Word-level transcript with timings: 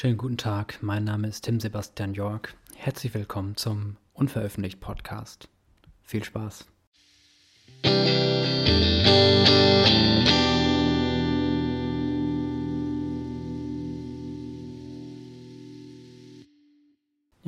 Schönen 0.00 0.16
guten 0.16 0.38
Tag, 0.38 0.78
mein 0.80 1.04
Name 1.04 1.28
ist 1.28 1.42
Tim 1.42 1.60
Sebastian 1.60 2.14
York. 2.14 2.54
Herzlich 2.74 3.12
willkommen 3.12 3.58
zum 3.58 3.98
Unveröffentlicht 4.14 4.80
Podcast. 4.80 5.50
Viel 6.00 6.24
Spaß. 6.24 6.64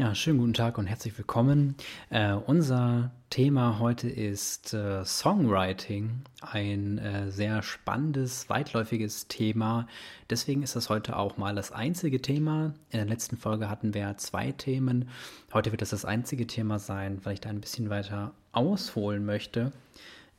Ja, 0.02 0.16
schönen 0.16 0.40
guten 0.40 0.52
Tag 0.52 0.78
und 0.78 0.88
herzlich 0.88 1.16
willkommen. 1.16 1.76
Äh, 2.10 2.32
unser 2.32 3.12
Thema 3.30 3.78
heute 3.78 4.08
ist 4.08 4.74
äh, 4.74 5.04
Songwriting, 5.04 6.22
ein 6.40 6.98
äh, 6.98 7.30
sehr 7.30 7.62
spannendes, 7.62 8.50
weitläufiges 8.50 9.28
Thema. 9.28 9.86
Deswegen 10.28 10.64
ist 10.64 10.74
das 10.74 10.90
heute 10.90 11.16
auch 11.16 11.36
mal 11.36 11.54
das 11.54 11.70
einzige 11.70 12.20
Thema. 12.20 12.74
In 12.90 12.98
der 12.98 13.06
letzten 13.06 13.36
Folge 13.36 13.70
hatten 13.70 13.94
wir 13.94 14.16
zwei 14.16 14.50
Themen. 14.50 15.08
Heute 15.52 15.70
wird 15.70 15.82
das 15.82 15.90
das 15.90 16.04
einzige 16.04 16.48
Thema 16.48 16.80
sein, 16.80 17.20
weil 17.22 17.34
ich 17.34 17.40
da 17.40 17.50
ein 17.50 17.60
bisschen 17.60 17.88
weiter 17.88 18.32
ausholen 18.50 19.24
möchte. 19.24 19.70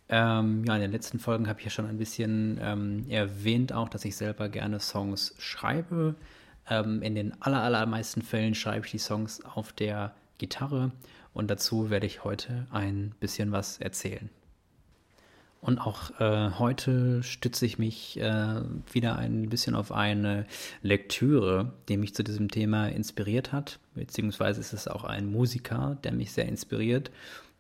Ähm, 0.10 0.66
ja, 0.66 0.76
in 0.76 0.82
den 0.82 0.92
letzten 0.92 1.20
Folgen 1.20 1.48
habe 1.48 1.60
ich 1.60 1.66
ja 1.66 1.72
schon 1.72 1.88
ein 1.88 1.98
bisschen 1.98 2.60
ähm, 2.62 3.06
erwähnt, 3.08 3.72
auch, 3.72 3.88
dass 3.88 4.04
ich 4.04 4.18
selber 4.18 4.50
gerne 4.50 4.82
Songs 4.82 5.34
schreibe 5.38 6.16
ähm, 6.70 7.02
in 7.02 7.16
den 7.16 7.42
aller, 7.42 7.62
allermeisten 7.62 8.22
Fällen 8.22 8.56
schreibe 8.56 8.86
ich 8.86 8.92
die 8.92 8.98
Songs 8.98 9.44
auf 9.44 9.74
der 9.74 10.14
Gitarre 10.38 10.92
und 11.34 11.50
dazu 11.50 11.90
werde 11.90 12.06
ich 12.06 12.24
heute 12.24 12.68
ein 12.72 13.14
bisschen 13.20 13.52
was 13.52 13.80
erzählen. 13.80 14.30
Und 15.62 15.80
auch 15.80 16.20
äh, 16.20 16.52
heute 16.60 17.24
stütze 17.24 17.66
ich 17.66 17.80
mich 17.80 18.20
äh, 18.20 18.62
wieder 18.92 19.16
ein 19.16 19.48
bisschen 19.48 19.76
auf 19.76 19.94
eine 19.94 20.46
Lektüre, 20.82 21.72
die 21.88 21.96
mich 21.96 22.14
zu 22.14 22.22
diesem 22.22 22.52
Thema 22.52 22.88
inspiriert 22.88 23.54
hat. 23.54 23.80
Beziehungsweise 23.96 24.60
ist 24.60 24.74
es 24.74 24.90
auch 24.90 25.06
ein 25.06 25.32
Musiker, 25.32 25.98
der 26.04 26.12
mich 26.12 26.34
sehr 26.34 26.50
inspiriert 26.50 27.12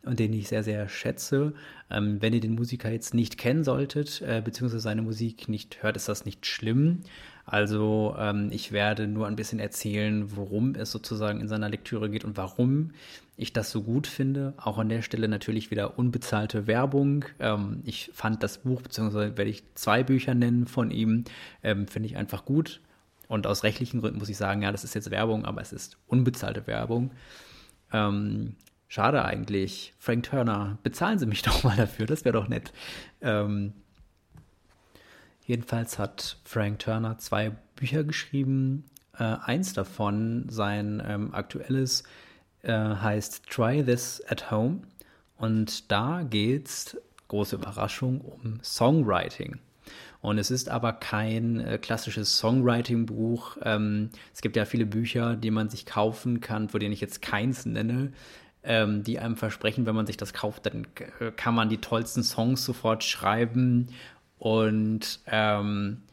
und 0.05 0.19
den 0.19 0.33
ich 0.33 0.47
sehr, 0.47 0.63
sehr 0.63 0.89
schätze. 0.89 1.53
Ähm, 1.89 2.21
wenn 2.21 2.33
ihr 2.33 2.41
den 2.41 2.55
Musiker 2.55 2.91
jetzt 2.91 3.13
nicht 3.13 3.37
kennen 3.37 3.63
solltet, 3.63 4.21
äh, 4.21 4.41
beziehungsweise 4.43 4.81
seine 4.81 5.01
Musik 5.01 5.47
nicht 5.49 5.81
hört, 5.81 5.95
ist 5.95 6.09
das 6.09 6.25
nicht 6.25 6.45
schlimm. 6.45 7.01
Also 7.45 8.15
ähm, 8.17 8.49
ich 8.51 8.71
werde 8.71 9.07
nur 9.07 9.27
ein 9.27 9.35
bisschen 9.35 9.59
erzählen, 9.59 10.35
worum 10.35 10.75
es 10.75 10.91
sozusagen 10.91 11.41
in 11.41 11.47
seiner 11.47 11.69
Lektüre 11.69 12.09
geht 12.09 12.23
und 12.23 12.37
warum 12.37 12.91
ich 13.35 13.51
das 13.51 13.71
so 13.71 13.81
gut 13.81 14.07
finde. 14.07 14.53
Auch 14.57 14.77
an 14.77 14.89
der 14.89 15.01
Stelle 15.01 15.27
natürlich 15.27 15.71
wieder 15.71 15.97
unbezahlte 15.97 16.67
Werbung. 16.67 17.25
Ähm, 17.39 17.81
ich 17.85 18.11
fand 18.13 18.43
das 18.43 18.59
Buch, 18.59 18.81
beziehungsweise 18.81 19.37
werde 19.37 19.51
ich 19.51 19.63
zwei 19.75 20.03
Bücher 20.03 20.35
nennen 20.35 20.67
von 20.67 20.91
ihm, 20.91 21.25
ähm, 21.63 21.87
finde 21.87 22.07
ich 22.07 22.17
einfach 22.17 22.45
gut. 22.45 22.81
Und 23.27 23.47
aus 23.47 23.63
rechtlichen 23.63 24.01
Gründen 24.01 24.19
muss 24.19 24.29
ich 24.29 24.37
sagen, 24.37 24.61
ja, 24.61 24.71
das 24.71 24.83
ist 24.83 24.95
jetzt 24.95 25.11
Werbung, 25.11 25.45
aber 25.45 25.61
es 25.61 25.73
ist 25.73 25.97
unbezahlte 26.07 26.67
Werbung. 26.67 27.11
Ähm, 27.91 28.55
schade 28.93 29.25
eigentlich. 29.25 29.93
Frank 29.97 30.23
Turner, 30.23 30.77
bezahlen 30.83 31.17
Sie 31.17 31.25
mich 31.25 31.41
doch 31.43 31.63
mal 31.63 31.75
dafür, 31.75 32.05
das 32.05 32.25
wäre 32.25 32.33
doch 32.33 32.47
nett. 32.47 32.71
Ähm, 33.21 33.73
Jedenfalls 35.45 35.99
hat 35.99 36.37
Frank 36.45 36.79
Turner 36.79 37.17
zwei 37.17 37.51
Bücher 37.75 38.03
geschrieben. 38.03 38.85
Äh, 39.17 39.23
eins 39.23 39.73
davon, 39.73 40.45
sein 40.49 41.03
ähm, 41.05 41.33
aktuelles, 41.33 42.03
äh, 42.61 42.71
heißt 42.71 43.47
Try 43.49 43.83
This 43.83 44.23
at 44.27 44.51
Home. 44.51 44.81
Und 45.35 45.91
da 45.91 46.23
geht 46.23 46.67
es, 46.67 46.97
große 47.27 47.57
Überraschung, 47.57 48.21
um 48.21 48.59
Songwriting. 48.63 49.59
Und 50.21 50.37
es 50.37 50.49
ist 50.49 50.69
aber 50.69 50.93
kein 50.93 51.59
äh, 51.59 51.77
klassisches 51.77 52.37
Songwriting-Buch. 52.37 53.57
Ähm, 53.63 54.11
es 54.33 54.41
gibt 54.41 54.55
ja 54.55 54.63
viele 54.63 54.85
Bücher, 54.85 55.35
die 55.35 55.51
man 55.51 55.67
sich 55.67 55.85
kaufen 55.85 56.39
kann, 56.39 56.69
von 56.69 56.79
denen 56.79 56.93
ich 56.93 57.01
jetzt 57.01 57.21
keins 57.21 57.65
nenne, 57.65 58.13
ähm, 58.63 59.03
die 59.03 59.19
einem 59.19 59.35
versprechen, 59.35 59.85
wenn 59.85 59.95
man 59.95 60.07
sich 60.07 60.17
das 60.17 60.33
kauft, 60.33 60.65
dann 60.65 60.87
äh, 61.19 61.31
kann 61.31 61.55
man 61.55 61.69
die 61.69 61.79
tollsten 61.79 62.23
Songs 62.23 62.63
sofort 62.63 63.03
schreiben 63.03 63.87
und 64.37 65.19
ähm, 65.27 66.03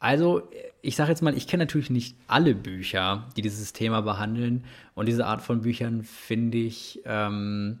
also, 0.00 0.48
ich 0.80 0.94
sage 0.94 1.10
jetzt 1.10 1.22
mal, 1.22 1.36
ich 1.36 1.48
kenne 1.48 1.64
natürlich 1.64 1.90
nicht 1.90 2.16
alle 2.28 2.54
Bücher, 2.54 3.26
die 3.36 3.42
dieses 3.42 3.72
Thema 3.72 4.00
behandeln. 4.00 4.64
Und 4.94 5.06
diese 5.06 5.26
Art 5.26 5.42
von 5.42 5.62
Büchern 5.62 6.04
finde 6.04 6.58
ich, 6.58 7.00
ähm, 7.04 7.80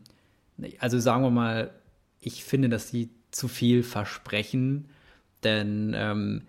also 0.80 0.98
sagen 0.98 1.22
wir 1.22 1.30
mal, 1.30 1.70
ich 2.20 2.42
finde, 2.44 2.68
dass 2.68 2.88
sie 2.88 3.10
zu 3.30 3.46
viel 3.46 3.84
versprechen. 3.84 4.88
Denn 5.44 5.92
ähm, 5.94 6.42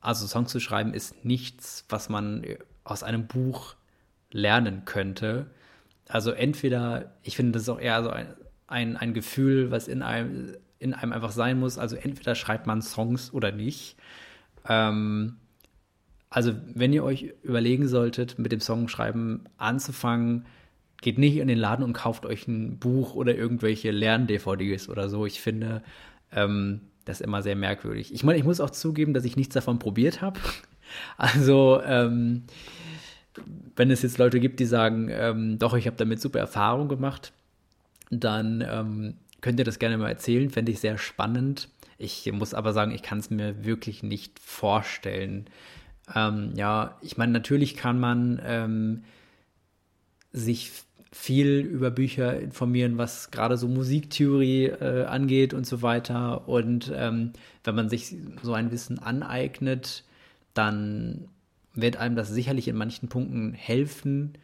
also 0.00 0.26
Songs 0.26 0.52
zu 0.52 0.60
schreiben 0.60 0.94
ist 0.94 1.24
nichts, 1.24 1.84
was 1.88 2.08
man 2.08 2.44
aus 2.84 3.02
einem 3.02 3.26
Buch 3.26 3.74
lernen 4.30 4.84
könnte. 4.84 5.46
Also 6.12 6.30
entweder, 6.32 7.14
ich 7.22 7.36
finde, 7.36 7.52
das 7.52 7.62
ist 7.62 7.68
auch 7.70 7.80
eher 7.80 8.02
so 8.04 8.10
ein, 8.10 8.26
ein, 8.66 8.98
ein 8.98 9.14
Gefühl, 9.14 9.70
was 9.70 9.88
in 9.88 10.02
einem 10.02 10.56
in 10.78 10.92
einem 10.92 11.12
einfach 11.12 11.30
sein 11.30 11.58
muss. 11.58 11.78
Also 11.78 11.96
entweder 11.96 12.34
schreibt 12.34 12.66
man 12.66 12.82
Songs 12.82 13.32
oder 13.32 13.50
nicht. 13.50 13.96
Ähm, 14.68 15.36
also 16.28 16.52
wenn 16.74 16.92
ihr 16.92 17.02
euch 17.02 17.32
überlegen 17.42 17.88
solltet, 17.88 18.38
mit 18.38 18.52
dem 18.52 18.60
Songschreiben 18.60 19.48
anzufangen, 19.56 20.44
geht 21.00 21.18
nicht 21.18 21.38
in 21.38 21.48
den 21.48 21.58
Laden 21.58 21.82
und 21.82 21.94
kauft 21.94 22.26
euch 22.26 22.46
ein 22.46 22.78
Buch 22.78 23.14
oder 23.14 23.34
irgendwelche 23.34 23.90
Lern-DVDs 23.90 24.90
oder 24.90 25.08
so. 25.08 25.24
Ich 25.24 25.40
finde 25.40 25.82
ähm, 26.30 26.80
das 27.06 27.22
immer 27.22 27.42
sehr 27.42 27.56
merkwürdig. 27.56 28.12
Ich 28.12 28.22
meine, 28.22 28.38
ich 28.38 28.44
muss 28.44 28.60
auch 28.60 28.70
zugeben, 28.70 29.14
dass 29.14 29.24
ich 29.24 29.36
nichts 29.36 29.54
davon 29.54 29.78
probiert 29.78 30.20
habe. 30.20 30.38
Also 31.16 31.80
ähm, 31.86 32.42
wenn 33.76 33.90
es 33.90 34.02
jetzt 34.02 34.18
Leute 34.18 34.40
gibt, 34.40 34.60
die 34.60 34.66
sagen, 34.66 35.08
ähm, 35.10 35.58
doch, 35.58 35.74
ich 35.74 35.86
habe 35.86 35.96
damit 35.96 36.20
super 36.20 36.38
Erfahrung 36.38 36.88
gemacht, 36.88 37.32
dann 38.10 38.64
ähm, 38.68 39.14
könnt 39.40 39.58
ihr 39.58 39.64
das 39.64 39.78
gerne 39.78 39.98
mal 39.98 40.08
erzählen, 40.08 40.50
fände 40.50 40.72
ich 40.72 40.80
sehr 40.80 40.98
spannend. 40.98 41.68
Ich 41.98 42.30
muss 42.32 42.54
aber 42.54 42.72
sagen, 42.72 42.92
ich 42.92 43.02
kann 43.02 43.18
es 43.18 43.30
mir 43.30 43.64
wirklich 43.64 44.02
nicht 44.02 44.38
vorstellen. 44.38 45.46
Ähm, 46.14 46.52
ja, 46.56 46.98
ich 47.00 47.16
meine, 47.16 47.32
natürlich 47.32 47.76
kann 47.76 47.98
man 48.00 48.40
ähm, 48.44 49.04
sich 50.32 50.72
viel 51.12 51.60
über 51.60 51.90
Bücher 51.90 52.40
informieren, 52.40 52.96
was 52.96 53.30
gerade 53.30 53.58
so 53.58 53.68
Musiktheorie 53.68 54.64
äh, 54.66 55.04
angeht 55.04 55.52
und 55.52 55.66
so 55.66 55.82
weiter. 55.82 56.48
Und 56.48 56.90
ähm, 56.94 57.32
wenn 57.64 57.74
man 57.74 57.90
sich 57.90 58.16
so 58.42 58.54
ein 58.54 58.70
Wissen 58.72 58.98
aneignet, 58.98 60.04
dann 60.54 61.28
wird 61.74 61.96
einem 61.96 62.16
das 62.16 62.28
sicherlich 62.28 62.68
in 62.68 62.76
manchen 62.76 63.08
Punkten 63.08 63.52
helfen. 63.54 64.34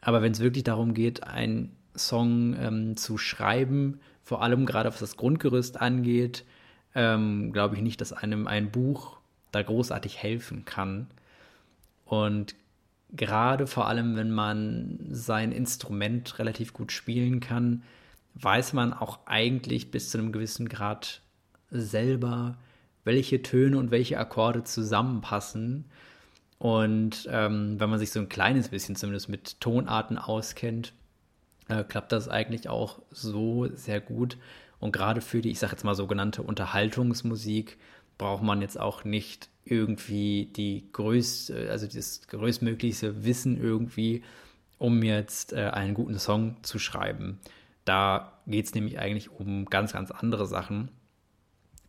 Aber 0.00 0.22
wenn 0.22 0.32
es 0.32 0.40
wirklich 0.40 0.64
darum 0.64 0.94
geht, 0.94 1.24
einen 1.24 1.76
Song 1.96 2.56
ähm, 2.58 2.96
zu 2.96 3.18
schreiben, 3.18 4.00
vor 4.22 4.42
allem 4.42 4.66
gerade 4.66 4.88
was 4.88 5.00
das 5.00 5.16
Grundgerüst 5.16 5.80
angeht, 5.80 6.44
ähm, 6.94 7.52
glaube 7.52 7.76
ich 7.76 7.82
nicht, 7.82 8.00
dass 8.00 8.12
einem 8.12 8.46
ein 8.46 8.70
Buch 8.70 9.18
da 9.52 9.62
großartig 9.62 10.22
helfen 10.22 10.64
kann. 10.64 11.08
Und 12.04 12.54
gerade 13.12 13.66
vor 13.66 13.88
allem, 13.88 14.16
wenn 14.16 14.30
man 14.30 14.98
sein 15.10 15.52
Instrument 15.52 16.38
relativ 16.38 16.72
gut 16.72 16.92
spielen 16.92 17.40
kann, 17.40 17.82
weiß 18.34 18.72
man 18.72 18.92
auch 18.92 19.20
eigentlich 19.26 19.90
bis 19.90 20.10
zu 20.10 20.18
einem 20.18 20.32
gewissen 20.32 20.68
Grad 20.68 21.22
selber, 21.70 22.58
welche 23.04 23.42
Töne 23.42 23.78
und 23.78 23.90
welche 23.90 24.18
Akkorde 24.18 24.64
zusammenpassen. 24.64 25.86
Und 26.60 27.26
ähm, 27.32 27.80
wenn 27.80 27.88
man 27.88 27.98
sich 27.98 28.10
so 28.10 28.20
ein 28.20 28.28
kleines 28.28 28.68
bisschen 28.68 28.94
zumindest 28.94 29.30
mit 29.30 29.62
Tonarten 29.62 30.18
auskennt, 30.18 30.92
äh, 31.68 31.84
klappt 31.84 32.12
das 32.12 32.28
eigentlich 32.28 32.68
auch 32.68 33.00
so 33.10 33.66
sehr 33.74 33.98
gut. 33.98 34.36
Und 34.78 34.92
gerade 34.92 35.22
für 35.22 35.40
die, 35.40 35.50
ich 35.50 35.58
sage 35.58 35.72
jetzt 35.72 35.84
mal 35.84 35.94
sogenannte 35.94 36.42
Unterhaltungsmusik, 36.42 37.78
braucht 38.18 38.42
man 38.42 38.60
jetzt 38.60 38.78
auch 38.78 39.04
nicht 39.04 39.48
irgendwie 39.64 40.50
die 40.54 40.84
größte, 40.92 41.70
also 41.70 41.86
das 41.86 42.28
größtmöglichste 42.28 43.24
Wissen 43.24 43.58
irgendwie, 43.58 44.22
um 44.76 45.02
jetzt 45.02 45.54
äh, 45.54 45.70
einen 45.72 45.94
guten 45.94 46.18
Song 46.18 46.56
zu 46.60 46.78
schreiben. 46.78 47.38
Da 47.86 48.38
geht 48.46 48.66
es 48.66 48.74
nämlich 48.74 48.98
eigentlich 48.98 49.30
um 49.30 49.64
ganz, 49.64 49.94
ganz 49.94 50.10
andere 50.10 50.46
Sachen. 50.46 50.90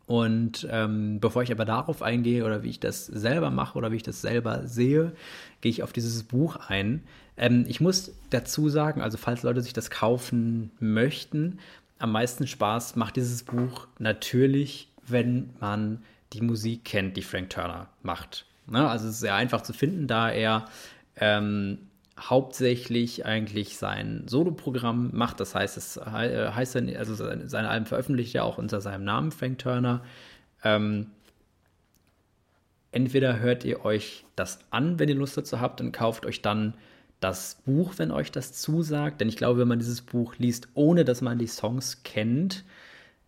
Und 0.06 0.66
ähm, 0.70 1.20
bevor 1.20 1.42
ich 1.42 1.52
aber 1.52 1.64
darauf 1.64 2.02
eingehe 2.02 2.44
oder 2.44 2.62
wie 2.62 2.70
ich 2.70 2.80
das 2.80 3.06
selber 3.06 3.50
mache 3.50 3.78
oder 3.78 3.92
wie 3.92 3.96
ich 3.96 4.02
das 4.02 4.20
selber 4.20 4.66
sehe, 4.66 5.12
gehe 5.60 5.70
ich 5.70 5.82
auf 5.82 5.92
dieses 5.92 6.24
Buch 6.24 6.56
ein. 6.68 7.02
Ähm, 7.36 7.64
ich 7.68 7.80
muss 7.80 8.12
dazu 8.30 8.68
sagen, 8.68 9.00
also 9.00 9.16
falls 9.16 9.42
Leute 9.42 9.62
sich 9.62 9.72
das 9.72 9.90
kaufen 9.90 10.70
möchten, 10.80 11.58
am 11.98 12.12
meisten 12.12 12.46
Spaß 12.46 12.96
macht 12.96 13.16
dieses 13.16 13.44
Buch 13.44 13.86
natürlich, 13.98 14.88
wenn 15.06 15.50
man 15.60 16.02
die 16.32 16.40
Musik 16.40 16.84
kennt, 16.84 17.16
die 17.16 17.22
Frank 17.22 17.50
Turner 17.50 17.88
macht. 18.02 18.46
Ne? 18.66 18.88
Also 18.88 19.06
es 19.06 19.14
ist 19.14 19.20
sehr 19.20 19.36
einfach 19.36 19.62
zu 19.62 19.72
finden, 19.72 20.08
da 20.08 20.30
er 20.30 20.66
ähm, 21.16 21.78
hauptsächlich 22.30 23.26
eigentlich 23.26 23.76
sein 23.76 24.24
Soloprogramm 24.26 25.10
macht. 25.12 25.40
Das 25.40 25.54
heißt, 25.54 25.76
es 25.76 26.00
heißt 26.04 26.74
dann, 26.74 26.94
also 26.96 27.14
seine 27.14 27.68
Alben 27.68 27.86
veröffentlicht 27.86 28.34
er 28.34 28.44
auch 28.44 28.58
unter 28.58 28.80
seinem 28.80 29.04
Namen, 29.04 29.32
Frank 29.32 29.58
Turner. 29.58 30.02
Ähm, 30.62 31.06
entweder 32.92 33.40
hört 33.40 33.64
ihr 33.64 33.84
euch 33.84 34.24
das 34.36 34.60
an, 34.70 34.98
wenn 34.98 35.08
ihr 35.08 35.14
Lust 35.14 35.36
dazu 35.36 35.60
habt, 35.60 35.80
und 35.80 35.92
kauft 35.92 36.26
euch 36.26 36.42
dann 36.42 36.74
das 37.20 37.56
Buch, 37.64 37.94
wenn 37.96 38.10
euch 38.10 38.30
das 38.30 38.52
zusagt. 38.52 39.20
Denn 39.20 39.28
ich 39.28 39.36
glaube, 39.36 39.60
wenn 39.60 39.68
man 39.68 39.78
dieses 39.78 40.02
Buch 40.02 40.34
liest, 40.38 40.68
ohne 40.74 41.04
dass 41.04 41.20
man 41.22 41.38
die 41.38 41.46
Songs 41.46 42.02
kennt, 42.02 42.64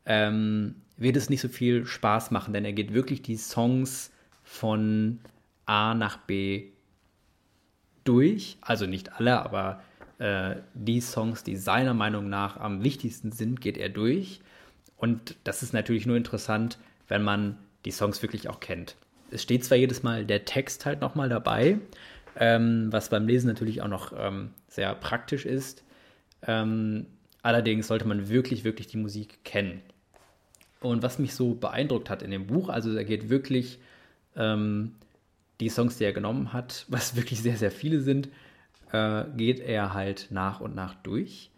ähm, 0.06 0.76
wird 0.96 1.17
es 1.17 1.31
nicht 1.31 1.41
so 1.41 1.49
viel 1.49 1.87
Spaß 1.87 2.31
machen, 2.31 2.52
denn 2.55 2.64
er 2.64 2.73
geht 2.73 2.94
wirklich 2.94 3.23
die 3.23 3.37
Songs 3.37 4.12
von 4.44 5.19
A 5.67 5.94
nach 5.94 6.19
B 6.19 6.74
durch. 8.05 8.59
Also 8.61 8.87
nicht 8.87 9.12
alle, 9.15 9.43
aber 9.43 9.83
äh, 10.19 10.56
die 10.75 11.01
Songs, 11.01 11.43
die 11.43 11.56
seiner 11.56 11.95
Meinung 11.95 12.29
nach 12.29 12.56
am 12.56 12.85
wichtigsten 12.85 13.33
sind, 13.33 13.61
geht 13.61 13.77
er 13.77 13.89
durch. 13.89 14.41
Und 14.97 15.37
das 15.45 15.62
ist 15.62 15.73
natürlich 15.73 16.06
nur 16.06 16.17
interessant, 16.17 16.79
wenn 17.09 17.23
man 17.23 17.59
die 17.85 17.91
Songs 17.91 18.23
wirklich 18.23 18.49
auch 18.49 18.61
kennt. 18.61 18.97
Es 19.31 19.43
steht 19.43 19.65
zwar 19.65 19.77
jedes 19.77 20.03
Mal 20.03 20.25
der 20.25 20.45
Text 20.45 20.87
halt 20.87 21.01
nochmal 21.01 21.29
dabei, 21.29 21.79
ähm, 22.37 22.93
was 22.93 23.09
beim 23.09 23.27
Lesen 23.27 23.49
natürlich 23.49 23.83
auch 23.83 23.89
noch 23.89 24.12
ähm, 24.17 24.51
sehr 24.69 24.95
praktisch 24.95 25.45
ist. 25.45 25.85
Ähm, 26.47 27.06
allerdings 27.43 27.89
sollte 27.89 28.06
man 28.06 28.29
wirklich, 28.29 28.65
wirklich 28.65 28.87
die 28.87 28.97
Musik 28.97 29.45
kennen. 29.45 29.83
Und 30.81 31.03
was 31.03 31.19
mich 31.19 31.35
so 31.35 31.55
beeindruckt 31.55 32.11
hat 32.11 32.23
in 32.23 32.31
dem 32.31 32.47
Buch, 32.47 32.69
also 32.69 32.95
er 32.95 33.05
geht 33.05 33.31
wirklich 33.31 33.79
ähm, 34.37 34.93
die 35.61 35.69
Songs, 35.69 35.99
die 35.99 36.05
er 36.05 36.12
genommen 36.12 36.53
hat, 36.53 36.87
was 36.89 37.17
wirklich 37.17 37.43
sehr, 37.43 37.56
sehr 37.56 37.71
viele 37.71 38.01
sind, 38.01 38.29
äh, 38.93 39.25
geht 39.37 39.61
er 39.61 39.95
halt 39.95 40.29
nach 40.31 40.61
und 40.61 40.75
nach 40.75 40.95
durch. 40.95 41.51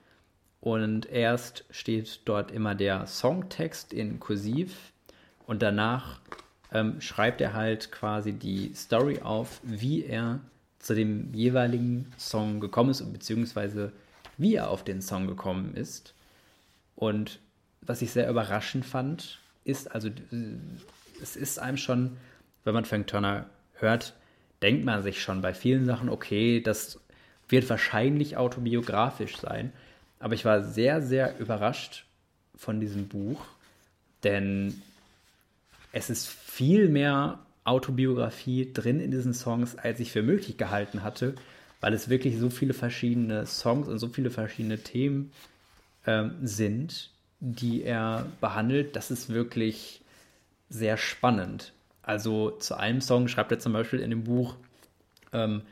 Und 0.61 1.07
erst 1.07 1.65
steht 1.71 2.23
dort 2.25 2.51
immer 2.51 2.75
der 2.75 3.07
Songtext 3.07 3.93
in 3.93 4.19
Kursiv 4.19 4.93
und 5.47 5.63
danach 5.63 6.19
ähm, 6.73 7.01
schreibt 7.01 7.41
er 7.41 7.53
halt 7.53 7.93
quasi 7.93 8.33
die 8.33 8.75
Story 8.75 9.21
auf, 9.21 9.61
wie 9.63 10.05
er 10.05 10.41
zu 10.79 10.95
dem 10.95 11.33
jeweiligen 11.35 12.13
Song 12.19 12.61
gekommen 12.61 12.91
ist, 12.91 13.13
beziehungsweise 13.13 13.93
wie 14.39 14.55
er 14.55 14.71
auf 14.71 14.85
den 14.85 15.03
Song 15.03 15.27
gekommen 15.27 15.75
ist. 15.75 16.15
Und 16.97 17.39
was 17.81 18.03
ich 18.03 18.11
sehr 18.11 18.29
überraschend 18.29 18.85
fand, 18.85 19.39
ist, 19.65 19.91
also 19.93 20.11
es 21.21 21.37
ist 21.37 21.59
einem 21.59 21.77
schon, 21.77 22.17
wenn 22.65 22.75
man 22.75 22.85
Frank 22.85 23.07
Turner 23.07 23.47
hört, 23.79 24.15
denkt 24.63 24.85
man 24.85 25.03
sich 25.03 25.23
schon 25.23 25.43
bei 25.43 25.55
vielen 25.55 25.85
Sachen, 25.85 26.09
okay, 26.09 26.61
das 26.61 27.01
wird 27.49 27.69
wahrscheinlich 27.69 28.37
autobiografisch 28.37 29.37
sein. 29.37 29.73
Aber 30.19 30.35
ich 30.35 30.45
war 30.45 30.63
sehr, 30.63 31.03
sehr 31.03 31.39
überrascht 31.39 32.07
von 32.57 32.81
diesem 32.81 33.09
Buch, 33.09 33.45
denn 34.25 34.83
es 35.93 36.11
ist 36.11 36.29
viel 36.29 36.89
mehr 36.89 37.39
Autobiografie 37.65 38.73
drin 38.73 39.01
in 39.01 39.11
diesen 39.11 39.35
Songs, 39.35 39.77
als 39.77 40.01
ich 40.01 40.13
für 40.13 40.23
möglich 40.23 40.57
gehalten 40.57 41.03
hatte, 41.03 41.35
weil 41.81 41.93
es 41.93 42.09
wirklich 42.09 42.39
so 42.39 42.49
viele 42.49 42.75
verschiedene 42.75 43.45
Songs 43.47 43.89
und 43.89 43.99
so 43.99 44.09
viele 44.09 44.31
verschiedene 44.31 44.79
Themen 44.79 45.33
ähm, 46.07 46.35
sind, 46.43 47.11
die 47.41 47.83
er 47.83 48.27
behandelt. 48.41 48.97
Das 48.97 49.11
ist 49.11 49.29
wirklich 49.29 50.01
sehr 50.69 50.97
spannend. 50.97 51.73
Also 52.07 52.53
zu 52.53 52.79
einem 52.79 53.01
Song 53.01 53.27
schreibt 53.27 53.51
er 53.51 53.59
zum 53.59 53.73
Beispiel 53.73 53.99
in 53.99 54.11
dem 54.11 54.23
Buch, 54.23 54.55
ähm, 55.33 55.63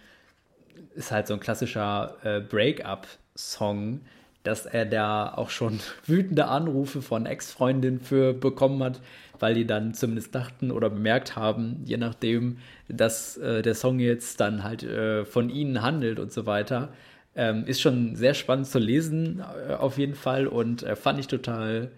ist 0.96 1.12
halt 1.12 1.28
so 1.28 1.34
ein 1.34 1.40
klassischer 1.40 2.16
äh, 2.24 2.40
Break-up-Song, 2.40 4.00
dass 4.42 4.66
er 4.66 4.84
da 4.84 5.32
auch 5.32 5.48
schon 5.48 5.78
wütende 6.06 6.48
Anrufe 6.48 7.02
von 7.02 7.24
Ex-Freundinnen 7.24 8.00
für 8.00 8.34
bekommen 8.34 8.82
hat, 8.82 9.00
weil 9.38 9.54
die 9.54 9.64
dann 9.64 9.94
zumindest 9.94 10.34
dachten 10.34 10.72
oder 10.72 10.90
bemerkt 10.90 11.36
haben, 11.36 11.82
je 11.84 11.98
nachdem, 11.98 12.58
dass 12.88 13.36
äh, 13.36 13.62
der 13.62 13.76
Song 13.76 14.00
jetzt 14.00 14.40
dann 14.40 14.64
halt 14.64 14.82
äh, 14.82 15.24
von 15.24 15.50
ihnen 15.50 15.82
handelt 15.82 16.18
und 16.18 16.32
so 16.32 16.46
weiter. 16.46 16.92
Ähm, 17.36 17.64
ist 17.66 17.80
schon 17.80 18.16
sehr 18.16 18.34
spannend 18.34 18.66
zu 18.66 18.80
lesen, 18.80 19.40
äh, 19.68 19.74
auf 19.74 19.98
jeden 19.98 20.14
Fall, 20.16 20.48
und 20.48 20.82
äh, 20.82 20.96
fand 20.96 21.20
ich 21.20 21.28
total 21.28 21.92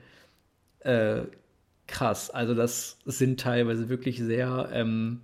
äh, 0.81 1.23
krass. 1.87 2.31
Also 2.31 2.55
das 2.55 2.99
sind 3.05 3.41
teilweise 3.41 3.89
wirklich 3.89 4.19
sehr, 4.19 4.69
ähm, 4.73 5.21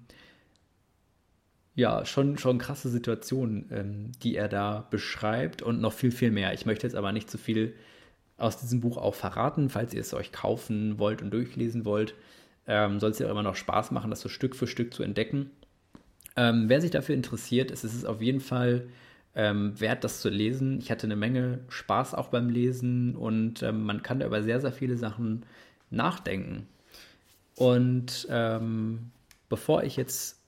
ja, 1.74 2.04
schon, 2.04 2.38
schon 2.38 2.58
krasse 2.58 2.88
Situationen, 2.88 3.68
ähm, 3.70 4.12
die 4.22 4.36
er 4.36 4.48
da 4.48 4.86
beschreibt 4.90 5.62
und 5.62 5.80
noch 5.80 5.92
viel, 5.92 6.12
viel 6.12 6.30
mehr. 6.30 6.52
Ich 6.52 6.66
möchte 6.66 6.86
jetzt 6.86 6.96
aber 6.96 7.12
nicht 7.12 7.30
zu 7.30 7.38
viel 7.38 7.74
aus 8.36 8.58
diesem 8.58 8.80
Buch 8.80 8.96
auch 8.96 9.14
verraten, 9.14 9.70
falls 9.70 9.94
ihr 9.94 10.00
es 10.00 10.14
euch 10.14 10.32
kaufen 10.32 10.98
wollt 10.98 11.22
und 11.22 11.30
durchlesen 11.30 11.84
wollt. 11.84 12.14
Ähm, 12.66 13.00
Soll 13.00 13.10
es 13.10 13.18
ja 13.18 13.30
immer 13.30 13.42
noch 13.42 13.56
Spaß 13.56 13.90
machen, 13.90 14.10
das 14.10 14.20
so 14.20 14.28
Stück 14.28 14.54
für 14.56 14.66
Stück 14.66 14.92
zu 14.92 15.02
entdecken. 15.02 15.50
Ähm, 16.36 16.68
wer 16.68 16.80
sich 16.80 16.90
dafür 16.90 17.14
interessiert, 17.14 17.70
ist 17.70 17.84
es 17.84 18.04
auf 18.04 18.20
jeden 18.20 18.40
Fall 18.40 18.88
ähm, 19.34 19.78
wert, 19.80 20.04
das 20.04 20.20
zu 20.20 20.28
lesen. 20.28 20.78
Ich 20.80 20.90
hatte 20.90 21.06
eine 21.06 21.16
Menge 21.16 21.60
Spaß 21.68 22.14
auch 22.14 22.28
beim 22.28 22.50
Lesen 22.50 23.16
und 23.16 23.62
ähm, 23.62 23.84
man 23.84 24.02
kann 24.02 24.20
da 24.20 24.26
über 24.26 24.42
sehr, 24.42 24.60
sehr 24.60 24.72
viele 24.72 24.96
Sachen 24.96 25.44
nachdenken. 25.92 26.66
Und 27.56 28.26
ähm, 28.30 29.10
bevor 29.48 29.84
ich 29.84 29.96
jetzt 29.96 30.38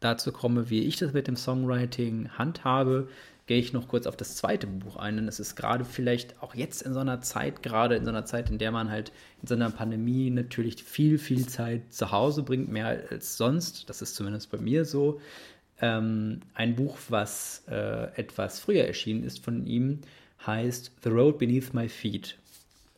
dazu 0.00 0.32
komme, 0.32 0.70
wie 0.70 0.84
ich 0.84 0.96
das 0.96 1.12
mit 1.12 1.26
dem 1.26 1.36
Songwriting 1.36 2.30
handhabe, 2.30 3.08
gehe 3.46 3.58
ich 3.58 3.72
noch 3.72 3.88
kurz 3.88 4.06
auf 4.06 4.16
das 4.16 4.36
zweite 4.36 4.66
Buch 4.66 4.96
ein. 4.96 5.16
Denn 5.16 5.26
es 5.26 5.40
ist 5.40 5.56
gerade 5.56 5.84
vielleicht 5.84 6.42
auch 6.42 6.54
jetzt 6.54 6.82
in 6.82 6.92
so 6.92 7.00
einer 7.00 7.20
Zeit, 7.20 7.62
gerade 7.62 7.96
in 7.96 8.04
so 8.04 8.10
einer 8.10 8.24
Zeit, 8.24 8.50
in 8.50 8.58
der 8.58 8.70
man 8.70 8.90
halt 8.90 9.10
in 9.42 9.48
so 9.48 9.54
einer 9.54 9.70
Pandemie 9.70 10.30
natürlich 10.30 10.82
viel, 10.84 11.18
viel 11.18 11.46
Zeit 11.48 11.92
zu 11.92 12.12
Hause 12.12 12.42
bringt, 12.42 12.70
mehr 12.70 13.04
als 13.10 13.36
sonst. 13.36 13.88
Das 13.88 14.02
ist 14.02 14.14
zumindest 14.14 14.50
bei 14.50 14.58
mir 14.58 14.84
so. 14.84 15.20
Ähm, 15.80 16.40
ein 16.54 16.76
Buch, 16.76 16.98
was 17.08 17.64
äh, 17.68 18.12
etwas 18.16 18.60
früher 18.60 18.84
erschienen 18.84 19.24
ist 19.24 19.42
von 19.44 19.66
ihm, 19.66 20.00
heißt 20.46 20.92
The 21.02 21.08
Road 21.08 21.38
Beneath 21.38 21.72
My 21.72 21.88
Feet. 21.88 22.36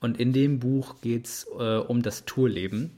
Und 0.00 0.18
in 0.18 0.32
dem 0.32 0.58
Buch 0.60 1.00
geht 1.02 1.26
es 1.26 1.46
äh, 1.58 1.76
um 1.76 2.02
das 2.02 2.24
Tourleben. 2.24 2.90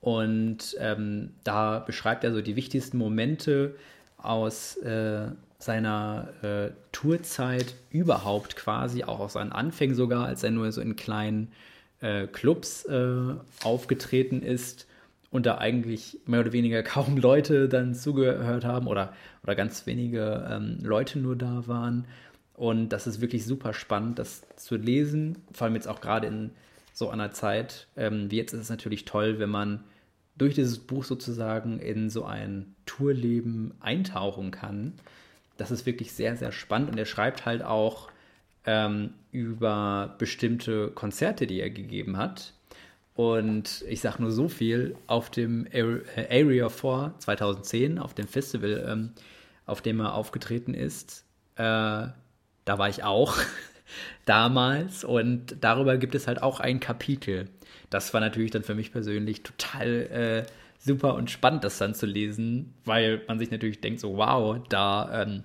Und 0.00 0.76
ähm, 0.80 1.30
da 1.44 1.78
beschreibt 1.78 2.24
er 2.24 2.32
so 2.32 2.42
die 2.42 2.56
wichtigsten 2.56 2.98
Momente 2.98 3.74
aus 4.18 4.76
äh, 4.78 5.28
seiner 5.58 6.28
äh, 6.42 6.70
Tourzeit 6.92 7.74
überhaupt 7.90 8.56
quasi, 8.56 9.04
auch 9.04 9.20
aus 9.20 9.34
seinen 9.34 9.52
Anfängen 9.52 9.94
sogar, 9.94 10.26
als 10.26 10.42
er 10.42 10.50
nur 10.50 10.70
so 10.72 10.80
in 10.80 10.96
kleinen 10.96 11.52
äh, 12.00 12.26
Clubs 12.26 12.84
äh, 12.84 13.34
aufgetreten 13.62 14.42
ist 14.42 14.86
und 15.30 15.46
da 15.46 15.58
eigentlich 15.58 16.18
mehr 16.26 16.40
oder 16.40 16.52
weniger 16.52 16.82
kaum 16.84 17.16
Leute 17.16 17.68
dann 17.68 17.94
zugehört 17.94 18.64
haben 18.64 18.86
oder, 18.86 19.14
oder 19.42 19.54
ganz 19.54 19.86
wenige 19.86 20.46
ähm, 20.50 20.78
Leute 20.82 21.18
nur 21.18 21.36
da 21.36 21.66
waren. 21.66 22.04
Und 22.54 22.90
das 22.90 23.06
ist 23.06 23.20
wirklich 23.20 23.44
super 23.44 23.74
spannend, 23.74 24.18
das 24.18 24.42
zu 24.56 24.76
lesen. 24.76 25.38
Vor 25.52 25.66
allem 25.66 25.74
jetzt 25.74 25.88
auch 25.88 26.00
gerade 26.00 26.26
in 26.28 26.50
so 26.92 27.10
einer 27.10 27.32
Zeit 27.32 27.88
ähm, 27.96 28.30
wie 28.30 28.36
jetzt 28.36 28.54
ist 28.54 28.60
es 28.60 28.70
natürlich 28.70 29.04
toll, 29.04 29.38
wenn 29.38 29.50
man 29.50 29.82
durch 30.36 30.54
dieses 30.54 30.78
Buch 30.78 31.04
sozusagen 31.04 31.78
in 31.78 32.10
so 32.10 32.24
ein 32.24 32.74
Tourleben 32.86 33.74
eintauchen 33.80 34.50
kann. 34.50 34.94
Das 35.56 35.70
ist 35.70 35.86
wirklich 35.86 36.12
sehr, 36.12 36.36
sehr 36.36 36.52
spannend 36.52 36.90
und 36.90 36.98
er 36.98 37.06
schreibt 37.06 37.46
halt 37.46 37.62
auch 37.62 38.08
ähm, 38.66 39.14
über 39.30 40.14
bestimmte 40.18 40.88
Konzerte, 40.88 41.46
die 41.46 41.60
er 41.60 41.70
gegeben 41.70 42.16
hat. 42.16 42.52
Und 43.14 43.84
ich 43.88 44.00
sage 44.00 44.22
nur 44.22 44.32
so 44.32 44.48
viel, 44.48 44.96
auf 45.06 45.30
dem 45.30 45.68
Area 45.72 46.68
4 46.68 47.14
2010, 47.18 47.98
auf 48.00 48.14
dem 48.14 48.26
Festival, 48.26 48.84
ähm, 48.88 49.12
auf 49.66 49.82
dem 49.82 50.00
er 50.00 50.14
aufgetreten 50.14 50.74
ist, 50.74 51.24
äh, 51.56 52.08
da 52.64 52.78
war 52.78 52.88
ich 52.88 53.04
auch 53.04 53.36
damals 54.24 55.04
und 55.04 55.56
darüber 55.60 55.96
gibt 55.96 56.14
es 56.14 56.26
halt 56.26 56.42
auch 56.42 56.60
ein 56.60 56.80
Kapitel. 56.80 57.48
Das 57.90 58.12
war 58.14 58.20
natürlich 58.20 58.50
dann 58.50 58.62
für 58.62 58.74
mich 58.74 58.92
persönlich 58.92 59.42
total 59.42 59.88
äh, 59.88 60.46
super 60.78 61.14
und 61.14 61.30
spannend, 61.30 61.64
das 61.64 61.78
dann 61.78 61.94
zu 61.94 62.06
lesen, 62.06 62.74
weil 62.84 63.22
man 63.28 63.38
sich 63.38 63.50
natürlich 63.50 63.80
denkt, 63.80 64.00
so 64.00 64.16
wow, 64.16 64.58
da 64.68 65.22
ähm, 65.22 65.44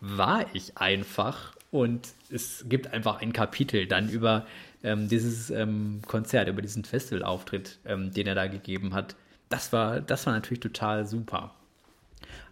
war 0.00 0.46
ich 0.54 0.78
einfach 0.78 1.54
und 1.70 2.08
es 2.30 2.64
gibt 2.68 2.92
einfach 2.92 3.20
ein 3.20 3.32
Kapitel 3.32 3.86
dann 3.86 4.08
über 4.08 4.46
ähm, 4.82 5.08
dieses 5.08 5.50
ähm, 5.50 6.00
Konzert, 6.06 6.48
über 6.48 6.62
diesen 6.62 6.84
Festivalauftritt, 6.84 7.78
ähm, 7.84 8.12
den 8.12 8.26
er 8.26 8.34
da 8.34 8.46
gegeben 8.46 8.94
hat. 8.94 9.14
Das 9.48 9.72
war, 9.72 10.00
das 10.00 10.26
war 10.26 10.32
natürlich 10.32 10.60
total 10.60 11.06
super. 11.06 11.54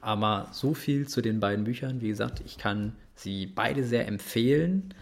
Aber 0.00 0.48
so 0.52 0.74
viel 0.74 1.08
zu 1.08 1.20
den 1.20 1.40
beiden 1.40 1.64
Büchern. 1.64 2.00
Wie 2.00 2.08
gesagt, 2.08 2.42
ich 2.44 2.58
kann 2.58 2.94
sie 3.18 3.46
beide 3.46 3.84
sehr 3.84 4.06
empfehlen. 4.06 4.94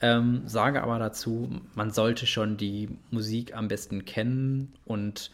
Ähm, 0.00 0.42
sage 0.46 0.82
aber 0.82 0.98
dazu, 0.98 1.60
man 1.74 1.90
sollte 1.90 2.26
schon 2.26 2.56
die 2.56 2.88
Musik 3.10 3.54
am 3.54 3.68
besten 3.68 4.04
kennen 4.04 4.72
und 4.86 5.30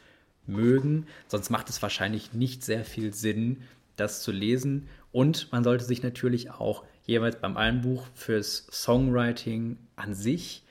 mögen, 0.46 1.06
sonst 1.28 1.50
macht 1.50 1.68
es 1.68 1.82
wahrscheinlich 1.82 2.32
nicht 2.32 2.64
sehr 2.64 2.84
viel 2.84 3.12
Sinn, 3.12 3.62
das 3.96 4.22
zu 4.22 4.32
lesen. 4.32 4.88
Und 5.12 5.50
man 5.52 5.64
sollte 5.64 5.84
sich 5.84 6.02
natürlich 6.02 6.50
auch 6.50 6.84
jeweils 7.04 7.36
beim 7.36 7.56
einen 7.56 7.80
Buch 7.80 8.06
fürs 8.14 8.66
Songwriting 8.70 9.78
an 9.94 10.14
sich 10.14 10.62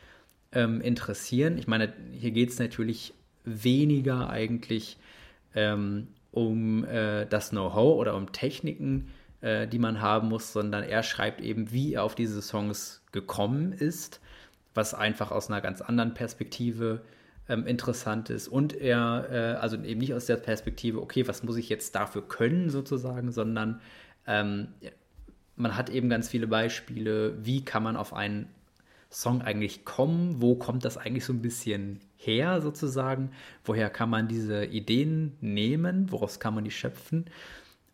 ähm, 0.51 0.81
interessieren. 0.81 1.57
Ich 1.57 1.67
meine, 1.67 1.93
hier 2.12 2.31
geht 2.31 2.50
es 2.50 2.60
natürlich 2.60 3.13
weniger 3.43 4.29
eigentlich 4.29 4.98
ähm, 5.55 6.07
um 6.31 6.84
äh, 6.86 7.25
das 7.25 7.51
Know-how 7.51 7.98
oder 7.98 8.15
um 8.15 8.31
Techniken, 8.34 9.07
äh, 9.46 9.68
die 9.68 9.78
man 9.78 10.02
haben 10.02 10.30
muss, 10.30 10.52
sondern 10.52 10.84
er 10.84 11.04
schreibt 11.04 11.40
eben, 11.40 11.72
wie 11.72 11.94
er 11.94 12.04
auf 12.04 12.16
diese 12.16 12.42
Songs 12.42 13.04
gekommen 13.12 13.74
ist, 13.74 14.20
was 14.74 14.96
einfach 14.96 15.30
aus 15.30 15.50
einer 15.50 15.62
ganz 15.62 15.82
anderen 15.82 16.16
Perspektive 16.16 17.04
ähm, 17.48 17.68
interessant 17.68 18.32
ist. 18.32 18.48
Und 18.48 18.74
er, 18.74 19.28
äh, 19.30 19.62
also 19.62 19.78
eben 19.78 20.00
nicht 20.00 20.16
aus 20.16 20.25
der 20.25 20.38
Perspektive, 20.38 21.00
okay, 21.00 21.28
was 21.28 21.44
muss 21.44 21.58
ich 21.58 21.70
jetzt 21.70 21.94
dafür 21.94 22.28
können 22.28 22.72
sozusagen, 22.72 23.32
sondern 23.32 23.82
ähm, 24.25 24.70
man 25.56 25.78
hat 25.78 25.92
eben 25.92 26.10
ganz 26.10 26.28
viele 26.28 26.48
Beispiele, 26.48 27.38
wie 27.46 27.64
kann 27.64 27.84
man 27.84 27.98
auf 27.98 28.14
einen 28.14 28.48
Song 29.12 29.44
eigentlich 29.44 29.86
kommen, 29.86 30.42
wo 30.42 30.56
kommt 30.56 30.86
das 30.86 30.98
eigentlich 30.98 31.24
so 31.24 31.34
ein 31.34 31.44
bisschen 31.44 32.00
her 32.18 32.62
sozusagen, 32.62 33.30
woher 33.64 33.92
kann 33.92 34.10
man 34.10 34.28
diese 34.28 34.66
Ideen 34.66 35.38
nehmen, 35.40 36.12
woraus 36.12 36.40
kann 36.40 36.56
man 36.56 36.64
die 36.64 36.72
schöpfen. 36.72 37.25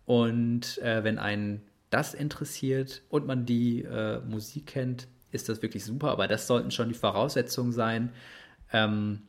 Und 0.05 0.77
äh, 0.79 1.03
wenn 1.03 1.17
einen 1.19 1.61
das 1.89 2.13
interessiert 2.13 3.03
und 3.09 3.27
man 3.27 3.45
die 3.45 3.83
äh, 3.83 4.19
Musik 4.21 4.67
kennt, 4.67 5.07
ist 5.31 5.49
das 5.49 5.61
wirklich 5.61 5.83
super. 5.83 6.09
Aber 6.11 6.27
das 6.27 6.47
sollten 6.47 6.71
schon 6.71 6.89
die 6.89 6.95
Voraussetzungen 6.95 7.71
sein. 7.71 8.11
Ähm, 8.71 9.21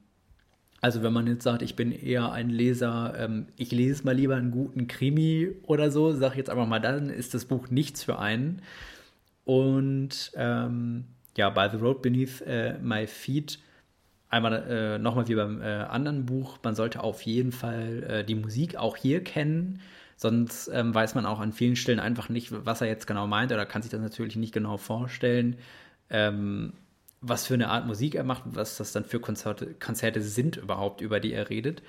also 0.80 1.02
wenn 1.04 1.12
man 1.12 1.28
jetzt 1.28 1.44
sagt, 1.44 1.62
ich 1.62 1.76
bin 1.76 1.92
eher 1.92 2.32
ein 2.32 2.50
Leser, 2.50 3.14
ähm, 3.16 3.46
ich 3.56 3.70
lese 3.70 4.04
mal 4.04 4.16
lieber 4.16 4.34
einen 4.34 4.50
guten 4.50 4.88
Krimi 4.88 5.52
oder 5.62 5.92
so, 5.92 6.12
sage 6.12 6.32
ich 6.32 6.38
jetzt 6.38 6.50
einfach 6.50 6.66
mal, 6.66 6.80
dann 6.80 7.08
ist 7.08 7.34
das 7.34 7.44
Buch 7.44 7.70
nichts 7.70 8.02
für 8.02 8.18
einen. 8.18 8.62
Und 9.44 10.32
ähm, 10.34 11.04
ja, 11.36 11.50
By 11.50 11.68
the 11.70 11.76
Road 11.78 12.02
Beneath 12.02 12.40
äh, 12.42 12.78
My 12.82 13.06
Feet, 13.06 13.60
einmal 14.28 14.54
äh, 14.68 14.98
nochmal 14.98 15.28
wie 15.28 15.36
beim 15.36 15.62
äh, 15.62 15.64
anderen 15.64 16.26
Buch, 16.26 16.58
man 16.64 16.74
sollte 16.74 17.02
auf 17.02 17.22
jeden 17.22 17.52
Fall 17.52 18.02
äh, 18.02 18.24
die 18.24 18.34
Musik 18.34 18.76
auch 18.76 18.96
hier 18.96 19.22
kennen. 19.22 19.80
Sonst 20.22 20.70
ähm, 20.72 20.94
weiß 20.94 21.16
man 21.16 21.26
auch 21.26 21.40
an 21.40 21.52
vielen 21.52 21.74
Stellen 21.74 21.98
einfach 21.98 22.28
nicht, 22.28 22.52
was 22.64 22.80
er 22.80 22.86
jetzt 22.86 23.08
genau 23.08 23.26
meint 23.26 23.50
oder 23.50 23.66
kann 23.66 23.82
sich 23.82 23.90
das 23.90 24.00
natürlich 24.00 24.36
nicht 24.36 24.54
genau 24.54 24.76
vorstellen, 24.76 25.56
ähm, 26.10 26.74
was 27.20 27.48
für 27.48 27.54
eine 27.54 27.70
Art 27.70 27.88
Musik 27.88 28.14
er 28.14 28.22
macht, 28.22 28.44
was 28.46 28.76
das 28.76 28.92
dann 28.92 29.04
für 29.04 29.18
Konzerte, 29.18 29.74
Konzerte 29.74 30.22
sind 30.22 30.56
überhaupt, 30.56 31.00
über 31.00 31.18
die 31.18 31.32
er 31.32 31.50
redet. 31.50 31.82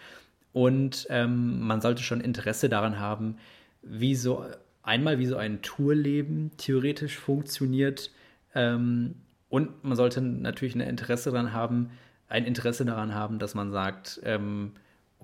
Und 0.51 1.05
ähm, 1.11 1.61
man 1.61 1.79
sollte 1.79 2.01
schon 2.01 2.21
Interesse 2.21 2.69
daran 2.69 2.99
haben, 2.99 3.37
wie 3.83 4.15
so 4.15 4.43
einmal 4.81 5.19
wie 5.19 5.27
so 5.27 5.37
ein 5.37 5.61
Tourleben 5.61 6.49
theoretisch 6.57 7.19
funktioniert. 7.19 8.09
Ähm, 8.55 9.13
und 9.47 9.83
man 9.83 9.95
sollte 9.95 10.21
natürlich 10.23 10.73
ein 10.73 10.81
Interesse 10.81 11.29
daran 11.29 11.53
haben, 11.53 11.91
ein 12.29 12.45
Interesse 12.45 12.83
daran 12.83 13.13
haben, 13.13 13.37
dass 13.37 13.53
man 13.53 13.71
sagt, 13.71 14.21
ähm, 14.23 14.71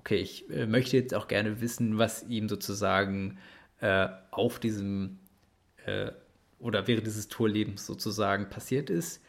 okay, 0.00 0.16
ich 0.16 0.48
äh, 0.50 0.66
möchte 0.66 0.96
jetzt 0.96 1.14
auch 1.14 1.28
gerne 1.28 1.60
wissen, 1.60 1.98
was 1.98 2.24
ihm 2.24 2.48
sozusagen 2.48 3.38
äh, 3.80 4.08
auf 4.30 4.58
diesem 4.58 5.18
äh, 5.84 6.10
oder 6.58 6.86
während 6.86 7.06
dieses 7.06 7.28
Tourlebens 7.28 7.86
sozusagen 7.86 8.48
passiert 8.48 8.90
ist. 8.90 9.22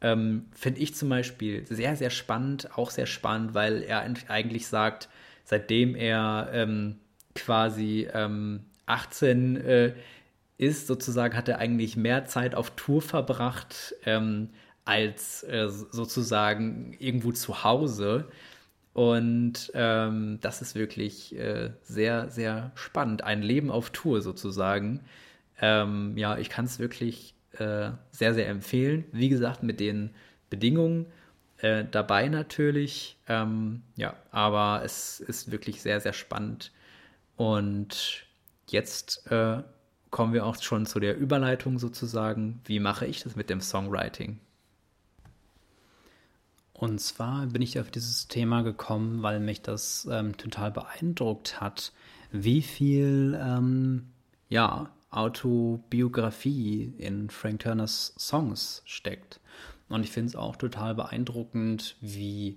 Ähm, 0.00 0.46
Finde 0.52 0.80
ich 0.80 0.94
zum 0.94 1.08
Beispiel 1.08 1.66
sehr, 1.66 1.96
sehr 1.96 2.10
spannend, 2.10 2.76
auch 2.76 2.90
sehr 2.90 3.06
spannend, 3.06 3.54
weil 3.54 3.82
er 3.82 4.04
eigentlich 4.28 4.66
sagt, 4.66 5.08
seitdem 5.44 5.94
er 5.94 6.50
ähm, 6.52 6.98
quasi 7.34 8.08
ähm, 8.12 8.64
18 8.86 9.56
äh, 9.56 9.94
ist, 10.58 10.86
sozusagen, 10.86 11.36
hat 11.36 11.48
er 11.48 11.58
eigentlich 11.58 11.96
mehr 11.96 12.26
Zeit 12.26 12.54
auf 12.54 12.70
Tour 12.76 13.02
verbracht 13.02 13.94
ähm, 14.04 14.50
als 14.84 15.42
äh, 15.44 15.68
sozusagen 15.68 16.96
irgendwo 16.98 17.32
zu 17.32 17.64
Hause. 17.64 18.28
Und 18.92 19.70
ähm, 19.74 20.38
das 20.40 20.62
ist 20.62 20.74
wirklich 20.74 21.36
äh, 21.36 21.70
sehr, 21.82 22.28
sehr 22.28 22.72
spannend. 22.74 23.22
Ein 23.22 23.42
Leben 23.42 23.70
auf 23.70 23.90
Tour 23.90 24.20
sozusagen. 24.20 25.00
Ähm, 25.60 26.16
ja, 26.16 26.38
ich 26.38 26.50
kann 26.50 26.64
es 26.64 26.78
wirklich 26.78 27.34
äh, 27.52 27.90
sehr, 28.10 28.34
sehr 28.34 28.48
empfehlen. 28.48 29.04
Wie 29.12 29.28
gesagt, 29.28 29.62
mit 29.62 29.78
den 29.78 30.10
Bedingungen 30.48 31.06
äh, 31.58 31.84
dabei 31.90 32.28
natürlich. 32.28 33.16
Ähm, 33.28 33.82
ja, 33.96 34.14
aber 34.32 34.82
es 34.84 35.20
ist 35.20 35.52
wirklich 35.52 35.82
sehr, 35.82 36.00
sehr 36.00 36.12
spannend. 36.12 36.72
Und 37.36 38.26
jetzt 38.68 39.30
äh, 39.30 39.62
kommen 40.10 40.32
wir 40.32 40.44
auch 40.44 40.60
schon 40.60 40.86
zu 40.86 41.00
der 41.00 41.16
Überleitung 41.16 41.78
sozusagen. 41.78 42.60
Wie 42.64 42.80
mache 42.80 43.06
ich 43.06 43.22
das 43.22 43.36
mit 43.36 43.50
dem 43.50 43.60
Songwriting? 43.60 44.40
Und 46.80 46.98
zwar 46.98 47.44
bin 47.44 47.60
ich 47.60 47.78
auf 47.78 47.90
dieses 47.90 48.26
Thema 48.26 48.62
gekommen, 48.62 49.22
weil 49.22 49.38
mich 49.38 49.60
das 49.60 50.08
ähm, 50.10 50.38
total 50.38 50.70
beeindruckt 50.70 51.60
hat, 51.60 51.92
wie 52.32 52.62
viel 52.62 53.38
ähm, 53.38 54.06
ja, 54.48 54.88
Autobiografie 55.10 56.94
in 56.96 57.28
Frank 57.28 57.60
Turners 57.60 58.14
Songs 58.18 58.80
steckt. 58.86 59.40
Und 59.90 60.04
ich 60.04 60.10
finde 60.10 60.30
es 60.30 60.36
auch 60.36 60.56
total 60.56 60.94
beeindruckend, 60.94 61.96
wie 62.00 62.56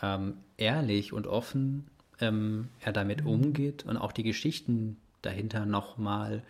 ähm, 0.00 0.34
ehrlich 0.56 1.12
und 1.12 1.26
offen 1.26 1.88
ähm, 2.20 2.68
er 2.78 2.92
damit 2.92 3.22
mhm. 3.24 3.30
umgeht 3.30 3.84
und 3.84 3.96
auch 3.96 4.12
die 4.12 4.22
Geschichten 4.22 4.96
dahinter 5.22 5.66
nochmal, 5.66 6.44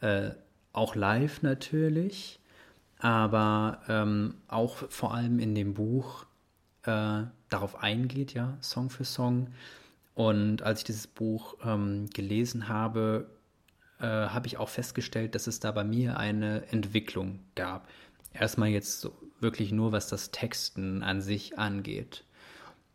äh, 0.00 0.30
auch 0.72 0.94
live 0.94 1.42
natürlich, 1.42 2.38
aber 3.00 3.80
ähm, 3.88 4.34
auch 4.46 4.76
vor 4.90 5.12
allem 5.12 5.40
in 5.40 5.56
dem 5.56 5.74
Buch 5.74 6.24
äh, 6.86 7.24
darauf 7.48 7.82
eingeht, 7.82 8.34
ja, 8.34 8.56
Song 8.60 8.90
für 8.90 9.04
Song. 9.04 9.48
Und 10.14 10.62
als 10.62 10.80
ich 10.80 10.84
dieses 10.84 11.06
Buch 11.06 11.56
ähm, 11.64 12.08
gelesen 12.14 12.68
habe, 12.68 13.30
äh, 14.00 14.06
habe 14.06 14.46
ich 14.46 14.56
auch 14.58 14.68
festgestellt, 14.68 15.34
dass 15.34 15.46
es 15.46 15.60
da 15.60 15.72
bei 15.72 15.84
mir 15.84 16.18
eine 16.18 16.66
Entwicklung 16.70 17.40
gab. 17.54 17.88
Erstmal 18.32 18.68
jetzt 18.68 19.00
so 19.00 19.12
wirklich 19.40 19.72
nur, 19.72 19.92
was 19.92 20.08
das 20.08 20.30
Texten 20.30 21.02
an 21.02 21.20
sich 21.20 21.58
angeht. 21.58 22.24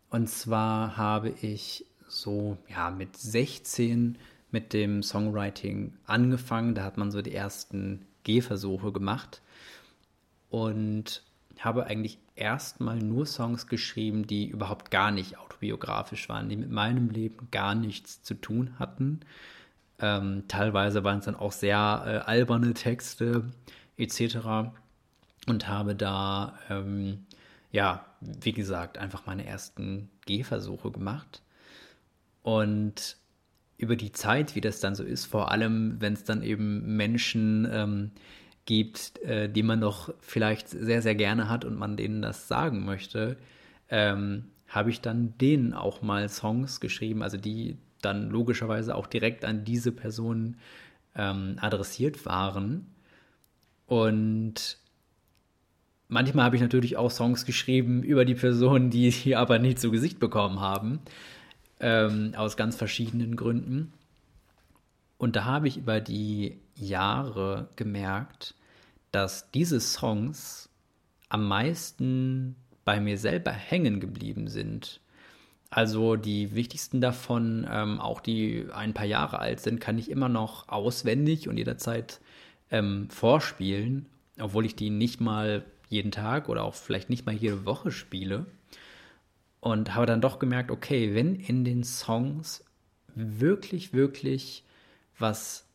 Und 0.10 0.30
zwar 0.30 0.98
habe 0.98 1.30
ich 1.30 1.86
so 2.08 2.58
ja 2.68 2.90
mit 2.90 3.18
16 3.18 4.18
mit 4.52 4.74
dem 4.74 5.02
Songwriting 5.02 5.94
angefangen. 6.06 6.76
Da 6.76 6.84
hat 6.84 6.98
man 6.98 7.12
so 7.12 7.22
die 7.22 7.34
ersten 7.34 8.06
Gehversuche 8.24 8.92
gemacht 8.92 9.42
und 10.50 11.24
habe 11.60 11.86
eigentlich 11.86 12.20
erstmal 12.42 12.98
nur 12.98 13.26
Songs 13.26 13.68
geschrieben, 13.68 14.26
die 14.26 14.48
überhaupt 14.48 14.90
gar 14.92 15.12
nicht 15.12 15.38
autobiografisch 15.38 16.28
waren, 16.28 16.50
die 16.50 16.58
mit 16.58 16.72
meinem 16.72 17.10
Leben 17.10 17.48
gar 17.52 17.76
nichts 17.76 18.24
zu 18.24 18.34
tun 18.34 18.80
hatten. 18.80 19.22
Ähm, 20.00 20.46
teilweise 20.48 21.04
waren 21.04 21.20
es 21.20 21.26
dann 21.26 21.36
auch 21.36 21.52
sehr 21.52 22.04
äh, 22.06 22.30
alberne 22.30 22.74
Texte 22.74 23.52
etc. 23.98 24.72
Und 25.48 25.68
habe 25.68 25.96
da, 25.96 26.58
ähm, 26.70 27.26
ja, 27.72 28.06
wie 28.20 28.54
gesagt, 28.54 28.98
einfach 28.98 29.28
meine 29.28 29.46
ersten 29.46 30.10
Gehversuche 30.26 30.92
gemacht. 30.92 31.44
Und 32.42 33.18
über 33.78 33.96
die 33.96 34.12
Zeit, 34.12 34.56
wie 34.56 34.62
das 34.62 34.80
dann 34.80 34.96
so 34.96 35.04
ist, 35.04 35.26
vor 35.26 35.52
allem 35.52 35.98
wenn 36.00 36.14
es 36.14 36.24
dann 36.24 36.42
eben 36.42 36.96
Menschen 36.98 37.68
ähm, 37.72 38.12
gibt, 38.72 39.22
äh, 39.24 39.50
die 39.50 39.64
man 39.64 39.82
doch 39.82 40.14
vielleicht 40.22 40.70
sehr, 40.70 41.02
sehr 41.02 41.14
gerne 41.14 41.50
hat 41.50 41.66
und 41.66 41.76
man 41.78 41.98
denen 41.98 42.22
das 42.22 42.48
sagen 42.48 42.86
möchte, 42.86 43.36
ähm, 43.90 44.46
habe 44.70 44.90
ich 44.90 45.02
dann 45.02 45.38
denen 45.40 45.74
auch 45.74 46.02
mal 46.02 46.30
Songs 46.30 46.80
geschrieben, 46.80 47.22
also 47.22 47.36
die 47.36 47.78
dann 48.02 48.30
logischerweise 48.30 48.96
auch 48.96 49.08
direkt 49.08 49.44
an 49.44 49.66
diese 49.66 49.92
Personen 49.92 50.56
ähm, 51.16 51.58
adressiert 51.60 52.26
waren. 52.26 52.88
Und 53.88 54.78
manchmal 56.08 56.46
habe 56.46 56.56
ich 56.56 56.62
natürlich 56.62 56.96
auch 56.96 57.12
Songs 57.12 57.46
geschrieben 57.46 58.04
über 58.04 58.24
die 58.24 58.36
Personen, 58.36 58.90
die 58.90 59.12
sie 59.12 59.36
aber 59.36 59.60
nicht 59.60 59.82
zu 59.82 59.92
Gesicht 59.92 60.18
bekommen 60.18 60.62
haben, 60.62 61.00
ähm, 61.82 62.36
aus 62.38 62.56
ganz 62.56 62.78
verschiedenen 62.78 63.36
Gründen. 63.36 63.92
Und 65.18 65.36
da 65.36 65.44
habe 65.44 65.68
ich 65.68 65.76
über 65.76 66.00
die 66.00 66.58
Jahre 66.74 67.68
gemerkt, 67.76 68.56
dass 69.12 69.52
diese 69.52 69.80
Songs 69.80 70.70
am 71.30 71.48
meisten 71.48 72.56
bei 72.84 73.00
mir 73.00 73.18
selber 73.18 73.52
hängen 73.52 74.00
geblieben 74.00 74.48
sind. 74.48 75.02
Also 75.70 76.18
die 76.18 76.54
wichtigsten 76.54 77.00
davon, 77.00 77.66
ähm, 77.72 78.02
auch 78.02 78.20
die 78.20 78.68
ein 78.74 78.94
paar 78.94 79.06
Jahre 79.06 79.40
alt 79.40 79.62
sind, 79.62 79.80
kann 79.80 79.98
ich 79.98 80.10
immer 80.10 80.28
noch 80.28 80.68
auswendig 80.68 81.48
und 81.48 81.58
jederzeit 81.58 82.20
ähm, 82.70 83.10
vorspielen, 83.10 84.08
obwohl 84.38 84.66
ich 84.66 84.76
die 84.76 84.90
nicht 84.90 85.22
mal 85.22 85.64
jeden 85.88 86.12
Tag 86.12 86.50
oder 86.50 86.64
auch 86.64 86.76
vielleicht 86.76 87.10
nicht 87.10 87.26
mal 87.26 87.36
jede 87.36 87.66
Woche 87.66 87.92
spiele. 87.92 88.46
Und 89.62 89.94
habe 89.94 90.08
dann 90.08 90.22
doch 90.22 90.40
gemerkt, 90.40 90.72
okay, 90.72 91.14
wenn 91.14 91.36
in 91.36 91.64
den 91.64 91.84
Songs 91.84 92.66
wirklich, 93.14 93.94
wirklich 93.94 94.64
was 95.20 95.68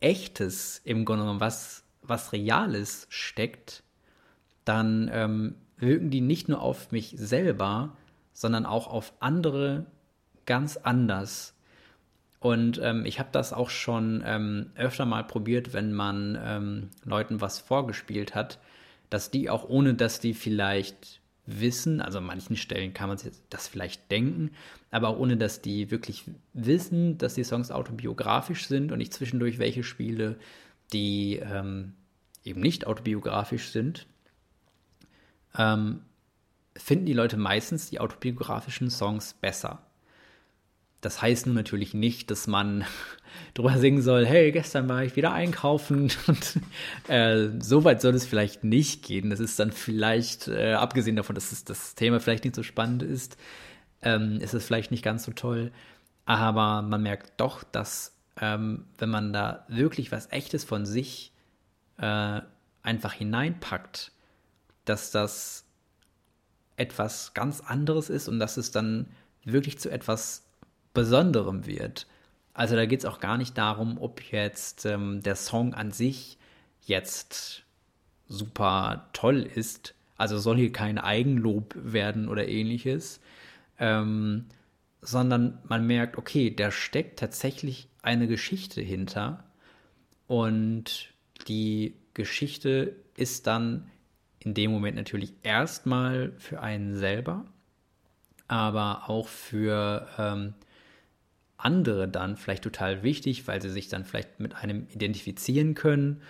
Echtes 0.00 0.80
im 0.84 1.04
Grunde 1.04 1.22
genommen, 1.22 1.40
was 1.40 1.83
was 2.06 2.32
Reales 2.32 3.06
steckt, 3.10 3.82
dann 4.64 5.10
ähm, 5.12 5.54
wirken 5.76 6.10
die 6.10 6.20
nicht 6.20 6.48
nur 6.48 6.60
auf 6.60 6.92
mich 6.92 7.14
selber, 7.16 7.96
sondern 8.32 8.66
auch 8.66 8.86
auf 8.86 9.12
andere 9.20 9.86
ganz 10.46 10.76
anders. 10.76 11.54
Und 12.40 12.78
ähm, 12.82 13.06
ich 13.06 13.18
habe 13.18 13.30
das 13.32 13.52
auch 13.52 13.70
schon 13.70 14.22
ähm, 14.26 14.70
öfter 14.74 15.06
mal 15.06 15.24
probiert, 15.24 15.72
wenn 15.72 15.92
man 15.92 16.38
ähm, 16.42 16.90
Leuten 17.04 17.40
was 17.40 17.58
vorgespielt 17.58 18.34
hat, 18.34 18.58
dass 19.08 19.30
die 19.30 19.48
auch 19.48 19.68
ohne, 19.68 19.94
dass 19.94 20.20
die 20.20 20.34
vielleicht 20.34 21.20
wissen, 21.46 22.00
also 22.00 22.18
an 22.18 22.24
manchen 22.24 22.56
Stellen 22.56 22.94
kann 22.94 23.08
man 23.08 23.18
sich 23.18 23.32
das 23.50 23.68
vielleicht 23.68 24.10
denken, 24.10 24.50
aber 24.90 25.08
auch 25.08 25.18
ohne, 25.18 25.36
dass 25.36 25.62
die 25.62 25.90
wirklich 25.90 26.24
wissen, 26.52 27.18
dass 27.18 27.34
die 27.34 27.44
Songs 27.44 27.70
autobiografisch 27.70 28.66
sind 28.66 28.92
und 28.92 29.00
ich 29.00 29.12
zwischendurch 29.12 29.58
welche 29.58 29.84
spiele, 29.84 30.36
die 30.92 31.36
ähm, 31.36 31.94
eben 32.44 32.60
nicht 32.60 32.86
autobiografisch 32.86 33.70
sind, 33.70 34.06
ähm, 35.56 36.00
finden 36.76 37.06
die 37.06 37.12
Leute 37.12 37.36
meistens 37.36 37.90
die 37.90 38.00
autobiografischen 38.00 38.90
Songs 38.90 39.34
besser. 39.34 39.82
Das 41.00 41.20
heißt 41.20 41.46
nun 41.46 41.54
natürlich 41.54 41.92
nicht, 41.92 42.30
dass 42.30 42.46
man 42.46 42.84
drüber 43.54 43.78
singen 43.78 44.02
soll, 44.02 44.24
hey, 44.26 44.52
gestern 44.52 44.88
war 44.88 45.04
ich 45.04 45.16
wieder 45.16 45.32
einkaufen 45.32 46.10
und 46.26 46.60
äh, 47.08 47.50
so 47.60 47.84
weit 47.84 48.00
soll 48.00 48.14
es 48.14 48.26
vielleicht 48.26 48.64
nicht 48.64 49.04
gehen. 49.04 49.30
Das 49.30 49.40
ist 49.40 49.58
dann 49.58 49.72
vielleicht, 49.72 50.48
äh, 50.48 50.72
abgesehen 50.72 51.16
davon, 51.16 51.34
dass 51.34 51.52
es, 51.52 51.64
das 51.64 51.94
Thema 51.94 52.20
vielleicht 52.20 52.44
nicht 52.44 52.56
so 52.56 52.62
spannend 52.62 53.02
ist, 53.02 53.36
ähm, 54.02 54.38
ist 54.40 54.54
es 54.54 54.64
vielleicht 54.64 54.90
nicht 54.90 55.04
ganz 55.04 55.24
so 55.24 55.32
toll. 55.32 55.72
Aber 56.24 56.80
man 56.80 57.02
merkt 57.02 57.38
doch, 57.38 57.64
dass 57.64 58.13
ähm, 58.40 58.86
wenn 58.98 59.10
man 59.10 59.32
da 59.32 59.64
wirklich 59.68 60.12
was 60.12 60.30
Echtes 60.32 60.64
von 60.64 60.86
sich 60.86 61.32
äh, 61.98 62.40
einfach 62.82 63.12
hineinpackt, 63.12 64.12
dass 64.84 65.10
das 65.10 65.64
etwas 66.76 67.34
ganz 67.34 67.60
anderes 67.60 68.10
ist 68.10 68.28
und 68.28 68.38
dass 68.38 68.56
es 68.56 68.70
dann 68.70 69.06
wirklich 69.44 69.78
zu 69.78 69.90
etwas 69.90 70.44
Besonderem 70.92 71.66
wird. 71.66 72.06
Also 72.52 72.76
da 72.76 72.86
geht 72.86 73.00
es 73.00 73.04
auch 73.04 73.20
gar 73.20 73.36
nicht 73.36 73.58
darum, 73.58 73.98
ob 74.00 74.22
jetzt 74.30 74.86
ähm, 74.86 75.22
der 75.22 75.36
Song 75.36 75.74
an 75.74 75.90
sich 75.90 76.38
jetzt 76.82 77.64
super 78.28 79.08
toll 79.12 79.42
ist. 79.42 79.94
Also 80.16 80.38
soll 80.38 80.56
hier 80.56 80.72
kein 80.72 80.98
Eigenlob 80.98 81.74
werden 81.76 82.28
oder 82.28 82.46
ähnliches, 82.46 83.20
ähm, 83.78 84.46
sondern 85.00 85.58
man 85.64 85.86
merkt, 85.86 86.16
okay, 86.16 86.54
da 86.54 86.70
steckt 86.70 87.18
tatsächlich 87.18 87.88
eine 88.04 88.26
Geschichte 88.26 88.80
hinter 88.80 89.44
und 90.26 91.12
die 91.48 91.94
Geschichte 92.14 92.96
ist 93.16 93.46
dann 93.46 93.90
in 94.38 94.54
dem 94.54 94.70
Moment 94.70 94.96
natürlich 94.96 95.32
erstmal 95.42 96.32
für 96.38 96.60
einen 96.60 96.96
selber, 96.96 97.46
aber 98.46 99.08
auch 99.08 99.28
für 99.28 100.06
ähm, 100.18 100.54
andere 101.56 102.08
dann 102.08 102.36
vielleicht 102.36 102.62
total 102.62 103.02
wichtig, 103.02 103.48
weil 103.48 103.62
sie 103.62 103.70
sich 103.70 103.88
dann 103.88 104.04
vielleicht 104.04 104.38
mit 104.38 104.54
einem 104.54 104.86
identifizieren 104.90 105.74
können. 105.74 106.20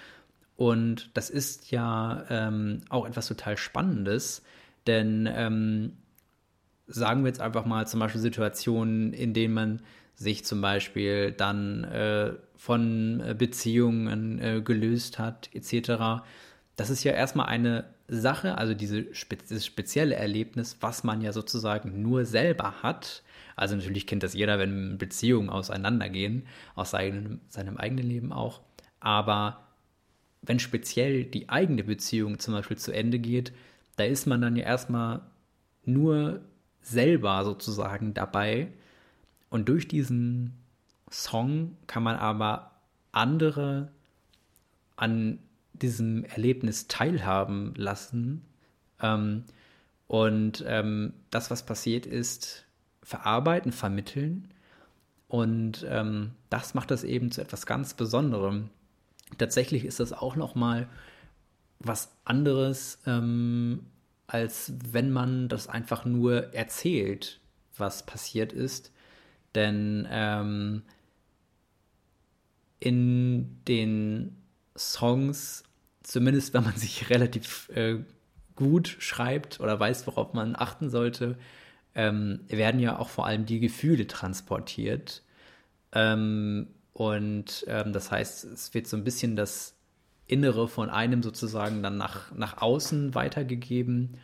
Und 0.57 1.11
das 1.15 1.31
ist 1.31 1.73
ja 1.73 2.25
ähm, 2.31 2.83
auch 2.89 3.07
etwas 3.07 3.27
total 3.27 3.57
Spannendes, 3.57 4.43
denn 4.87 5.29
ähm, 5.33 5.97
sagen 6.87 7.25
wir 7.25 7.29
jetzt 7.29 7.41
einfach 7.41 7.65
mal 7.65 7.87
zum 7.89 7.99
Beispiel 7.99 8.21
Situationen, 8.21 9.13
in 9.13 9.35
denen 9.35 9.55
man 9.55 9.83
sich 10.15 10.45
zum 10.45 10.61
Beispiel 10.61 11.33
dann 11.33 11.85
äh, 11.85 12.33
von 12.57 13.23
Beziehungen 13.37 14.41
äh, 14.41 14.61
gelöst 14.63 15.19
hat, 15.19 15.51
etc. 15.53 16.23
Das 16.77 16.91
ist 16.91 17.05
ja 17.05 17.13
erstmal 17.13 17.47
eine 17.47 17.85
Sache, 18.07 18.59
also 18.59 18.75
diese 18.75 19.15
spe 19.15 19.37
dieses 19.37 19.65
spezielle 19.67 20.15
Erlebnis, 20.15 20.77
was 20.81 21.05
man 21.05 21.21
ja 21.21 21.33
sozusagen 21.33 22.03
nur 22.03 22.25
selber 22.25 22.83
hat 22.83 23.23
also 23.57 23.77
natürlich 23.77 24.07
kennt 24.07 24.23
das 24.23 24.35
jeder, 24.35 24.59
wenn 24.59 24.99
Beziehungen 24.99 25.51
auseinandergehen, 25.51 26.47
aus 26.75 26.91
seinem, 26.91 27.41
seinem 27.49 27.77
eigenen 27.77 28.07
Leben 28.07 28.33
auch. 28.33 28.61
Aber 29.01 29.69
wenn 30.43 30.59
speziell 30.59 31.25
die 31.25 31.49
eigene 31.49 31.85
Beziehung 31.85 32.39
zum 32.39 32.55
Beispiel 32.55 32.79
zu 32.79 32.93
Ende 32.93 33.19
geht, 33.19 33.53
da 33.97 34.05
ist 34.05 34.27
man 34.27 34.41
dann 34.41 34.57
ja 34.57 34.65
erstmal 34.65 35.23
nur 35.85 36.41
selber 36.81 37.45
sozusagen 37.45 38.13
dabei. 38.13 38.69
Und 39.55 39.69
durch 39.69 39.87
diesen 39.87 40.53
Song 41.13 41.77
kann 41.87 42.03
man 42.03 42.17
aber 42.17 42.73
andere 43.13 43.93
an 44.97 45.39
diesem 45.75 46.25
Erlebnis 46.25 46.89
teilhaben 46.89 47.73
lassen. 47.77 48.45
Ähm, 49.01 49.45
und 50.09 50.65
ähm, 50.67 51.13
das, 51.31 51.53
was 51.53 51.65
passiert 51.65 52.05
ist, 52.05 52.65
verarbeiten, 53.05 53.71
vermitteln. 53.71 54.49
Und 55.29 55.87
ähm, 55.89 56.33
das 56.51 56.75
macht 56.75 56.91
das 56.91 57.05
eben 57.05 57.31
zu 57.31 57.41
etwas 57.41 57.65
ganz 57.65 57.95
Besonderem. 57.95 58.71
Tatsächlich 59.39 59.85
ist 59.85 60.01
das 60.01 60.13
auch 60.13 60.35
noch 60.35 60.57
mal 60.57 60.89
was 61.79 62.11
anderes, 62.25 62.99
ähm, 63.07 63.87
als 64.27 64.73
wenn 64.91 65.13
man 65.13 65.49
das 65.49 65.69
einfach 65.69 66.05
nur 66.05 66.53
erzählt, 66.55 67.39
was 67.77 68.05
passiert 68.05 68.53
ist. 68.53 68.91
Denn 69.55 70.07
ähm, 70.11 70.83
in 72.81 73.63
den 73.67 74.37
Songs, 74.77 75.65
zumindest 76.03 76.55
wenn 76.55 76.65
man 76.65 76.77
sich 76.77 77.11
relativ 77.11 77.69
äh, 77.75 77.99
gut 78.57 78.97
schreibt 78.99 79.61
oder 79.61 79.79
weiß, 79.79 80.07
worauf 80.07 80.33
man 80.33 80.55
achten 80.57 80.91
sollte, 80.91 81.37
ähm, 81.95 82.41
werden 82.49 82.81
ja 82.81 82.99
auch 82.99 83.09
vor 83.09 83.27
allem 83.27 83.47
die 83.47 83.61
Gefühle 83.61 84.07
transportiert. 84.07 85.23
Ähm, 85.93 86.69
und 86.93 87.65
ähm, 87.69 87.93
das 87.93 88.11
heißt, 88.11 88.45
es 88.45 88.75
wird 88.75 88.87
so 88.87 88.97
ein 88.97 89.05
bisschen 89.05 89.37
das 89.37 89.77
Innere 90.27 90.69
von 90.69 90.91
einem 90.91 91.23
sozusagen 91.23 91.83
dann 91.83 91.97
nach, 91.97 92.33
nach 92.33 92.59
außen 92.63 93.15
weitergegeben. 93.15 94.19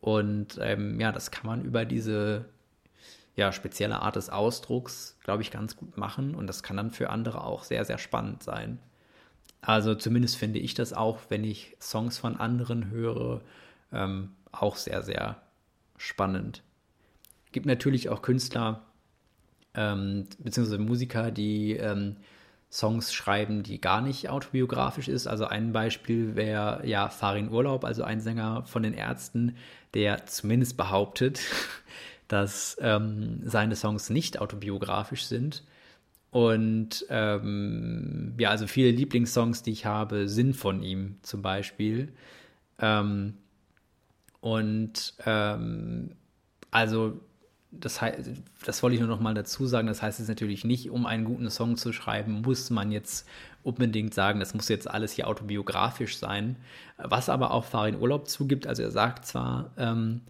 Und 0.00 0.58
ähm, 0.60 1.00
ja, 1.00 1.12
das 1.12 1.30
kann 1.30 1.46
man 1.46 1.64
über 1.64 1.84
diese 1.84 2.46
ja, 3.36 3.52
spezielle 3.52 4.00
Art 4.00 4.16
des 4.16 4.30
Ausdrucks, 4.30 5.18
glaube 5.24 5.42
ich, 5.42 5.50
ganz 5.50 5.76
gut 5.76 5.96
machen. 5.96 6.34
Und 6.34 6.46
das 6.46 6.62
kann 6.62 6.76
dann 6.76 6.90
für 6.90 7.10
andere 7.10 7.44
auch 7.44 7.64
sehr, 7.64 7.84
sehr 7.84 7.98
spannend 7.98 8.42
sein. 8.42 8.78
Also 9.60 9.94
zumindest 9.94 10.36
finde 10.36 10.58
ich 10.58 10.74
das 10.74 10.92
auch, 10.92 11.18
wenn 11.28 11.42
ich 11.42 11.76
Songs 11.80 12.18
von 12.18 12.36
anderen 12.36 12.90
höre, 12.90 13.40
ähm, 13.92 14.32
auch 14.52 14.76
sehr, 14.76 15.02
sehr 15.02 15.36
spannend 15.96 16.62
gibt 17.54 17.64
natürlich 17.64 18.10
auch 18.10 18.20
Künstler 18.20 18.82
ähm, 19.74 20.26
bzw. 20.38 20.76
Musiker, 20.76 21.30
die 21.30 21.72
ähm, 21.72 22.16
Songs 22.70 23.14
schreiben, 23.14 23.62
die 23.62 23.80
gar 23.80 24.02
nicht 24.02 24.28
autobiografisch 24.28 25.08
ist. 25.08 25.26
Also 25.26 25.46
ein 25.46 25.72
Beispiel 25.72 26.34
wäre 26.34 26.86
ja 26.86 27.08
Farin 27.08 27.50
Urlaub, 27.50 27.84
also 27.84 28.02
ein 28.02 28.20
Sänger 28.20 28.64
von 28.66 28.82
den 28.82 28.92
Ärzten, 28.92 29.56
der 29.94 30.26
zumindest 30.26 30.76
behauptet, 30.76 31.40
dass 32.28 32.76
ähm, 32.80 33.40
seine 33.44 33.76
Songs 33.76 34.10
nicht 34.10 34.40
autobiografisch 34.40 35.24
sind. 35.24 35.64
Und 36.30 37.06
ähm, 37.10 38.34
ja, 38.38 38.50
also 38.50 38.66
viele 38.66 38.90
Lieblingssongs, 38.90 39.62
die 39.62 39.70
ich 39.70 39.86
habe, 39.86 40.28
sind 40.28 40.54
von 40.54 40.82
ihm 40.82 41.16
zum 41.22 41.42
Beispiel. 41.42 42.12
Ähm, 42.80 43.34
und 44.40 45.14
ähm, 45.24 46.16
also 46.70 47.20
das, 47.70 48.00
das 48.64 48.82
wollte 48.82 48.94
ich 48.94 49.00
nur 49.00 49.08
noch 49.08 49.20
mal 49.20 49.34
dazu 49.34 49.66
sagen. 49.66 49.86
Das 49.86 50.02
heißt 50.02 50.18
jetzt 50.18 50.28
natürlich 50.28 50.64
nicht, 50.64 50.90
um 50.90 51.06
einen 51.06 51.24
guten 51.24 51.50
Song 51.50 51.76
zu 51.76 51.92
schreiben, 51.92 52.42
muss 52.42 52.70
man 52.70 52.92
jetzt 52.92 53.26
unbedingt 53.62 54.14
sagen, 54.14 54.40
das 54.40 54.54
muss 54.54 54.68
jetzt 54.68 54.88
alles 54.88 55.12
hier 55.12 55.28
autobiografisch 55.28 56.18
sein. 56.18 56.56
Was 56.96 57.28
aber 57.28 57.52
auch 57.52 57.64
Farin 57.64 57.98
Urlaub 58.00 58.28
zugibt, 58.28 58.66
also 58.66 58.82
er 58.82 58.90
sagt 58.90 59.26
zwar, 59.26 59.70
ähm, 59.76 60.20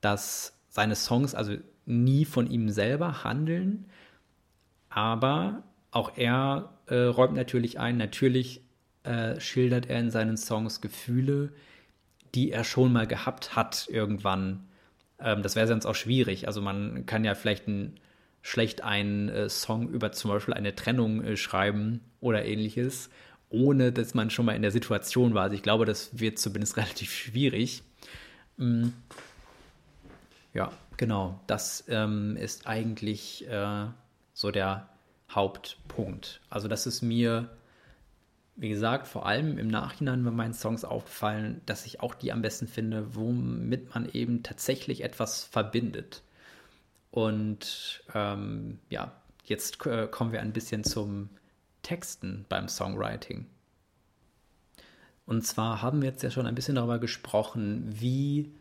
dass 0.00 0.52
seine 0.74 0.96
Songs 0.96 1.34
also 1.34 1.54
nie 1.86 2.24
von 2.24 2.50
ihm 2.50 2.70
selber 2.70 3.24
handeln, 3.24 3.86
aber 4.88 5.62
auch 5.90 6.16
er 6.16 6.70
äh, 6.86 6.96
räumt 6.96 7.34
natürlich 7.34 7.78
ein, 7.78 7.96
natürlich 7.96 8.62
äh, 9.04 9.38
schildert 9.38 9.86
er 9.86 10.00
in 10.00 10.10
seinen 10.10 10.36
Songs 10.36 10.80
Gefühle, 10.80 11.52
die 12.34 12.50
er 12.50 12.64
schon 12.64 12.92
mal 12.92 13.06
gehabt 13.06 13.54
hat 13.54 13.86
irgendwann 13.88 14.66
ähm, 15.20 15.42
das 15.42 15.56
wäre 15.56 15.66
sonst 15.66 15.86
auch 15.86 15.94
schwierig. 15.94 16.46
Also 16.46 16.60
man 16.60 17.06
kann 17.06 17.24
ja 17.24 17.34
vielleicht 17.34 17.68
ein, 17.68 17.98
schlecht 18.42 18.82
einen 18.82 19.28
äh, 19.28 19.48
Song 19.48 19.88
über 19.88 20.12
zum 20.12 20.30
Beispiel 20.30 20.54
eine 20.54 20.74
Trennung 20.74 21.22
äh, 21.22 21.36
schreiben 21.36 22.00
oder 22.20 22.44
ähnliches, 22.44 23.10
ohne 23.48 23.92
dass 23.92 24.14
man 24.14 24.30
schon 24.30 24.46
mal 24.46 24.56
in 24.56 24.62
der 24.62 24.70
Situation 24.70 25.34
war. 25.34 25.44
Also 25.44 25.56
ich 25.56 25.62
glaube, 25.62 25.86
das 25.86 26.18
wird 26.18 26.38
zumindest 26.38 26.76
relativ 26.76 27.12
schwierig. 27.12 27.82
Mhm. 28.56 28.92
Ja, 30.54 30.72
genau. 30.96 31.40
Das 31.46 31.84
ähm, 31.88 32.36
ist 32.36 32.66
eigentlich 32.66 33.46
äh, 33.48 33.86
so 34.32 34.50
der 34.50 34.88
Hauptpunkt. 35.30 36.40
Also 36.48 36.68
das 36.68 36.86
ist 36.86 37.02
mir 37.02 37.50
wie 38.56 38.68
gesagt, 38.68 39.08
vor 39.08 39.26
allem 39.26 39.58
im 39.58 39.68
Nachhinein 39.68 40.22
bei 40.24 40.30
meinen 40.30 40.54
Songs 40.54 40.84
aufgefallen, 40.84 41.60
dass 41.66 41.86
ich 41.86 42.00
auch 42.00 42.14
die 42.14 42.32
am 42.32 42.42
besten 42.42 42.68
finde, 42.68 43.14
womit 43.16 43.94
man 43.94 44.08
eben 44.08 44.42
tatsächlich 44.42 45.02
etwas 45.02 45.42
verbindet. 45.42 46.22
Und 47.10 48.04
ähm, 48.14 48.78
ja, 48.90 49.12
jetzt 49.44 49.84
äh, 49.86 50.06
kommen 50.06 50.32
wir 50.32 50.40
ein 50.40 50.52
bisschen 50.52 50.84
zum 50.84 51.30
Texten 51.82 52.44
beim 52.48 52.68
Songwriting. 52.68 53.46
Und 55.26 55.44
zwar 55.44 55.82
haben 55.82 56.02
wir 56.02 56.10
jetzt 56.10 56.22
ja 56.22 56.30
schon 56.30 56.46
ein 56.46 56.54
bisschen 56.54 56.76
darüber 56.76 56.98
gesprochen, 56.98 57.84
wie 57.88 58.52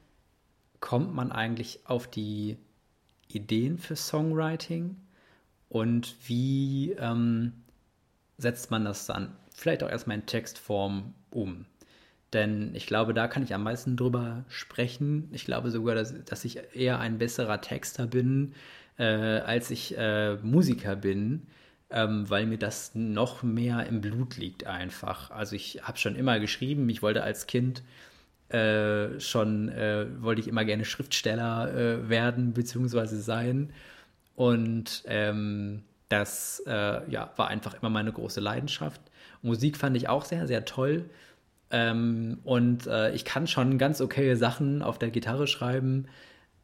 kommt 0.84 1.16
man 1.16 1.32
eigentlich 1.32 1.80
auf 1.86 2.08
die 2.08 2.58
Ideen 3.30 3.78
für 3.78 3.96
Songwriting 3.96 4.98
und 5.70 6.14
wie 6.28 6.92
ähm, 7.00 7.54
setzt 8.38 8.70
man 8.70 8.84
das 8.84 9.06
dann 9.06 9.34
vielleicht 9.56 9.82
auch 9.82 9.90
erstmal 9.90 10.18
in 10.18 10.26
Textform 10.26 11.14
um. 11.30 11.66
Denn 12.34 12.76
ich 12.76 12.86
glaube, 12.86 13.14
da 13.14 13.30
kann 13.30 13.44
ich 13.44 13.54
am 13.54 13.64
meisten 13.64 13.96
drüber 13.96 14.44
sprechen. 14.50 15.30
Ich 15.32 15.46
glaube 15.46 15.72
sogar, 15.72 15.96
dass, 15.96 16.22
dass 16.26 16.44
ich 16.44 16.60
eher 16.74 17.00
ein 17.00 17.18
besserer 17.18 17.62
Texter 17.62 18.06
bin, 18.06 18.54
äh, 18.98 19.06
als 19.06 19.72
ich 19.72 19.98
äh, 19.98 20.36
Musiker 20.36 20.98
bin, 20.98 21.48
ähm, 21.92 22.30
weil 22.30 22.46
mir 22.46 22.58
das 22.58 22.94
noch 22.94 23.42
mehr 23.42 23.88
im 23.88 24.02
Blut 24.02 24.36
liegt 24.36 24.68
einfach. 24.68 25.32
Also 25.32 25.56
ich 25.56 25.82
habe 25.84 25.98
schon 25.98 26.18
immer 26.18 26.42
geschrieben, 26.42 26.90
ich 26.90 27.02
wollte 27.02 27.24
als 27.24 27.48
Kind 27.48 27.84
äh, 28.54 29.20
schon, 29.20 29.70
äh, 29.70 30.06
wollte 30.22 30.42
ich 30.42 30.48
immer 30.48 30.64
gerne 30.64 30.86
Schriftsteller 30.86 31.74
äh, 31.74 32.10
werden 32.10 32.54
bzw. 32.54 33.06
sein. 33.16 33.74
Und 34.36 35.04
ähm, 35.08 35.84
das 36.10 36.62
äh, 36.68 37.10
ja, 37.10 37.32
war 37.36 37.48
einfach 37.48 37.76
immer 37.82 37.90
meine 37.90 38.12
große 38.12 38.40
Leidenschaft. 38.40 39.02
Musik 39.42 39.78
fand 39.78 39.98
ich 39.98 40.08
auch 40.10 40.26
sehr, 40.26 40.48
sehr 40.48 40.66
toll. 40.66 41.10
Ähm, 41.72 42.40
und 42.44 42.86
äh, 42.86 43.14
ich 43.16 43.26
kann 43.26 43.48
schon 43.48 43.80
ganz 43.80 44.00
okay 44.00 44.36
Sachen 44.36 44.84
auf 44.84 45.00
der 45.00 45.10
Gitarre 45.10 45.48
schreiben. 45.48 46.06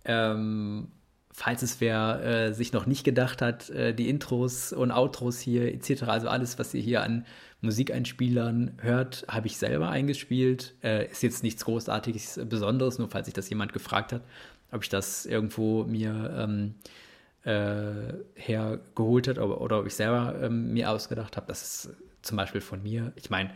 Ähm, 0.05 0.89
falls 1.31 1.61
es 1.61 1.79
wer 1.79 2.23
äh, 2.23 2.53
sich 2.53 2.73
noch 2.73 2.85
nicht 2.85 3.03
gedacht 3.03 3.41
hat, 3.41 3.69
äh, 3.69 3.93
die 3.93 4.09
Intros 4.09 4.73
und 4.73 4.91
Outros 4.91 5.39
hier 5.39 5.73
etc., 5.73 6.03
also 6.03 6.27
alles, 6.27 6.59
was 6.59 6.73
ihr 6.73 6.81
hier 6.81 7.03
an 7.03 7.25
Musikeinspielern 7.61 8.73
hört, 8.81 9.25
habe 9.27 9.47
ich 9.47 9.57
selber 9.57 9.89
eingespielt. 9.89 10.75
Äh, 10.83 11.09
ist 11.11 11.23
jetzt 11.23 11.43
nichts 11.43 11.65
Großartiges, 11.65 12.41
Besonderes, 12.49 12.99
nur 12.99 13.09
falls 13.09 13.27
sich 13.27 13.33
das 13.33 13.49
jemand 13.49 13.73
gefragt 13.73 14.13
hat, 14.13 14.21
ob 14.71 14.83
ich 14.83 14.89
das 14.89 15.25
irgendwo 15.25 15.83
mir 15.83 16.33
ähm, 16.37 16.75
äh, 17.43 18.13
hergeholt 18.35 19.27
hat 19.27 19.37
oder, 19.37 19.61
oder 19.61 19.79
ob 19.79 19.87
ich 19.87 19.95
selber 19.95 20.35
ähm, 20.41 20.73
mir 20.73 20.89
ausgedacht 20.89 21.37
habe. 21.37 21.47
Das 21.47 21.61
ist 21.61 21.95
zum 22.21 22.37
Beispiel 22.37 22.61
von 22.61 22.81
mir. 22.83 23.11
Ich 23.15 23.29
meine, 23.29 23.51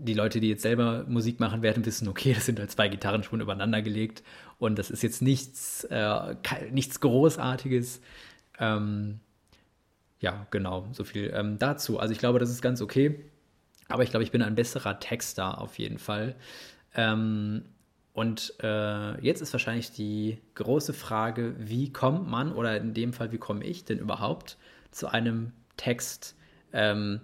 die 0.00 0.14
Leute, 0.14 0.40
die 0.40 0.48
jetzt 0.48 0.62
selber 0.62 1.04
Musik 1.08 1.40
machen, 1.40 1.62
werden 1.62 1.84
wissen, 1.84 2.08
okay, 2.08 2.32
das 2.34 2.46
sind 2.46 2.58
halt 2.58 2.70
zwei 2.70 2.88
Gitarrenspuren 2.88 3.40
übereinander 3.40 3.82
gelegt 3.82 4.22
und 4.58 4.78
das 4.78 4.90
ist 4.90 5.02
jetzt 5.02 5.22
nichts, 5.22 5.84
äh, 5.84 6.34
nichts 6.70 7.00
Großartiges. 7.00 8.00
Ähm, 8.58 9.20
ja, 10.20 10.46
genau, 10.50 10.88
so 10.92 11.04
viel 11.04 11.32
ähm, 11.34 11.58
dazu. 11.58 11.98
Also 11.98 12.12
ich 12.12 12.18
glaube, 12.18 12.38
das 12.38 12.50
ist 12.50 12.62
ganz 12.62 12.80
okay, 12.80 13.24
aber 13.88 14.02
ich 14.02 14.10
glaube, 14.10 14.24
ich 14.24 14.30
bin 14.30 14.42
ein 14.42 14.54
besserer 14.54 14.98
Texter 14.98 15.60
auf 15.60 15.78
jeden 15.78 15.98
Fall. 15.98 16.34
Ähm, 16.94 17.64
und 18.12 18.54
äh, 18.60 19.20
jetzt 19.24 19.40
ist 19.42 19.52
wahrscheinlich 19.52 19.92
die 19.92 20.38
große 20.56 20.92
Frage, 20.92 21.54
wie 21.58 21.92
kommt 21.92 22.28
man, 22.28 22.52
oder 22.52 22.76
in 22.76 22.92
dem 22.92 23.12
Fall, 23.12 23.30
wie 23.30 23.38
komme 23.38 23.64
ich 23.64 23.84
denn 23.84 23.98
überhaupt 23.98 24.58
zu 24.90 25.06
einem 25.06 25.52
Text? 25.76 26.34
Ähm, 26.72 27.20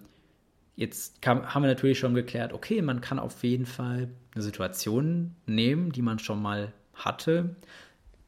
Jetzt 0.77 1.23
kam, 1.23 1.55
haben 1.55 1.63
wir 1.63 1.69
natürlich 1.69 1.99
schon 1.99 2.15
geklärt, 2.15 2.53
okay, 2.53 2.83
man 2.83 3.01
kann 3.01 3.19
auf 3.19 3.45
jeden 3.45 3.67
Fall 3.67 4.09
eine 4.35 4.43
Situation 4.43 5.37
nehmen, 5.47 5.93
die 5.93 6.03
man 6.03 6.19
schon 6.19 6.43
mal 6.43 6.73
hatte. 6.95 7.55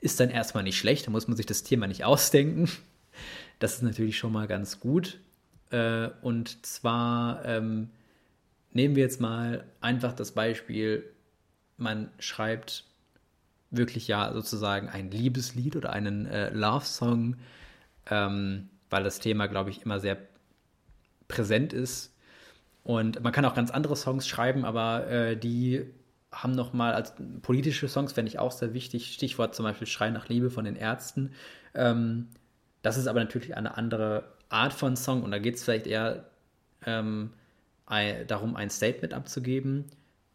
Ist 0.01 0.21
dann 0.21 0.31
erstmal 0.31 0.63
nicht 0.63 0.79
schlecht, 0.79 1.07
da 1.07 1.11
muss 1.11 1.27
man 1.27 1.37
sich 1.37 1.47
das 1.47 1.65
Thema 1.65 1.87
nicht 1.89 2.05
ausdenken. 2.05 2.71
Das 3.59 3.75
ist 3.75 3.83
natürlich 3.83 4.19
schon 4.19 4.33
mal 4.33 4.47
ganz 4.47 4.79
gut. 4.79 5.19
Äh, 5.71 6.11
und 6.23 6.65
zwar 6.65 7.45
ähm, 7.45 7.91
nehmen 8.73 8.95
wir 8.95 9.03
jetzt 9.03 9.21
mal 9.21 9.65
einfach 9.81 10.13
das 10.13 10.33
Beispiel, 10.33 11.05
man 11.79 12.11
schreibt 12.21 12.85
wirklich 13.71 14.07
ja 14.07 14.33
sozusagen 14.33 14.89
ein 14.89 15.11
Liebeslied 15.11 15.75
oder 15.75 15.93
einen 15.93 16.27
äh, 16.27 16.51
Love-Song, 16.51 17.37
ähm, 18.09 18.69
weil 18.89 19.03
das 19.03 19.19
Thema, 19.19 19.49
glaube 19.49 19.71
ich, 19.71 19.83
immer 19.83 19.99
sehr 19.99 20.17
präsent 21.27 21.73
ist 21.73 22.13
und 22.87 23.21
man 23.21 23.33
kann 23.33 23.45
auch 23.45 23.55
ganz 23.55 23.73
andere 23.73 23.97
Songs 23.97 24.29
schreiben, 24.29 24.65
aber 24.65 25.09
äh, 25.09 25.37
die 25.37 25.93
haben 26.31 26.53
nochmal, 26.53 26.95
als 26.95 27.15
politische 27.43 27.89
Songs 27.89 28.13
fände 28.13 28.29
ich 28.29 28.39
auch 28.39 28.53
sehr 28.53 28.75
wichtig. 28.75 29.13
Stichwort 29.13 29.57
zum 29.57 29.65
Beispiel 29.65 29.89
Schrei 29.89 30.11
nach 30.11 30.29
Liebe 30.29 30.51
von 30.51 30.65
den 30.65 30.77
Ärzten. 30.77 31.33
Ähm, 31.75 32.29
das 32.83 32.97
ist 32.97 33.09
aber 33.09 33.19
natürlich 33.19 33.57
eine 33.57 33.77
andere 33.77 34.29
Art 34.51 34.73
von 34.73 34.97
Song 34.97 35.25
und 35.25 35.33
da 35.33 35.41
geht 35.41 35.57
es 35.57 35.65
vielleicht 35.65 35.89
eher 35.89 36.27
ähm, 36.87 37.33
darum, 38.29 38.55
ein 38.55 38.71
Statement 38.71 39.15
abzugeben, 39.15 39.87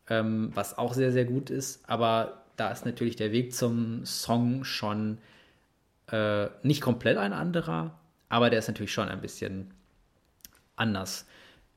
ähm, 0.10 0.52
was 0.54 0.78
auch 0.78 0.94
sehr, 0.94 1.14
sehr 1.14 1.24
gut 1.24 1.50
ist. 1.50 1.88
Aber 1.90 2.44
da 2.58 2.70
ist 2.70 2.86
natürlich 2.86 3.16
der 3.16 3.32
Weg 3.32 3.56
zum 3.56 4.06
Song 4.06 4.66
schon 4.66 5.20
äh, 6.08 6.48
nicht 6.64 6.82
komplett 6.82 7.16
ein 7.16 7.32
anderer, 7.32 7.98
aber 8.28 8.50
der 8.50 8.60
ist 8.60 8.68
natürlich 8.68 8.92
schon 8.92 9.08
ein 9.08 9.22
bisschen 9.22 9.74
anders. 10.76 11.26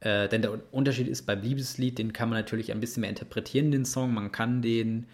Äh, 0.05 0.29
denn 0.29 0.43
der 0.43 0.61
Unterschied 0.71 1.09
ist 1.09 1.23
beim 1.23 1.41
Liebeslied, 1.41 1.99
den 1.99 2.13
kann 2.13 2.29
man 2.29 2.39
natürlich 2.39 2.71
ein 2.71 2.81
bisschen 2.81 3.01
mehr 3.01 3.11
interpretieren, 3.11 3.71
den 3.71 3.87
Song. 3.87 4.13
Man 4.13 4.33
kann 4.33 4.61
den 4.61 5.07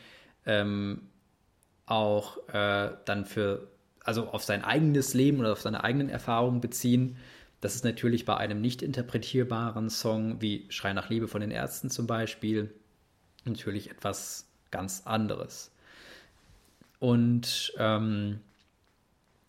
ähm, 0.46 1.02
auch 1.86 2.48
äh, 2.48 2.90
dann 3.04 3.24
für, 3.24 3.68
also 4.02 4.26
auf 4.28 4.42
sein 4.42 4.64
eigenes 4.64 5.14
Leben 5.14 5.38
oder 5.38 5.52
auf 5.52 5.60
seine 5.60 5.84
eigenen 5.84 6.08
Erfahrungen 6.08 6.60
beziehen. 6.60 7.16
Das 7.60 7.76
ist 7.76 7.84
natürlich 7.84 8.24
bei 8.24 8.36
einem 8.36 8.60
nicht 8.60 8.82
interpretierbaren 8.82 9.90
Song 9.90 10.40
wie 10.42 10.66
Schrei 10.70 10.92
nach 10.92 11.08
Liebe 11.08 11.28
von 11.28 11.40
den 11.40 11.52
Ärzten 11.52 11.88
zum 11.88 12.08
Beispiel 12.08 12.74
natürlich 13.44 13.90
etwas 13.90 14.48
ganz 14.72 15.02
anderes. 15.04 15.70
Und 16.98 17.72
ähm, 17.78 18.40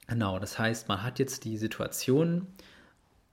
genau, 0.08 0.38
das 0.38 0.60
heißt, 0.60 0.88
man 0.88 1.02
hat 1.02 1.18
jetzt 1.18 1.46
die 1.46 1.58
Situation 1.58 2.46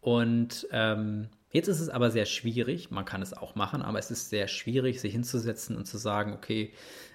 und 0.00 0.66
ähm, 0.70 1.28
Jetzt 1.50 1.68
ist 1.68 1.80
es 1.80 1.88
aber 1.88 2.10
sehr 2.10 2.26
schwierig, 2.26 2.90
man 2.90 3.04
kann 3.04 3.22
es 3.22 3.32
auch 3.32 3.54
machen, 3.54 3.80
aber 3.80 3.98
es 3.98 4.10
ist 4.10 4.28
sehr 4.28 4.48
schwierig, 4.48 5.00
sich 5.00 5.12
hinzusetzen 5.12 5.76
und 5.76 5.86
zu 5.86 5.96
sagen, 5.96 6.34
okay, 6.34 6.72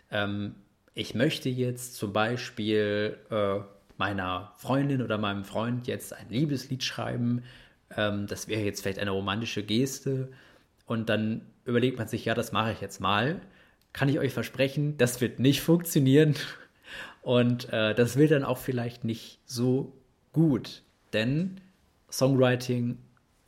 ähm, 0.09 0.55
ich 0.95 1.13
möchte 1.15 1.49
jetzt 1.49 1.95
zum 1.95 2.13
Beispiel 2.13 3.17
äh, 3.29 3.59
meiner 3.97 4.53
Freundin 4.57 5.01
oder 5.01 5.17
meinem 5.17 5.43
Freund 5.43 5.87
jetzt 5.87 6.13
ein 6.13 6.29
Liebeslied 6.29 6.83
schreiben. 6.83 7.43
Ähm, 7.95 8.27
das 8.27 8.47
wäre 8.47 8.61
jetzt 8.61 8.81
vielleicht 8.81 8.99
eine 8.99 9.11
romantische 9.11 9.63
Geste. 9.63 10.31
Und 10.85 11.09
dann 11.09 11.41
überlegt 11.65 11.97
man 11.97 12.07
sich, 12.07 12.25
ja, 12.25 12.33
das 12.33 12.51
mache 12.51 12.71
ich 12.73 12.81
jetzt 12.81 12.99
mal. 12.99 13.41
Kann 13.91 14.09
ich 14.09 14.19
euch 14.19 14.33
versprechen, 14.33 14.97
das 14.97 15.21
wird 15.21 15.39
nicht 15.39 15.61
funktionieren. 15.61 16.35
Und 17.21 17.71
äh, 17.71 17.95
das 17.95 18.17
wird 18.17 18.31
dann 18.31 18.43
auch 18.43 18.57
vielleicht 18.57 19.03
nicht 19.03 19.39
so 19.45 19.93
gut. 20.33 20.83
Denn 21.13 21.61
Songwriting 22.11 22.97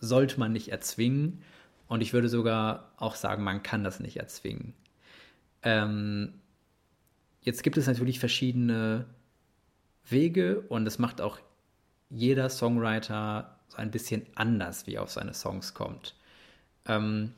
sollte 0.05 0.39
man 0.39 0.51
nicht 0.51 0.69
erzwingen. 0.69 1.41
Und 1.87 2.01
ich 2.01 2.13
würde 2.13 2.29
sogar 2.29 2.91
auch 2.97 3.15
sagen, 3.15 3.43
man 3.43 3.63
kann 3.63 3.83
das 3.83 3.99
nicht 3.99 4.17
erzwingen. 4.17 4.73
Ähm, 5.61 6.33
jetzt 7.41 7.63
gibt 7.63 7.77
es 7.77 7.87
natürlich 7.87 8.19
verschiedene 8.19 9.05
Wege 10.07 10.61
und 10.61 10.87
es 10.87 10.99
macht 10.99 11.21
auch 11.21 11.39
jeder 12.09 12.49
Songwriter 12.49 13.59
so 13.67 13.77
ein 13.77 13.91
bisschen 13.91 14.25
anders, 14.35 14.87
wie 14.87 14.95
er 14.95 15.03
auf 15.03 15.11
seine 15.11 15.33
Songs 15.33 15.73
kommt. 15.73 16.15
Ähm, 16.87 17.33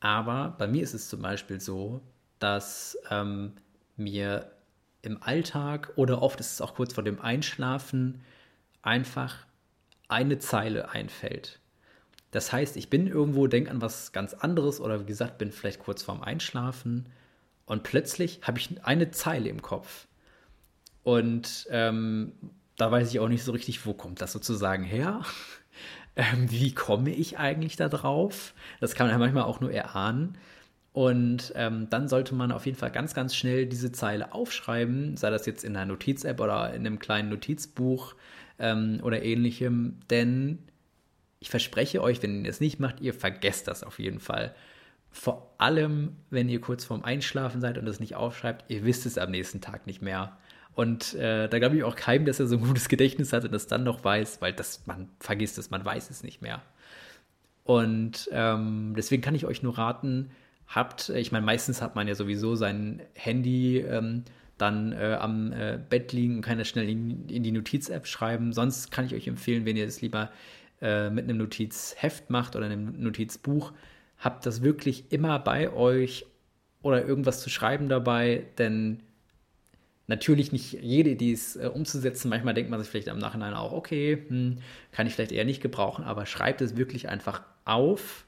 aber 0.00 0.54
bei 0.58 0.66
mir 0.66 0.82
ist 0.82 0.94
es 0.94 1.08
zum 1.08 1.22
Beispiel 1.22 1.60
so, 1.60 2.00
dass 2.38 2.98
ähm, 3.10 3.52
mir 3.96 4.50
im 5.02 5.22
Alltag 5.22 5.92
oder 5.96 6.22
oft 6.22 6.40
ist 6.40 6.52
es 6.52 6.60
auch 6.60 6.74
kurz 6.74 6.94
vor 6.94 7.04
dem 7.04 7.20
Einschlafen 7.20 8.22
einfach 8.82 9.46
eine 10.08 10.38
Zeile 10.38 10.90
einfällt. 10.90 11.60
Das 12.30 12.52
heißt, 12.52 12.76
ich 12.76 12.90
bin 12.90 13.06
irgendwo, 13.06 13.46
denke 13.46 13.70
an 13.70 13.80
was 13.80 14.12
ganz 14.12 14.34
anderes 14.34 14.80
oder 14.80 15.00
wie 15.00 15.06
gesagt, 15.06 15.38
bin 15.38 15.52
vielleicht 15.52 15.78
kurz 15.78 16.02
vorm 16.02 16.20
Einschlafen 16.20 17.08
und 17.66 17.82
plötzlich 17.84 18.40
habe 18.42 18.58
ich 18.58 18.84
eine 18.84 19.10
Zeile 19.10 19.48
im 19.48 19.62
Kopf. 19.62 20.06
Und 21.02 21.66
ähm, 21.70 22.32
da 22.76 22.90
weiß 22.90 23.10
ich 23.10 23.20
auch 23.20 23.28
nicht 23.28 23.44
so 23.44 23.52
richtig, 23.52 23.86
wo 23.86 23.94
kommt 23.94 24.20
das 24.20 24.32
sozusagen 24.32 24.84
her? 24.84 25.22
ähm, 26.16 26.50
wie 26.50 26.74
komme 26.74 27.10
ich 27.10 27.38
eigentlich 27.38 27.76
da 27.76 27.88
drauf? 27.88 28.54
Das 28.80 28.94
kann 28.94 29.06
man 29.06 29.14
ja 29.14 29.18
manchmal 29.18 29.44
auch 29.44 29.60
nur 29.60 29.70
erahnen. 29.70 30.36
Und 30.92 31.52
ähm, 31.56 31.88
dann 31.90 32.08
sollte 32.08 32.34
man 32.34 32.52
auf 32.52 32.66
jeden 32.66 32.78
Fall 32.78 32.92
ganz, 32.92 33.14
ganz 33.14 33.34
schnell 33.34 33.66
diese 33.66 33.90
Zeile 33.90 34.32
aufschreiben, 34.32 35.16
sei 35.16 35.30
das 35.30 35.44
jetzt 35.44 35.64
in 35.64 35.76
einer 35.76 35.86
Notiz-App 35.86 36.40
oder 36.40 36.72
in 36.72 36.86
einem 36.86 37.00
kleinen 37.00 37.30
Notizbuch 37.30 38.14
ähm, 38.58 39.00
oder 39.02 39.22
ähnlichem. 39.22 40.00
Denn 40.10 40.58
ich 41.40 41.50
verspreche 41.50 42.02
euch, 42.02 42.22
wenn 42.22 42.44
ihr 42.44 42.50
es 42.50 42.60
nicht 42.60 42.80
macht, 42.80 43.00
ihr 43.00 43.14
vergesst 43.14 43.68
das 43.68 43.82
auf 43.82 43.98
jeden 43.98 44.20
Fall. 44.20 44.54
Vor 45.10 45.54
allem, 45.58 46.16
wenn 46.30 46.48
ihr 46.48 46.60
kurz 46.60 46.84
vorm 46.84 47.04
Einschlafen 47.04 47.60
seid 47.60 47.78
und 47.78 47.86
es 47.86 48.00
nicht 48.00 48.16
aufschreibt, 48.16 48.64
ihr 48.68 48.84
wisst 48.84 49.06
es 49.06 49.18
am 49.18 49.30
nächsten 49.30 49.60
Tag 49.60 49.86
nicht 49.86 50.02
mehr. 50.02 50.36
Und 50.74 51.14
äh, 51.14 51.48
da 51.48 51.58
glaube 51.58 51.76
ich 51.76 51.84
auch 51.84 51.94
keinem, 51.94 52.24
dass 52.24 52.40
er 52.40 52.46
so 52.46 52.56
ein 52.56 52.64
gutes 52.66 52.88
Gedächtnis 52.88 53.32
hat 53.32 53.44
und 53.44 53.52
das 53.52 53.66
dann 53.66 53.84
noch 53.84 54.02
weiß, 54.02 54.40
weil 54.40 54.52
das, 54.52 54.86
man 54.86 55.08
vergisst 55.20 55.56
es, 55.58 55.70
man 55.70 55.84
weiß 55.84 56.10
es 56.10 56.24
nicht 56.24 56.42
mehr. 56.42 56.62
Und 57.62 58.28
ähm, 58.32 58.94
deswegen 58.96 59.22
kann 59.22 59.34
ich 59.34 59.46
euch 59.46 59.62
nur 59.62 59.78
raten, 59.78 60.30
habt, 60.66 61.10
ich 61.10 61.32
meine, 61.32 61.46
meistens 61.46 61.80
hat 61.80 61.94
man 61.94 62.08
ja 62.08 62.14
sowieso 62.14 62.56
sein 62.56 63.02
Handy 63.14 63.78
ähm, 63.78 64.24
dann 64.58 64.92
äh, 64.92 65.16
am 65.20 65.52
äh, 65.52 65.78
Bett 65.88 66.12
liegen 66.12 66.36
und 66.36 66.42
kann 66.42 66.58
das 66.58 66.68
schnell 66.68 66.88
in, 66.88 67.28
in 67.28 67.42
die 67.42 67.52
Notiz-App 67.52 68.06
schreiben. 68.06 68.52
Sonst 68.52 68.90
kann 68.90 69.06
ich 69.06 69.14
euch 69.14 69.26
empfehlen, 69.26 69.64
wenn 69.64 69.76
ihr 69.76 69.86
das 69.86 70.00
lieber 70.00 70.30
äh, 70.80 71.10
mit 71.10 71.24
einem 71.24 71.38
Notizheft 71.38 72.30
macht 72.30 72.56
oder 72.56 72.66
einem 72.66 73.00
Notizbuch, 73.00 73.72
habt 74.18 74.46
das 74.46 74.62
wirklich 74.62 75.10
immer 75.10 75.38
bei 75.38 75.72
euch 75.72 76.26
oder 76.82 77.04
irgendwas 77.06 77.40
zu 77.40 77.50
schreiben 77.50 77.88
dabei, 77.88 78.44
denn 78.58 79.00
natürlich 80.06 80.52
nicht 80.52 80.74
jede 80.74 81.10
Idee 81.10 81.32
ist 81.32 81.56
äh, 81.56 81.66
umzusetzen. 81.66 82.28
Manchmal 82.28 82.54
denkt 82.54 82.70
man 82.70 82.80
sich 82.80 82.88
vielleicht 82.88 83.08
am 83.08 83.18
Nachhinein 83.18 83.54
auch, 83.54 83.72
okay, 83.72 84.24
hm, 84.28 84.58
kann 84.92 85.06
ich 85.06 85.14
vielleicht 85.14 85.32
eher 85.32 85.44
nicht 85.44 85.62
gebrauchen, 85.62 86.04
aber 86.04 86.26
schreibt 86.26 86.60
es 86.60 86.76
wirklich 86.76 87.08
einfach 87.08 87.42
auf, 87.64 88.26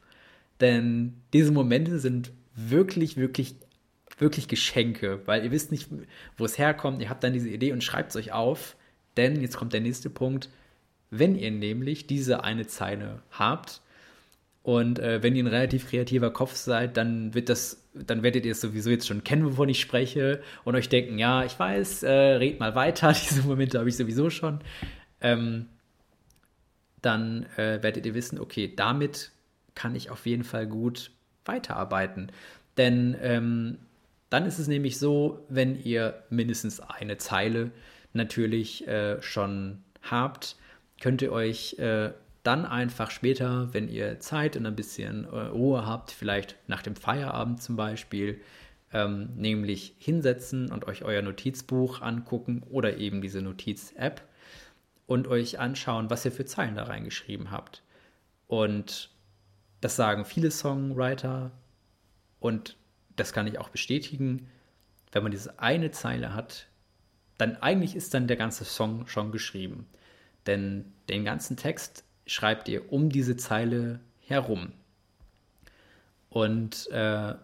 denn 0.61 1.15
diese 1.33 1.53
Momente 1.53 1.99
sind 1.99 2.33
wirklich, 2.55 3.17
wirklich, 3.19 3.57
wirklich 4.19 4.49
Geschenke, 4.49 5.21
weil 5.27 5.45
ihr 5.45 5.51
wisst 5.51 5.71
nicht, 5.71 5.89
wo 6.37 6.45
es 6.45 6.59
herkommt. 6.59 7.03
Ihr 7.03 7.11
habt 7.11 7.23
dann 7.23 7.33
diese 7.33 7.49
Idee 7.49 7.73
und 7.73 7.85
schreibt 7.85 8.11
es 8.11 8.17
euch 8.17 8.33
auf, 8.33 8.77
denn 9.17 9.41
jetzt 9.41 9.57
kommt 9.57 9.73
der 9.73 9.81
nächste 9.81 10.11
Punkt. 10.11 10.49
Wenn 11.11 11.37
ihr 11.37 11.51
nämlich 11.51 12.07
diese 12.07 12.43
eine 12.45 12.67
Zeile 12.67 13.23
habt, 13.31 13.83
und 14.67 14.99
äh, 14.99 15.23
wenn 15.23 15.37
ihr 15.37 15.45
ein 15.45 15.47
relativ 15.47 15.89
kreativer 15.89 16.33
Kopf 16.33 16.57
seid, 16.57 16.97
dann 16.97 17.35
wird 17.35 17.49
das, 17.49 17.87
dann 17.95 18.25
werdet 18.25 18.45
ihr 18.45 18.51
es 18.51 18.61
sowieso 18.61 18.91
jetzt 18.91 19.07
schon 19.07 19.23
kennen, 19.23 19.45
wovon 19.45 19.69
ich 19.69 19.81
spreche, 19.81 20.43
und 20.65 20.75
euch 20.75 20.89
denken, 20.89 21.21
ja, 21.21 21.45
ich 21.45 21.57
weiß, 21.57 22.03
äh, 22.03 22.11
red 22.11 22.59
mal 22.59 22.75
weiter, 22.75 23.13
diese 23.31 23.43
Momente 23.43 23.79
habe 23.79 23.89
ich 23.89 23.97
sowieso 23.97 24.29
schon. 24.29 24.59
Ähm, 25.21 25.67
dann 27.01 27.45
äh, 27.57 27.81
werdet 27.81 28.07
ihr 28.07 28.15
wissen, 28.15 28.41
okay, 28.41 28.73
damit 28.75 29.31
kann 29.77 29.95
ich 29.95 30.11
auf 30.11 30.27
jeden 30.27 30.43
Fall 30.43 30.67
gut 30.67 31.13
weiterarbeiten. 31.45 32.33
Denn 32.77 33.17
ähm, 33.23 33.79
dann 34.31 34.47
ist 34.47 34.59
es 34.59 34.69
nämlich 34.69 34.99
so, 34.99 35.45
wenn 35.49 35.81
ihr 35.81 36.25
mindestens 36.31 36.81
eine 36.81 37.17
Zeile 37.19 37.71
natürlich 38.13 38.87
äh, 38.89 39.21
schon 39.23 39.85
habt, 40.03 40.57
könnt 41.01 41.23
ihr 41.23 41.33
euch 41.33 41.79
äh, 41.79 42.13
dann 42.43 42.65
einfach 42.65 43.11
später, 43.11 43.73
wenn 43.73 43.89
ihr 43.89 44.21
Zeit 44.21 44.57
und 44.57 44.67
ein 44.67 44.77
bisschen 44.77 45.25
äh, 45.25 45.47
Ruhe 45.47 45.87
habt, 45.87 46.11
vielleicht 46.11 46.57
nach 46.69 46.83
dem 46.83 46.97
Feierabend 46.97 47.63
zum 47.63 47.77
Beispiel, 47.77 48.41
ähm, 48.93 49.31
nämlich 49.37 49.95
hinsetzen 49.99 50.71
und 50.71 50.87
euch 50.87 51.05
euer 51.05 51.23
Notizbuch 51.23 52.03
angucken 52.03 52.63
oder 52.71 52.99
eben 52.99 53.21
diese 53.21 53.43
Notiz-App 53.43 54.23
und 55.07 55.27
euch 55.29 55.59
anschauen, 55.59 56.09
was 56.09 56.25
ihr 56.25 56.33
für 56.33 56.45
Zeilen 56.45 56.77
da 56.77 56.85
reingeschrieben 56.85 57.51
habt. 57.51 57.83
Und 58.47 59.11
das 59.81 59.97
sagen 59.97 60.25
viele 60.25 60.51
Songwriter 60.51 61.51
und 62.39 62.77
das 63.17 63.33
kann 63.33 63.47
ich 63.47 63.59
auch 63.59 63.69
bestätigen. 63.69 64.49
Wenn 65.13 65.23
man 65.23 65.33
diese 65.33 65.59
eine 65.59 65.91
Zeile 65.91 66.35
hat, 66.35 66.67
dann 67.39 67.57
eigentlich 67.57 67.97
ist 67.97 68.15
dann 68.15 68.29
der 68.29 68.37
ganze 68.37 68.65
Song 68.65 69.07
schon 69.09 69.33
geschrieben. 69.33 69.87
Denn 70.47 70.93
den 71.09 71.25
ganzen 71.25 71.57
Text 71.57 72.05
schreibt 72.27 72.69
ihr 72.69 72.93
um 72.93 73.11
diese 73.11 73.37
Zeile 73.37 74.01
herum. 74.21 74.73
Und 76.29 76.91
äh, 76.91 77.35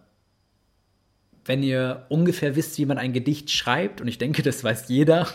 wenn 1.45 1.63
ihr 1.63 2.05
ungefähr 2.09 2.55
wisst, 2.55 2.77
wie 2.77 2.85
man 2.85 2.97
ein 2.97 3.13
Gedicht 3.13 3.49
schreibt, 3.49 4.01
und 4.01 4.07
ich 4.07 4.17
denke, 4.17 4.41
das 4.43 4.63
weiß 4.63 4.87
jeder, 4.89 5.27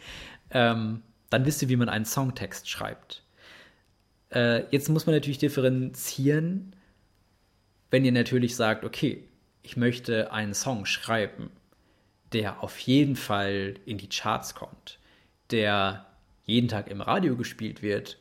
ähm, 0.50 1.02
dann 1.30 1.44
wisst 1.44 1.62
ihr, 1.62 1.68
wie 1.68 1.76
man 1.76 1.88
einen 1.88 2.04
Songtext 2.04 2.68
schreibt. 2.68 3.22
Äh, 4.30 4.64
jetzt 4.70 4.88
muss 4.88 5.06
man 5.06 5.14
natürlich 5.14 5.38
differenzieren, 5.38 6.74
wenn 7.90 8.04
ihr 8.04 8.12
natürlich 8.12 8.56
sagt, 8.56 8.84
okay, 8.84 9.24
ich 9.66 9.76
möchte 9.76 10.32
einen 10.32 10.54
Song 10.54 10.86
schreiben, 10.86 11.50
der 12.32 12.62
auf 12.62 12.78
jeden 12.78 13.16
Fall 13.16 13.74
in 13.84 13.98
die 13.98 14.08
Charts 14.08 14.54
kommt, 14.54 14.98
der 15.50 16.06
jeden 16.44 16.68
Tag 16.68 16.88
im 16.88 17.00
Radio 17.00 17.36
gespielt 17.36 17.82
wird 17.82 18.18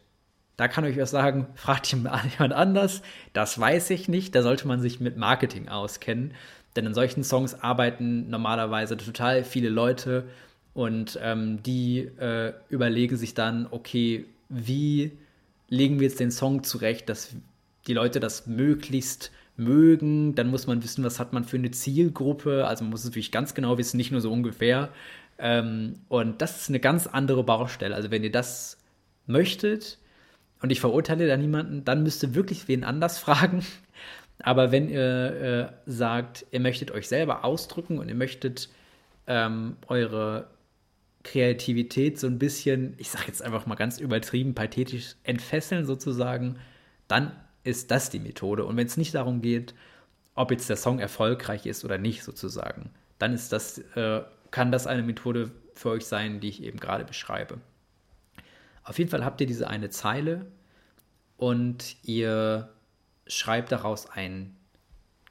da 0.58 0.68
kann 0.68 0.86
ich 0.86 1.00
euch 1.00 1.10
sagen, 1.10 1.48
fragt 1.56 1.92
jemand 1.92 2.54
anders. 2.54 3.02
Das 3.34 3.60
weiß 3.60 3.90
ich 3.92 4.08
nicht. 4.08 4.36
Da 4.36 4.42
sollte 4.42 4.68
man 4.68 4.82
sich 4.82 5.00
mit 5.00 5.18
Marketing 5.18 5.68
auskennen. 5.68 6.34
Denn 6.76 6.86
in 6.86 6.94
solchen 6.94 7.24
Songs 7.24 7.54
arbeiten 7.56 8.30
normalerweise 8.30 8.98
total 8.98 9.44
viele 9.44 9.70
Leute 9.70 10.26
und 10.74 11.18
ähm, 11.22 11.64
die 11.64 12.00
äh, 12.00 12.54
überlegen 12.68 13.16
sich 13.16 13.34
dann, 13.34 13.68
okay, 13.72 14.26
wie 14.50 15.14
legen 15.70 16.00
wir 16.00 16.08
jetzt 16.08 16.20
den 16.20 16.32
Song 16.32 16.64
zurecht, 16.64 17.08
dass 17.08 17.34
die 17.88 17.94
Leute 17.94 18.20
das 18.20 18.46
möglichst 18.46 19.32
mögen. 19.58 20.36
Dann 20.36 20.48
muss 20.48 20.68
man 20.68 20.84
wissen, 20.84 21.04
was 21.04 21.20
hat 21.20 21.34
man 21.34 21.44
für 21.44 21.58
eine 21.58 21.72
Zielgruppe. 21.72 22.68
Also 22.68 22.84
man 22.84 22.92
muss 22.92 23.02
es 23.02 23.08
natürlich 23.08 23.32
ganz 23.32 23.54
genau 23.54 23.78
wissen, 23.78 23.98
nicht 23.98 24.12
nur 24.12 24.22
so 24.22 24.32
ungefähr. 24.32 24.90
Ähm, 25.38 25.96
und 26.08 26.42
das 26.42 26.62
ist 26.62 26.70
eine 26.70 26.80
ganz 26.80 27.08
andere 27.08 27.44
Baustelle. 27.44 27.96
Also 27.96 28.12
wenn 28.12 28.24
ihr 28.24 28.32
das 28.32 28.78
möchtet, 29.28 29.98
und 30.62 30.72
ich 30.72 30.80
verurteile 30.80 31.28
da 31.28 31.38
niemanden, 31.38 31.86
dann 31.86 32.02
müsst 32.04 32.24
ihr 32.24 32.34
wirklich 32.34 32.68
wen 32.68 32.84
anders 32.84 33.20
fragen. 33.26 33.64
Aber 34.40 34.72
wenn 34.72 34.90
ihr 34.90 35.72
äh, 35.86 35.90
sagt, 35.90 36.46
ihr 36.52 36.60
möchtet 36.60 36.92
euch 36.92 37.08
selber 37.08 37.46
ausdrücken 37.46 38.00
und 38.00 38.10
ihr 38.10 38.16
möchtet 38.16 38.70
ähm, 39.28 39.78
eure 39.88 40.48
Kreativität 41.24 42.20
so 42.20 42.28
ein 42.28 42.38
bisschen, 42.38 42.96
ich 42.98 43.10
sage 43.10 43.26
jetzt 43.28 43.42
einfach 43.42 43.66
mal 43.66 43.76
ganz 43.76 44.00
übertrieben, 44.00 44.56
pathetisch 44.56 45.16
entfesseln 45.24 45.86
sozusagen, 45.86 46.58
dann 47.08 47.32
ist 47.66 47.92
das 47.92 48.10
die 48.10 48.20
Methode. 48.20 48.64
Und 48.64 48.78
wenn 48.78 48.88
es 48.88 48.96
nicht 48.96 49.16
darum 49.16 49.42
geht, 49.42 49.74
ob 50.36 50.52
jetzt 50.52 50.70
der 50.70 50.78
Song 50.78 51.00
erfolgreich 51.00 51.66
ist 51.66 51.84
oder 51.84 51.98
nicht 51.98 52.24
sozusagen, 52.24 52.92
dann 53.20 53.34
ist 53.34 53.52
das, 53.52 53.80
äh, 53.96 54.22
kann 54.52 54.72
das 54.72 54.88
eine 54.88 55.04
Methode 55.04 55.52
für 55.74 55.90
euch 55.90 56.06
sein, 56.06 56.40
die 56.40 56.50
ich 56.50 56.64
eben 56.64 56.80
gerade 56.80 57.04
beschreibe. 57.04 57.60
Auf 58.84 59.00
jeden 59.00 59.10
Fall 59.10 59.26
habt 59.26 59.42
ihr 59.42 59.48
diese 59.48 59.68
eine 59.68 59.90
Zeile 59.90 60.46
und 61.38 61.98
ihr 62.04 62.70
schreibt 63.28 63.72
daraus 63.72 64.10
ein 64.10 64.56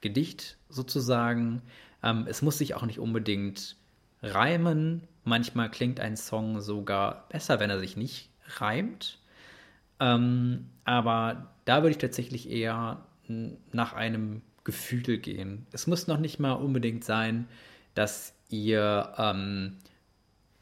Gedicht 0.01 0.59
sozusagen. 0.69 1.63
Ähm, 2.03 2.27
es 2.29 2.43
muss 2.43 2.59
sich 2.59 2.75
auch 2.75 2.85
nicht 2.85 2.99
unbedingt 2.99 3.77
reimen. 4.23 5.07
Manchmal 5.23 5.71
klingt 5.71 6.01
ein 6.01 6.17
Song 6.17 6.61
sogar 6.61 7.29
besser, 7.29 7.61
wenn 7.61 7.71
er 7.71 7.79
sich 7.79 7.97
nicht 7.97 8.31
reimt. 8.59 9.21
Ähm, 10.01 10.71
aber 10.85 11.54
da 11.65 11.83
würde 11.83 11.91
ich 11.91 11.99
tatsächlich 11.99 12.51
eher 12.51 13.07
nach 13.73 13.93
einem 13.95 14.43
Gefühl 14.65 15.19
gehen. 15.19 15.67
Es 15.73 15.87
muss 15.87 16.07
noch 16.07 16.19
nicht 16.19 16.39
mal 16.39 16.53
unbedingt 16.53 17.05
sein, 17.05 17.47
dass 17.95 18.35
ihr 18.49 19.13
ähm, 19.19 19.79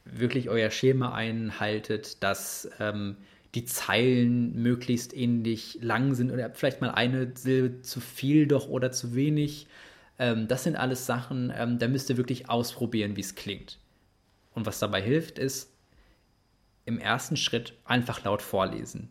wirklich 0.05 0.49
euer 0.49 0.71
Schema 0.71 1.15
einhaltet, 1.15 2.23
dass 2.23 2.69
ähm, 2.81 3.17
die 3.55 3.65
Zeilen 3.65 4.61
möglichst 4.63 5.15
ähnlich 5.15 5.79
lang 5.81 6.15
sind 6.15 6.31
oder 6.31 6.51
vielleicht 6.55 6.81
mal 6.81 6.91
eine 6.91 7.33
Silbe 7.35 7.83
zu 7.83 8.01
viel 8.01 8.47
doch 8.47 8.69
oder 8.69 8.93
zu 8.93 9.15
wenig. 9.15 9.67
Ähm, 10.19 10.49
das 10.49 10.65
sind 10.65 10.77
alles 10.77 11.07
Sachen, 11.07 11.53
ähm, 11.55 11.79
da 11.79 11.89
müsst 11.89 12.11
ihr 12.11 12.17
wirklich 12.17 12.49
ausprobieren, 12.49 13.17
wie 13.17 13.21
es 13.21 13.35
klingt. 13.35 13.79
Und 14.55 14.67
was 14.67 14.79
dabei 14.79 15.01
hilft, 15.03 15.39
ist 15.39 15.71
im 16.85 16.99
ersten 16.99 17.37
Schritt 17.37 17.75
einfach 17.85 18.25
laut 18.25 18.43
vorlesen. 18.43 19.11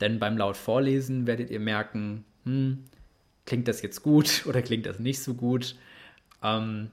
Denn 0.00 0.18
beim 0.18 0.36
laut 0.36 0.56
vorlesen 0.56 1.26
werdet 1.26 1.50
ihr 1.50 1.60
merken, 1.60 2.24
hm, 2.44 2.84
klingt 3.46 3.68
das 3.68 3.82
jetzt 3.82 4.02
gut 4.02 4.44
oder 4.46 4.62
klingt 4.62 4.86
das 4.86 4.98
nicht 4.98 5.20
so 5.22 5.34
gut. 5.34 5.76
Ähm, 6.42 6.90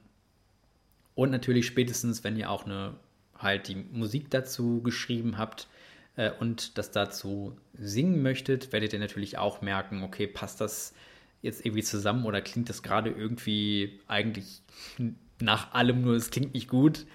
und 1.13 1.31
natürlich 1.31 1.65
spätestens, 1.65 2.23
wenn 2.23 2.37
ihr 2.37 2.49
auch 2.49 2.65
eine 2.65 2.95
halt 3.37 3.67
die 3.67 3.75
Musik 3.75 4.29
dazu 4.29 4.81
geschrieben 4.81 5.37
habt 5.37 5.67
äh, 6.15 6.31
und 6.39 6.77
das 6.77 6.91
dazu 6.91 7.57
singen 7.73 8.21
möchtet, 8.21 8.71
werdet 8.71 8.93
ihr 8.93 8.99
natürlich 8.99 9.37
auch 9.37 9.61
merken, 9.61 10.03
okay, 10.03 10.27
passt 10.27 10.61
das 10.61 10.93
jetzt 11.41 11.65
irgendwie 11.65 11.83
zusammen 11.83 12.25
oder 12.25 12.41
klingt 12.41 12.69
das 12.69 12.81
gerade 12.81 13.09
irgendwie 13.09 13.99
eigentlich 14.07 14.61
nach 15.39 15.73
allem 15.73 16.01
nur, 16.01 16.15
es 16.15 16.31
klingt 16.31 16.53
nicht 16.53 16.69
gut. 16.69 17.05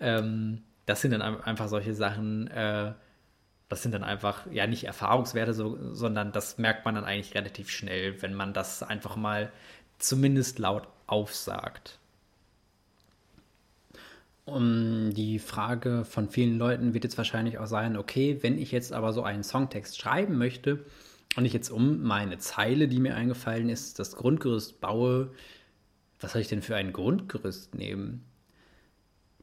Ähm, 0.00 0.62
das 0.86 1.02
sind 1.02 1.12
dann 1.12 1.22
einfach 1.22 1.68
solche 1.68 1.94
Sachen, 1.94 2.48
äh, 2.48 2.92
das 3.70 3.82
sind 3.82 3.92
dann 3.92 4.02
einfach, 4.02 4.46
ja, 4.50 4.66
nicht 4.66 4.84
Erfahrungswerte, 4.84 5.54
so, 5.54 5.94
sondern 5.94 6.32
das 6.32 6.58
merkt 6.58 6.84
man 6.84 6.96
dann 6.96 7.04
eigentlich 7.04 7.36
relativ 7.36 7.70
schnell, 7.70 8.20
wenn 8.20 8.34
man 8.34 8.52
das 8.52 8.82
einfach 8.82 9.14
mal 9.14 9.52
zumindest 9.98 10.58
laut 10.58 10.88
aufsagt. 11.06 11.98
Um, 14.44 15.14
die 15.14 15.38
Frage 15.38 16.04
von 16.04 16.28
vielen 16.28 16.58
Leuten 16.58 16.94
wird 16.94 17.04
jetzt 17.04 17.16
wahrscheinlich 17.16 17.58
auch 17.58 17.66
sein, 17.66 17.96
okay, 17.96 18.38
wenn 18.42 18.58
ich 18.58 18.72
jetzt 18.72 18.92
aber 18.92 19.12
so 19.12 19.22
einen 19.22 19.44
Songtext 19.44 20.00
schreiben 20.00 20.36
möchte 20.36 20.84
und 21.36 21.44
ich 21.44 21.52
jetzt 21.52 21.70
um 21.70 22.02
meine 22.02 22.38
Zeile, 22.38 22.88
die 22.88 22.98
mir 22.98 23.14
eingefallen 23.14 23.68
ist, 23.68 24.00
das 24.00 24.16
Grundgerüst 24.16 24.80
baue, 24.80 25.30
was 26.18 26.32
soll 26.32 26.42
ich 26.42 26.48
denn 26.48 26.62
für 26.62 26.74
ein 26.74 26.92
Grundgerüst 26.92 27.76
nehmen? 27.76 28.24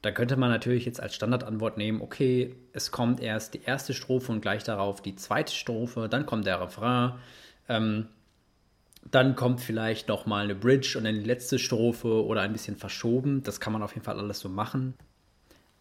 Da 0.01 0.11
könnte 0.11 0.37
man 0.37 0.49
natürlich 0.49 0.85
jetzt 0.85 1.01
als 1.01 1.15
Standardantwort 1.15 1.77
nehmen, 1.77 2.01
okay, 2.01 2.55
es 2.73 2.91
kommt 2.91 3.19
erst 3.19 3.55
die 3.55 3.63
erste 3.63 3.93
Strophe 3.93 4.31
und 4.31 4.41
gleich 4.41 4.63
darauf 4.63 5.01
die 5.01 5.15
zweite 5.15 5.53
Strophe, 5.53 6.07
dann 6.07 6.25
kommt 6.25 6.45
der 6.45 6.61
Refrain, 6.61 7.13
ähm, 7.67 8.07
dann 9.09 9.35
kommt 9.35 9.61
vielleicht 9.61 10.07
noch 10.07 10.25
mal 10.25 10.43
eine 10.43 10.55
Bridge 10.55 10.97
und 10.97 11.05
dann 11.05 11.15
die 11.15 11.23
letzte 11.23 11.59
Strophe 11.59 12.25
oder 12.25 12.41
ein 12.41 12.51
bisschen 12.51 12.75
verschoben. 12.75 13.41
Das 13.43 13.59
kann 13.59 13.73
man 13.73 13.81
auf 13.81 13.93
jeden 13.93 14.03
Fall 14.03 14.19
alles 14.19 14.39
so 14.39 14.49
machen. 14.49 14.95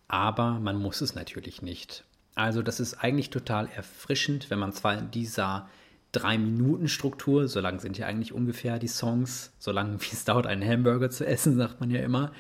Aber 0.09 0.61
man 0.61 0.77
muss 0.77 1.01
es 1.01 1.15
natürlich 1.15 1.61
nicht. 1.61 2.05
Also 2.37 2.63
das 2.63 2.81
ist 2.81 2.95
eigentlich 2.95 3.31
total 3.31 3.69
erfrischend, 3.75 4.51
wenn 4.51 4.59
man 4.59 4.73
zwar 4.73 4.97
in 4.97 5.11
dieser 5.11 5.69
drei 6.13 6.39
Minuten 6.39 6.89
Struktur, 6.89 7.49
so 7.49 7.61
lang 7.61 7.81
sind 7.81 7.99
ja 7.99 8.07
eigentlich 8.07 8.33
ungefähr 8.33 8.79
die 8.79 8.89
Songs, 8.89 9.53
so 9.59 9.73
lange 9.73 10.01
wie 10.01 10.13
es 10.13 10.25
dauert, 10.25 10.47
einen 10.47 10.67
Hamburger 10.67 11.11
zu 11.11 11.27
essen, 11.27 11.57
sagt 11.57 11.81
man 11.81 11.91
ja 11.91 12.01
immer. 12.01 12.33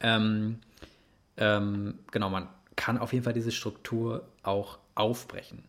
Ähm, 0.00 0.60
ähm, 1.40 1.98
genau, 2.12 2.30
man 2.30 2.48
kann 2.76 2.98
auf 2.98 3.12
jeden 3.12 3.24
Fall 3.24 3.32
diese 3.32 3.50
Struktur 3.50 4.28
auch 4.42 4.78
aufbrechen. 4.94 5.64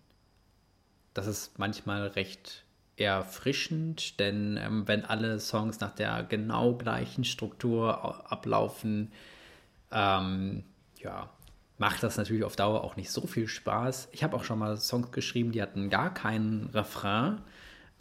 Das 1.14 1.28
ist 1.28 1.58
manchmal 1.58 2.08
recht 2.08 2.64
erfrischend, 2.98 4.20
denn 4.20 4.58
ähm, 4.62 4.88
wenn 4.88 5.06
alle 5.06 5.40
Songs 5.40 5.80
nach 5.80 5.92
der 5.92 6.24
genau 6.24 6.76
gleichen 6.76 7.24
Struktur 7.24 8.32
ablaufen, 8.32 9.12
ähm, 9.92 10.64
ja, 11.00 11.30
macht 11.78 12.04
das 12.04 12.18
natürlich 12.18 12.44
auf 12.44 12.56
Dauer 12.56 12.84
auch 12.84 12.96
nicht 12.96 13.10
so 13.10 13.26
viel 13.26 13.48
Spaß. 13.48 14.10
Ich 14.12 14.24
habe 14.24 14.36
auch 14.36 14.44
schon 14.44 14.60
mal 14.60 14.78
Songs 14.78 15.12
geschrieben, 15.12 15.52
die 15.52 15.62
hatten 15.62 15.90
gar 15.90 16.14
keinen 16.14 16.70
Refrain. 16.74 17.42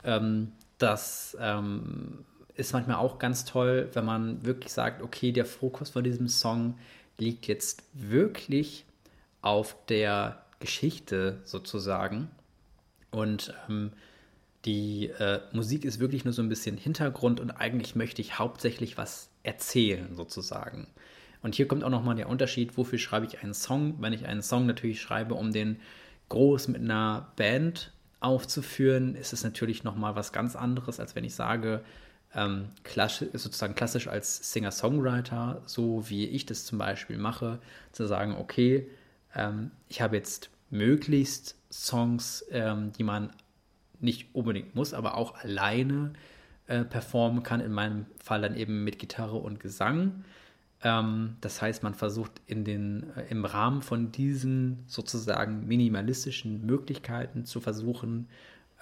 Ähm, 0.05 0.53
das 0.79 1.37
ähm, 1.41 2.25
ist 2.55 2.73
manchmal 2.73 2.97
auch 2.97 3.19
ganz 3.19 3.45
toll, 3.45 3.89
wenn 3.95 4.05
man 4.05 4.45
wirklich 4.45 4.73
sagt, 4.73 5.03
okay, 5.03 5.33
der 5.33 5.47
Fokus 5.47 5.91
von 5.91 6.05
diesem 6.05 6.29
Song 6.29 6.79
liegt 7.21 7.47
jetzt 7.47 7.85
wirklich 7.93 8.85
auf 9.43 9.77
der 9.89 10.45
Geschichte 10.59 11.41
sozusagen. 11.45 12.31
Und 13.11 13.55
ähm, 13.69 13.93
die 14.65 15.09
äh, 15.09 15.41
Musik 15.53 15.85
ist 15.85 16.01
wirklich 16.01 16.25
nur 16.25 16.35
so 16.35 16.43
ein 16.43 16.49
bisschen 16.49 16.77
Hintergrund 16.77 17.41
und 17.41 17.51
eigentlich 17.51 17.97
möchte 17.97 18.21
ich 18.21 18.39
hauptsächlich 18.39 18.99
was 18.99 19.31
erzählen 19.43 20.15
sozusagen. 20.15 20.87
Und 21.43 21.55
hier 21.55 21.67
kommt 21.67 21.83
auch 21.85 21.91
nochmal 21.91 22.17
der 22.17 22.29
Unterschied, 22.29 22.77
wofür 22.77 22.99
schreibe 22.99 23.27
ich 23.27 23.43
einen 23.43 23.55
Song. 23.55 23.97
Wenn 24.01 24.13
ich 24.13 24.27
einen 24.27 24.43
Song 24.43 24.67
natürlich 24.67 25.01
schreibe, 25.01 25.35
um 25.35 25.53
den 25.53 25.81
groß 26.29 26.69
mit 26.69 26.83
einer 26.83 27.33
Band 27.37 27.93
aufzuführen, 28.21 29.15
ist 29.15 29.33
es 29.33 29.43
natürlich 29.43 29.83
nochmal 29.83 30.15
was 30.15 30.33
ganz 30.33 30.55
anderes, 30.55 31.01
als 31.01 31.15
wenn 31.15 31.25
ich 31.25 31.35
sage, 31.35 31.83
ähm, 32.35 32.69
klassisch, 32.85 33.29
sozusagen 33.33 33.75
klassisch 33.75 34.09
als 34.09 34.53
Singer-Songwriter, 34.53 35.62
so 35.66 36.09
wie 36.09 36.27
ich 36.27 36.47
das 36.47 36.64
zum 36.64 36.79
Beispiel 36.79 37.19
mache, 37.19 37.59
zu 37.93 38.07
sagen, 38.07 38.37
okay, 38.37 38.88
ähm, 39.35 39.71
ich 39.88 40.01
habe 40.01 40.16
jetzt 40.16 40.51
möglichst 40.71 41.57
Songs, 41.71 42.45
ähm, 42.51 42.93
die 42.93 43.05
man 43.05 43.31
nicht 44.01 44.35
unbedingt 44.35 44.75
muss, 44.75 44.95
aber 44.95 45.16
auch 45.16 45.35
alleine 45.37 46.12
äh, 46.66 46.85
performen 46.85 47.43
kann, 47.43 47.61
in 47.61 47.73
meinem 47.73 48.07
Fall 48.23 48.43
dann 48.43 48.57
eben 48.57 48.85
mit 48.85 48.99
Gitarre 48.99 49.37
und 49.37 49.61
Gesang. 49.61 50.25
Ähm, 50.83 51.37
das 51.40 51.61
heißt, 51.61 51.83
man 51.83 51.95
versucht 51.95 52.40
in 52.47 52.64
den, 52.64 53.11
äh, 53.16 53.25
im 53.29 53.45
Rahmen 53.45 53.83
von 53.83 54.12
diesen 54.12 54.85
sozusagen 54.87 55.66
minimalistischen 55.66 56.64
Möglichkeiten 56.64 57.45
zu 57.45 57.61
versuchen, 57.61 58.29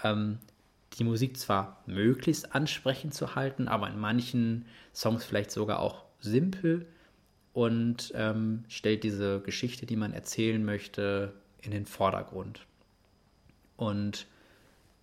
ähm, 0.04 0.38
die 0.94 1.04
Musik 1.04 1.36
zwar 1.36 1.82
möglichst 1.86 2.54
ansprechend 2.54 3.14
zu 3.14 3.34
halten, 3.34 3.68
aber 3.68 3.88
in 3.88 3.98
manchen 3.98 4.66
Songs 4.94 5.24
vielleicht 5.24 5.50
sogar 5.50 5.80
auch 5.80 6.04
simpel 6.20 6.86
und 7.52 8.12
ähm, 8.14 8.64
stellt 8.68 9.04
diese 9.04 9.40
Geschichte, 9.40 9.86
die 9.86 9.96
man 9.96 10.12
erzählen 10.12 10.64
möchte, 10.64 11.32
in 11.60 11.70
den 11.70 11.86
Vordergrund. 11.86 12.66
Und 13.76 14.26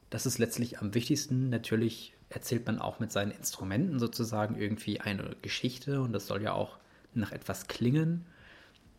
das 0.09 0.25
ist 0.25 0.37
letztlich 0.37 0.79
am 0.79 0.93
wichtigsten. 0.93 1.49
Natürlich 1.49 2.13
erzählt 2.29 2.65
man 2.65 2.79
auch 2.79 2.99
mit 2.99 3.11
seinen 3.11 3.31
Instrumenten 3.31 3.99
sozusagen 3.99 4.55
irgendwie 4.55 4.99
eine 4.99 5.35
Geschichte 5.41 6.01
und 6.01 6.13
das 6.13 6.27
soll 6.27 6.41
ja 6.41 6.53
auch 6.53 6.77
nach 7.13 7.31
etwas 7.31 7.67
klingen. 7.67 8.25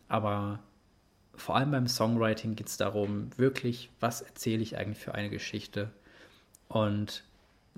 Aber 0.07 0.59
vor 1.35 1.55
allem 1.55 1.71
beim 1.71 1.87
Songwriting 1.87 2.55
geht 2.55 2.67
es 2.67 2.77
darum, 2.77 3.29
wirklich, 3.37 3.89
was 3.99 4.21
erzähle 4.21 4.63
ich 4.63 4.77
eigentlich 4.77 5.03
für 5.03 5.13
eine 5.13 5.29
Geschichte 5.29 5.91
und 6.67 7.23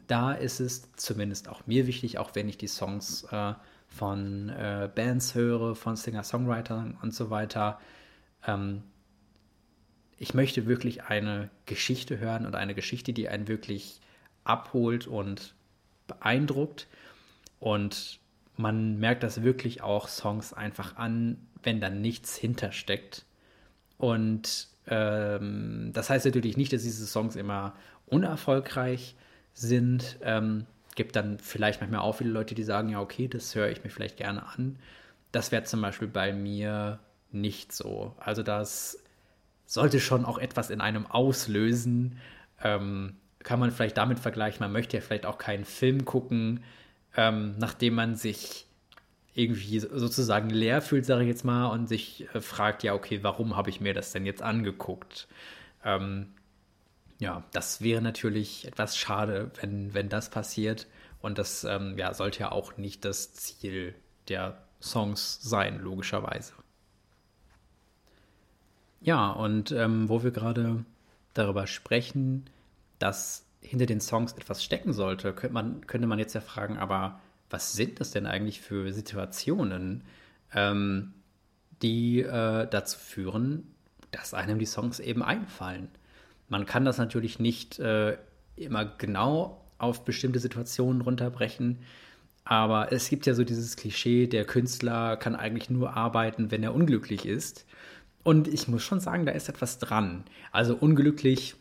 da 0.08 0.32
ist 0.32 0.60
es 0.60 0.92
zumindest 0.96 1.50
auch 1.50 1.68
mir 1.68 1.88
wichtig, 1.88 2.18
auch 2.18 2.34
wenn 2.34 2.50
ich 2.50 2.58
die 2.58 2.68
Songs 2.68 3.24
äh, 3.32 3.54
von 3.88 4.50
äh, 4.50 4.90
Bands 4.94 5.36
höre, 5.36 5.76
von 5.76 5.96
Singer-Songwritern 5.96 6.98
und 7.02 7.14
so 7.14 7.30
weiter. 7.30 7.80
Ähm, 8.46 8.84
ich 10.18 10.34
möchte 10.34 10.68
wirklich 10.68 11.04
eine 11.04 11.50
Geschichte 11.66 12.20
hören 12.20 12.46
und 12.46 12.56
eine 12.56 12.76
Geschichte, 12.76 13.14
die 13.14 13.30
einen 13.30 13.48
wirklich 13.48 14.02
abholt 14.44 15.08
und 15.08 15.54
beeindruckt. 16.08 16.88
Und 17.60 18.20
man 18.58 19.00
merkt 19.00 19.24
das 19.24 19.44
wirklich 19.44 19.82
auch 19.82 20.08
Songs 20.08 20.54
einfach 20.54 20.98
an, 20.98 21.48
wenn 21.64 21.80
da 21.80 21.90
nichts 21.90 22.36
hintersteckt. 22.36 23.26
Und 23.98 24.68
ähm, 24.88 25.92
das 25.94 26.10
heißt 26.10 26.26
natürlich 26.26 26.58
nicht, 26.58 26.74
dass 26.74 26.84
diese 26.84 27.06
Songs 27.06 27.36
immer 27.36 27.76
unerfolgreich 28.10 29.16
sind. 29.54 30.18
Ähm, 30.22 30.66
gibt 30.96 31.16
dann 31.16 31.40
vielleicht 31.40 31.82
manchmal 31.82 32.02
auch 32.02 32.14
viele 32.14 32.32
Leute, 32.32 32.56
die 32.56 32.64
sagen, 32.64 32.90
ja, 32.90 33.00
okay, 33.00 33.28
das 33.28 33.56
höre 33.56 33.70
ich 33.70 33.84
mir 33.84 33.90
vielleicht 33.90 34.18
gerne 34.18 34.46
an. 34.46 34.78
Das 35.32 35.52
wäre 35.52 35.64
zum 35.64 35.82
Beispiel 35.82 36.08
bei 36.08 36.34
mir 36.34 37.00
nicht 37.32 37.72
so. 37.72 38.16
Also 38.20 38.44
das 38.44 38.98
sollte 39.66 40.00
schon 40.00 40.26
auch 40.26 40.38
etwas 40.38 40.70
in 40.70 40.82
einem 40.82 41.06
auslösen. 41.06 42.18
Ähm, 42.62 43.16
kann 43.44 43.60
man 43.60 43.72
vielleicht 43.72 43.98
damit 43.98 44.20
vergleichen, 44.20 44.60
man 44.60 44.72
möchte 44.72 44.98
ja 44.98 45.02
vielleicht 45.02 45.26
auch 45.26 45.38
keinen 45.38 45.64
Film 45.64 46.06
gucken, 46.06 46.64
ähm, 47.16 47.56
nachdem 47.58 47.96
man 47.96 48.16
sich 48.16 48.66
irgendwie 49.34 49.80
sozusagen 49.80 50.50
leer 50.50 50.82
fühlt, 50.82 51.06
sage 51.06 51.22
ich 51.22 51.30
jetzt 51.30 51.46
mal, 51.46 51.68
und 51.68 51.88
sich 51.88 52.28
äh, 52.34 52.42
fragt, 52.42 52.84
ja, 52.84 52.94
okay, 52.94 53.20
warum 53.22 53.56
habe 53.56 53.70
ich 53.70 53.80
mir 53.80 53.94
das 53.94 54.12
denn 54.12 54.26
jetzt 54.26 54.42
angeguckt? 54.42 55.28
Ähm, 55.86 56.28
ja, 57.20 57.44
das 57.52 57.82
wäre 57.82 58.02
natürlich 58.02 58.66
etwas 58.66 58.98
schade, 58.98 59.52
wenn, 59.62 59.94
wenn 59.94 60.10
das 60.10 60.30
passiert. 60.30 60.88
Und 61.22 61.38
das 61.38 61.66
ähm, 61.66 61.98
ja, 61.98 62.14
sollte 62.14 62.40
ja 62.40 62.52
auch 62.52 62.78
nicht 62.78 63.04
das 63.04 63.34
Ziel 63.34 63.94
der 64.30 64.58
Songs 64.82 65.40
sein, 65.42 65.80
logischerweise. 65.80 66.54
Ja, 69.02 69.32
und 69.32 69.72
ähm, 69.72 70.08
wo 70.08 70.24
wir 70.24 70.32
gerade 70.32 70.86
darüber 71.34 71.68
sprechen, 71.68 72.50
dass 73.00 73.46
hinter 73.62 73.86
den 73.86 74.00
Songs 74.00 74.32
etwas 74.34 74.64
stecken 74.64 74.94
sollte, 74.94 75.34
könnte 75.34 75.54
man, 75.54 75.88
könnte 75.88 76.08
man 76.08 76.20
jetzt 76.20 76.34
ja 76.34 76.42
fragen, 76.42 76.78
aber 76.78 77.20
was 77.50 77.74
sind 77.74 78.00
das 78.00 78.12
denn 78.12 78.26
eigentlich 78.26 78.62
für 78.62 78.94
Situationen, 78.94 80.06
ähm, 80.54 81.14
die 81.82 82.22
äh, 82.22 82.68
dazu 82.68 82.98
führen, 82.98 83.76
dass 84.12 84.34
einem 84.34 84.60
die 84.60 84.66
Songs 84.66 85.00
eben 85.00 85.22
einfallen? 85.22 85.90
Man 86.50 86.66
kann 86.66 86.86
das 86.86 86.98
natürlich 86.98 87.40
nicht 87.40 87.80
äh, 87.80 88.18
immer 88.56 88.86
genau 88.86 89.64
auf 89.78 90.04
bestimmte 90.04 90.40
Situationen 90.40 91.02
runterbrechen, 91.02 91.80
aber 92.44 92.92
es 92.92 93.10
gibt 93.10 93.28
ja 93.28 93.36
so 93.36 93.44
dieses 93.44 93.76
Klischee, 93.76 94.28
der 94.28 94.44
Künstler 94.44 95.18
kann 95.18 95.36
eigentlich 95.36 95.70
nur 95.70 95.96
arbeiten, 95.96 96.50
wenn 96.52 96.64
er 96.64 96.74
unglücklich 96.74 97.26
ist. 97.26 97.66
Und 98.24 98.48
ich 98.48 98.68
muss 98.68 98.84
schon 98.84 99.00
sagen, 99.00 99.26
da 99.26 99.32
ist 99.32 99.50
etwas 99.50 99.78
dran. 99.78 100.24
Also 100.52 100.76
unglücklich 100.76 101.56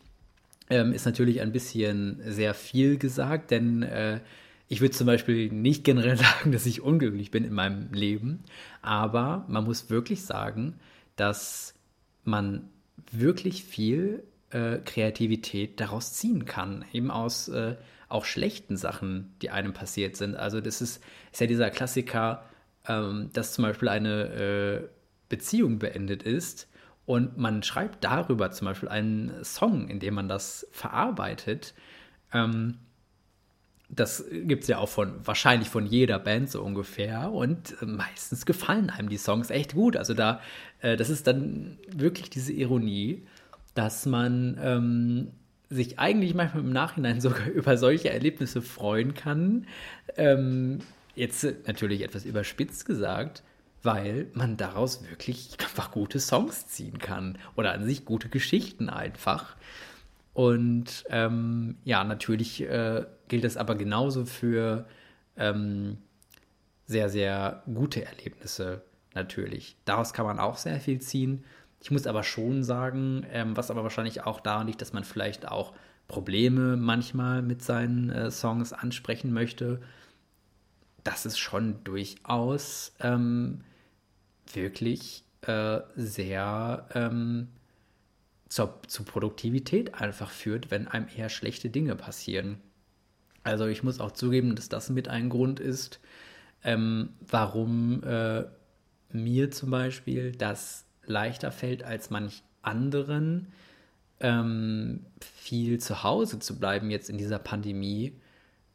ähm, 0.71 0.93
ist 0.93 1.05
natürlich 1.05 1.41
ein 1.41 1.53
bisschen 1.53 2.21
sehr 2.27 2.55
viel 2.55 2.97
gesagt, 2.97 3.51
denn 3.51 3.83
äh, 3.83 4.21
ich 4.69 4.81
würde 4.81 4.95
zum 4.95 5.07
Beispiel 5.07 5.51
nicht 5.53 5.85
generell 5.85 6.17
sagen, 6.19 6.53
dass 6.53 6.67
ich 6.67 6.81
unglücklich 6.81 7.31
bin 7.31 7.45
in 7.45 7.53
meinem 7.53 7.93
Leben, 7.93 8.43
aber 8.83 9.45
man 9.49 9.65
muss 9.65 9.91
wirklich 9.91 10.23
sagen, 10.23 10.75
dass 11.17 11.75
man 12.25 12.69
wirklich 13.13 13.65
viel 13.65 14.23
äh, 14.51 14.79
Kreativität 14.79 15.81
daraus 15.81 16.13
ziehen 16.15 16.45
kann, 16.45 16.85
eben 16.93 17.11
aus 17.11 17.49
äh, 17.49 17.77
auch 18.09 18.25
schlechten 18.25 18.77
Sachen, 18.77 19.35
die 19.43 19.51
einem 19.51 19.73
passiert 19.73 20.17
sind. 20.17 20.37
Also 20.37 20.61
das 20.61 20.81
ist, 20.81 21.03
ist 21.33 21.41
ja 21.41 21.47
dieser 21.47 21.71
Klassiker, 21.71 22.45
ähm, 22.87 23.31
dass 23.33 23.53
zum 23.53 23.65
Beispiel 23.65 23.89
eine 23.89 24.25
äh, 24.25 24.89
Beziehung 25.29 25.79
beendet 25.79 26.23
ist 26.23 26.69
und 27.05 27.37
man 27.37 27.63
schreibt 27.63 28.05
darüber 28.05 28.51
zum 28.51 28.67
Beispiel 28.67 28.89
einen 28.89 29.45
Song, 29.45 29.89
in 29.89 30.01
dem 30.01 30.15
man 30.15 30.29
das 30.29 30.67
verarbeitet. 30.73 31.75
Ähm, 32.33 32.79
das 33.91 34.25
gibt 34.31 34.65
es 34.65 34.69
ja 34.69 34.79
auch 34.79 34.89
von 34.89 35.27
wahrscheinlich 35.27 35.71
von 35.71 35.87
jeder 35.87 36.19
Band 36.19 36.51
so 36.51 36.63
ungefähr 36.63 37.33
und 37.33 37.81
äh, 37.81 37.87
meistens 37.87 38.45
gefallen 38.45 38.91
einem 38.91 39.09
die 39.09 39.17
Songs 39.17 39.51
echt 39.51 39.75
gut. 39.75 39.97
Also 39.97 40.15
da, 40.15 40.41
äh, 40.81 40.97
das 40.97 41.09
ist 41.09 41.27
dann 41.27 41.79
wirklich 41.91 42.29
diese 42.29 42.53
Ironie, 42.53 43.27
dass 43.79 44.07
man 44.07 44.59
ähm, 44.61 45.31
sich 45.71 46.01
eigentlich 46.01 46.35
manchmal 46.35 46.65
im 46.65 46.73
Nachhinein 46.73 47.21
sogar 47.21 47.47
über 47.47 47.77
solche 47.77 48.11
Erlebnisse 48.11 48.61
freuen 48.61 49.15
kann. 49.15 49.69
Ähm, 50.17 50.81
jetzt 51.15 51.47
natürlich 51.69 52.03
etwas 52.03 52.25
überspitzt 52.25 52.87
gesagt, 52.87 53.45
weil 53.85 54.27
man 54.35 54.57
daraus 54.57 55.09
wirklich 55.09 55.57
einfach 55.61 55.93
gute 55.93 56.19
Songs 56.19 56.67
ziehen 56.67 56.99
kann 56.99 57.39
oder 57.55 57.73
an 57.73 57.85
sich 57.85 58.05
gute 58.05 58.29
Geschichten 58.29 58.89
einfach. 58.89 59.55
Und 60.35 61.05
ähm, 61.11 61.77
ja, 61.85 62.03
natürlich 62.03 62.63
äh, 62.63 63.07
gilt 63.29 63.45
das 63.45 63.57
aber 63.57 63.77
genauso 63.77 64.27
für 64.27 64.89
ähm, 65.37 65.99
sehr, 66.87 67.09
sehr 67.11 67.63
gute 67.73 68.05
Erlebnisse 68.05 68.83
natürlich. 69.15 69.77
Daraus 69.85 70.13
kann 70.13 70.27
man 70.27 70.41
auch 70.41 70.57
sehr 70.57 70.81
viel 70.81 71.01
ziehen. 71.01 71.45
Ich 71.81 71.91
muss 71.91 72.07
aber 72.07 72.25
schon 72.25 72.65
sagen, 72.65 73.25
ähm, 73.31 73.57
was 73.57 73.71
aber 73.71 73.83
wahrscheinlich 73.83 74.25
auch 74.25 74.41
daran 74.41 74.67
liegt, 74.67 74.81
dass 74.81 74.93
man 74.93 75.05
vielleicht 75.05 75.47
auch 75.47 75.75
Probleme 76.09 76.77
manchmal 76.77 77.43
mit 77.43 77.63
seinen 77.63 78.11
äh, 78.11 78.31
Songs 78.31 78.73
ansprechen 78.73 79.33
möchte, 79.33 79.81
dass 81.05 81.25
es 81.25 81.39
schon 81.39 81.85
durchaus 81.85 82.93
ähm, 83.01 83.61
wirklich 84.53 85.25
äh, 85.43 85.81
sehr 85.95 86.89
ähm, 86.95 87.49
zur, 88.49 88.81
zu 88.87 89.05
Produktivität 89.05 89.95
einfach 89.95 90.31
führt, 90.31 90.71
wenn 90.71 90.89
einem 90.89 91.07
eher 91.15 91.29
schlechte 91.29 91.71
Dinge 91.71 91.95
passieren. 91.95 92.59
Also 93.45 93.67
ich 93.67 93.83
muss 93.83 94.01
auch 94.01 94.13
zugeben, 94.13 94.57
dass 94.57 94.69
das 94.69 94.91
mit 94.91 95.09
ein 95.09 95.29
Grund 95.29 95.61
ist, 95.61 96.01
ähm, 96.65 97.11
warum 97.21 98.03
äh, 98.03 98.45
mir 99.13 99.51
zum 99.51 99.71
Beispiel 99.71 100.33
das 100.33 100.88
leichter 101.09 101.53
fällt 101.53 101.83
als 101.83 102.11
manch 102.11 102.43
anderen, 102.63 103.53
ähm, 104.21 105.07
viel 105.21 105.79
zu 105.79 106.03
Hause 106.03 106.39
zu 106.39 106.59
bleiben 106.59 106.91
jetzt 106.91 107.09
in 107.09 107.19
dieser 107.19 107.39
Pandemie, 107.39 108.21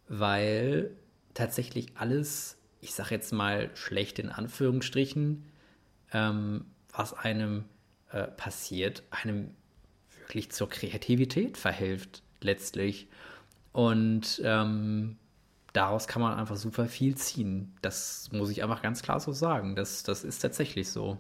weil 0.08 0.92
tatsächlich 1.34 1.98
alles, 1.98 2.58
ich 2.82 2.94
sage 2.94 3.16
jetzt 3.16 3.34
mal 3.34 3.70
schlecht 3.76 4.20
in 4.20 4.30
Anführungsstrichen, 4.30 5.46
ähm, 6.14 6.66
was 6.92 7.14
einem 7.14 7.66
äh, 8.12 8.24
passiert, 8.28 9.04
einem 9.10 9.52
wirklich 10.18 10.52
zur 10.52 10.70
Kreativität 10.70 11.58
verhilft 11.58 12.24
letztlich. 12.42 13.08
Und 13.72 14.42
ähm, 14.44 15.18
daraus 15.74 16.08
kann 16.08 16.22
man 16.22 16.38
einfach 16.38 16.56
super 16.56 16.88
viel 16.88 17.16
ziehen. 17.16 17.76
Das 17.82 18.30
muss 18.32 18.50
ich 18.50 18.64
einfach 18.64 18.82
ganz 18.82 19.02
klar 19.02 19.20
so 19.20 19.32
sagen. 19.32 19.76
Das, 19.76 20.04
das 20.04 20.24
ist 20.24 20.40
tatsächlich 20.40 20.90
so. 20.90 21.18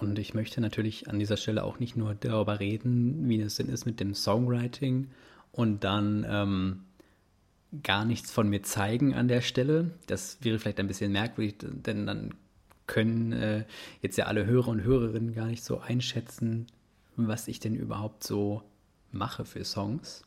Und 0.00 0.18
ich 0.18 0.32
möchte 0.32 0.60
natürlich 0.62 1.10
an 1.10 1.18
dieser 1.18 1.36
Stelle 1.36 1.62
auch 1.62 1.78
nicht 1.78 1.94
nur 1.94 2.14
darüber 2.14 2.58
reden, 2.58 3.28
wie 3.28 3.40
es 3.40 3.56
denn 3.56 3.68
ist 3.68 3.84
mit 3.84 4.00
dem 4.00 4.14
Songwriting 4.14 5.08
und 5.52 5.84
dann 5.84 6.26
ähm, 6.28 6.84
gar 7.82 8.06
nichts 8.06 8.30
von 8.30 8.48
mir 8.48 8.62
zeigen 8.62 9.14
an 9.14 9.28
der 9.28 9.42
Stelle. 9.42 9.90
Das 10.06 10.38
wäre 10.40 10.58
vielleicht 10.58 10.80
ein 10.80 10.86
bisschen 10.86 11.12
merkwürdig, 11.12 11.56
denn 11.60 12.06
dann 12.06 12.34
können 12.86 13.32
äh, 13.32 13.64
jetzt 14.00 14.16
ja 14.16 14.24
alle 14.24 14.46
Hörer 14.46 14.68
und 14.68 14.82
Hörerinnen 14.82 15.34
gar 15.34 15.46
nicht 15.46 15.62
so 15.62 15.80
einschätzen, 15.80 16.66
was 17.16 17.46
ich 17.46 17.60
denn 17.60 17.74
überhaupt 17.74 18.24
so 18.24 18.62
mache 19.12 19.44
für 19.44 19.64
Songs. 19.64 20.22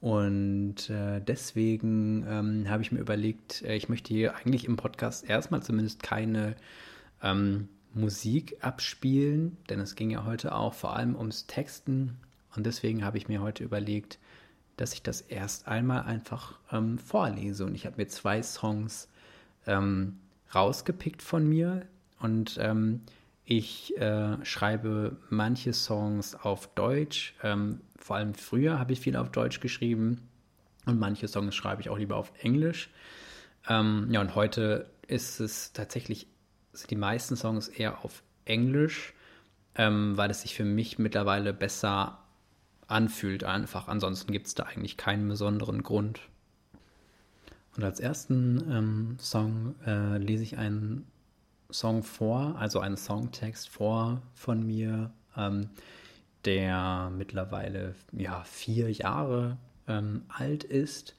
Und 0.00 0.90
äh, 0.90 1.20
deswegen 1.20 2.26
ähm, 2.28 2.68
habe 2.68 2.82
ich 2.82 2.92
mir 2.92 2.98
überlegt, 2.98 3.62
äh, 3.62 3.76
ich 3.76 3.88
möchte 3.88 4.12
hier 4.12 4.34
eigentlich 4.36 4.66
im 4.66 4.76
Podcast 4.76 5.28
erstmal 5.28 5.62
zumindest 5.62 6.02
keine 6.02 6.56
ähm, 7.22 7.68
Musik 7.96 8.58
abspielen, 8.60 9.56
denn 9.70 9.80
es 9.80 9.94
ging 9.94 10.10
ja 10.10 10.24
heute 10.24 10.54
auch 10.54 10.74
vor 10.74 10.94
allem 10.96 11.16
ums 11.16 11.46
Texten. 11.46 12.18
Und 12.54 12.66
deswegen 12.66 13.04
habe 13.04 13.18
ich 13.18 13.28
mir 13.28 13.40
heute 13.40 13.64
überlegt, 13.64 14.18
dass 14.76 14.92
ich 14.92 15.02
das 15.02 15.22
erst 15.22 15.66
einmal 15.66 16.02
einfach 16.02 16.58
ähm, 16.70 16.98
vorlese. 16.98 17.64
Und 17.64 17.74
ich 17.74 17.86
habe 17.86 17.96
mir 17.96 18.08
zwei 18.08 18.42
Songs 18.42 19.08
ähm, 19.66 20.18
rausgepickt 20.54 21.22
von 21.22 21.48
mir. 21.48 21.86
Und 22.20 22.58
ähm, 22.60 23.00
ich 23.44 23.96
äh, 23.96 24.44
schreibe 24.44 25.16
manche 25.30 25.72
Songs 25.72 26.34
auf 26.34 26.66
Deutsch. 26.74 27.34
Ähm, 27.42 27.80
vor 27.96 28.16
allem 28.16 28.34
früher 28.34 28.78
habe 28.78 28.92
ich 28.92 29.00
viel 29.00 29.16
auf 29.16 29.30
Deutsch 29.30 29.60
geschrieben. 29.60 30.28
Und 30.84 30.98
manche 30.98 31.28
Songs 31.28 31.54
schreibe 31.54 31.80
ich 31.80 31.88
auch 31.88 31.98
lieber 31.98 32.16
auf 32.16 32.32
Englisch. 32.42 32.90
Ähm, 33.68 34.08
ja, 34.10 34.20
und 34.20 34.34
heute 34.34 34.90
ist 35.08 35.40
es 35.40 35.72
tatsächlich 35.72 36.26
sind 36.80 36.90
die 36.90 36.96
meisten 36.96 37.36
Songs 37.36 37.68
eher 37.68 38.04
auf 38.04 38.22
Englisch, 38.44 39.14
ähm, 39.74 40.16
weil 40.16 40.30
es 40.30 40.42
sich 40.42 40.54
für 40.54 40.64
mich 40.64 40.98
mittlerweile 40.98 41.52
besser 41.52 42.18
anfühlt 42.88 43.44
einfach. 43.44 43.88
Ansonsten 43.88 44.32
gibt 44.32 44.46
es 44.46 44.54
da 44.54 44.64
eigentlich 44.64 44.96
keinen 44.96 45.28
besonderen 45.28 45.82
Grund. 45.82 46.20
Und 47.76 47.84
als 47.84 48.00
ersten 48.00 48.64
ähm, 48.70 49.16
Song 49.18 49.74
äh, 49.86 50.16
lese 50.18 50.42
ich 50.42 50.56
einen 50.56 51.06
Song 51.70 52.02
vor, 52.02 52.56
also 52.58 52.80
einen 52.80 52.96
Songtext 52.96 53.68
vor 53.68 54.22
von 54.34 54.66
mir, 54.66 55.10
ähm, 55.36 55.70
der 56.44 57.10
mittlerweile 57.14 57.94
ja 58.12 58.44
vier 58.44 58.90
Jahre 58.90 59.58
ähm, 59.88 60.22
alt 60.28 60.64
ist. 60.64 61.16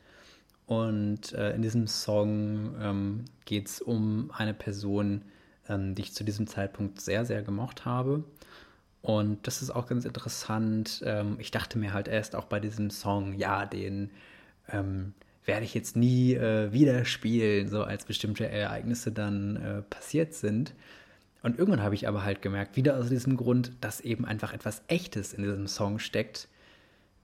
Und 0.66 1.34
äh, 1.34 1.54
in 1.54 1.62
diesem 1.62 1.88
Song 1.88 2.76
ähm, 2.82 3.26
geht 3.46 3.68
es 3.68 3.82
um 3.82 4.32
eine 4.34 4.54
Person, 4.54 5.22
ähm, 5.70 5.96
die 5.96 6.04
ich 6.04 6.14
zu 6.14 6.24
diesem 6.24 6.48
Zeitpunkt 6.48 7.02
sehr, 7.02 7.26
sehr 7.26 7.42
gemocht 7.42 7.86
habe. 7.86 8.24
Und 9.02 9.48
das 9.48 9.62
ist 9.62 9.70
auch 9.70 9.88
ganz 9.88 10.06
interessant. 10.06 11.02
Ähm, 11.06 11.38
ich 11.40 11.52
dachte 11.52 11.78
mir 11.78 11.94
halt 11.94 12.08
erst 12.08 12.36
auch 12.36 12.46
bei 12.46 12.60
diesem 12.60 12.90
Song, 12.90 13.34
ja, 13.34 13.66
den 13.66 14.12
ähm, 14.70 15.14
werde 15.46 15.64
ich 15.64 15.74
jetzt 15.74 15.96
nie 15.96 16.34
äh, 16.34 16.74
wieder 16.74 17.06
spielen, 17.06 17.70
so 17.70 17.84
als 17.84 18.06
bestimmte 18.06 18.50
Ereignisse 18.50 19.12
dann 19.12 19.56
äh, 19.56 19.82
passiert 19.84 20.34
sind. 20.34 20.74
Und 21.42 21.58
irgendwann 21.58 21.84
habe 21.84 21.96
ich 21.96 22.08
aber 22.08 22.24
halt 22.24 22.42
gemerkt, 22.42 22.76
wieder 22.76 22.98
aus 22.98 23.10
diesem 23.10 23.38
Grund, 23.38 23.72
dass 23.80 24.02
eben 24.02 24.26
einfach 24.26 24.54
etwas 24.54 24.84
Echtes 24.88 25.34
in 25.34 25.44
diesem 25.44 25.68
Song 25.68 26.00
steckt. 26.00 26.50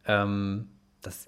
Ähm, 0.06 0.70
das 1.02 1.28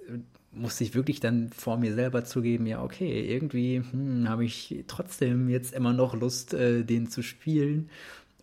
musste 0.56 0.84
ich 0.84 0.96
wirklich 0.96 1.20
dann 1.20 1.50
vor 1.50 1.78
mir 1.78 1.94
selber 1.94 2.24
zugeben, 2.24 2.66
ja, 2.66 2.82
okay, 2.84 3.22
irgendwie 3.32 3.84
hm, 3.92 4.28
habe 4.30 4.46
ich 4.46 4.84
trotzdem 4.88 5.50
jetzt 5.50 5.74
immer 5.74 5.94
noch 5.94 6.16
Lust, 6.16 6.54
äh, 6.54 6.84
den 6.84 7.08
zu 7.10 7.22
spielen. 7.22 7.90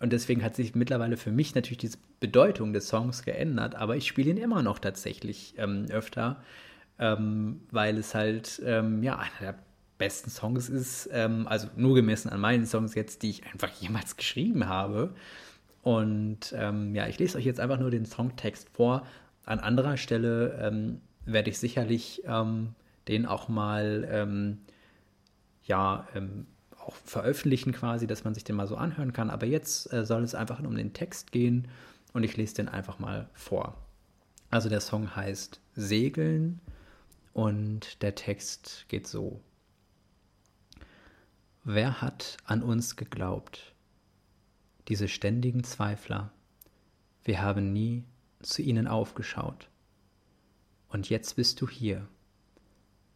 Und 0.00 0.12
deswegen 0.12 0.42
hat 0.42 0.56
sich 0.56 0.74
mittlerweile 0.74 1.16
für 1.16 1.30
mich 1.30 1.54
natürlich 1.54 1.78
die 1.78 1.90
Bedeutung 2.20 2.72
des 2.72 2.88
Songs 2.88 3.22
geändert, 3.24 3.74
aber 3.74 3.96
ich 3.96 4.06
spiele 4.06 4.30
ihn 4.30 4.36
immer 4.36 4.62
noch 4.62 4.78
tatsächlich 4.78 5.54
ähm, 5.58 5.86
öfter, 5.90 6.42
ähm, 6.98 7.60
weil 7.70 7.98
es 7.98 8.14
halt, 8.14 8.60
ähm, 8.64 9.02
ja, 9.02 9.18
einer 9.18 9.30
der 9.40 9.58
besten 9.98 10.30
Songs 10.30 10.68
ist, 10.68 11.08
ähm, 11.12 11.46
also 11.46 11.68
nur 11.76 11.94
gemessen 11.94 12.28
an 12.28 12.40
meinen 12.40 12.66
Songs 12.66 12.94
jetzt, 12.96 13.22
die 13.22 13.30
ich 13.30 13.46
einfach 13.46 13.70
jemals 13.80 14.16
geschrieben 14.16 14.68
habe. 14.68 15.14
Und 15.82 16.52
ähm, 16.56 16.94
ja, 16.94 17.06
ich 17.06 17.18
lese 17.18 17.38
euch 17.38 17.44
jetzt 17.44 17.60
einfach 17.60 17.78
nur 17.78 17.90
den 17.90 18.06
Songtext 18.06 18.68
vor. 18.70 19.06
An 19.44 19.58
anderer 19.60 19.96
Stelle 19.96 20.58
ähm, 20.60 21.00
werde 21.24 21.50
ich 21.50 21.58
sicherlich 21.58 22.22
ähm, 22.26 22.74
den 23.08 23.26
auch 23.26 23.48
mal 23.48 24.08
ähm, 24.10 24.58
ja 25.64 26.06
ähm, 26.14 26.46
auch 26.78 26.94
veröffentlichen 26.94 27.72
quasi, 27.72 28.06
dass 28.06 28.24
man 28.24 28.34
sich 28.34 28.44
den 28.44 28.56
mal 28.56 28.66
so 28.66 28.76
anhören 28.76 29.12
kann. 29.12 29.30
Aber 29.30 29.46
jetzt 29.46 29.92
äh, 29.92 30.04
soll 30.04 30.22
es 30.22 30.34
einfach 30.34 30.60
um 30.60 30.76
den 30.76 30.92
Text 30.92 31.32
gehen 31.32 31.68
und 32.12 32.24
ich 32.24 32.36
lese 32.36 32.56
den 32.56 32.68
einfach 32.68 32.98
mal 32.98 33.28
vor. 33.34 33.76
Also 34.50 34.68
der 34.68 34.80
Song 34.80 35.14
heißt 35.14 35.60
Segeln 35.74 36.60
und 37.32 38.02
der 38.02 38.14
Text 38.14 38.84
geht 38.88 39.06
so. 39.06 39.40
Wer 41.64 42.02
hat 42.02 42.36
an 42.44 42.62
uns 42.62 42.96
geglaubt? 42.96 43.72
Diese 44.88 45.08
ständigen 45.08 45.62
Zweifler. 45.62 46.32
Wir 47.24 47.40
haben 47.40 47.72
nie 47.72 48.04
zu 48.42 48.62
ihnen 48.62 48.88
aufgeschaut. 48.88 49.68
Und 50.92 51.08
jetzt 51.08 51.36
bist 51.36 51.58
du 51.62 51.68
hier, 51.70 52.06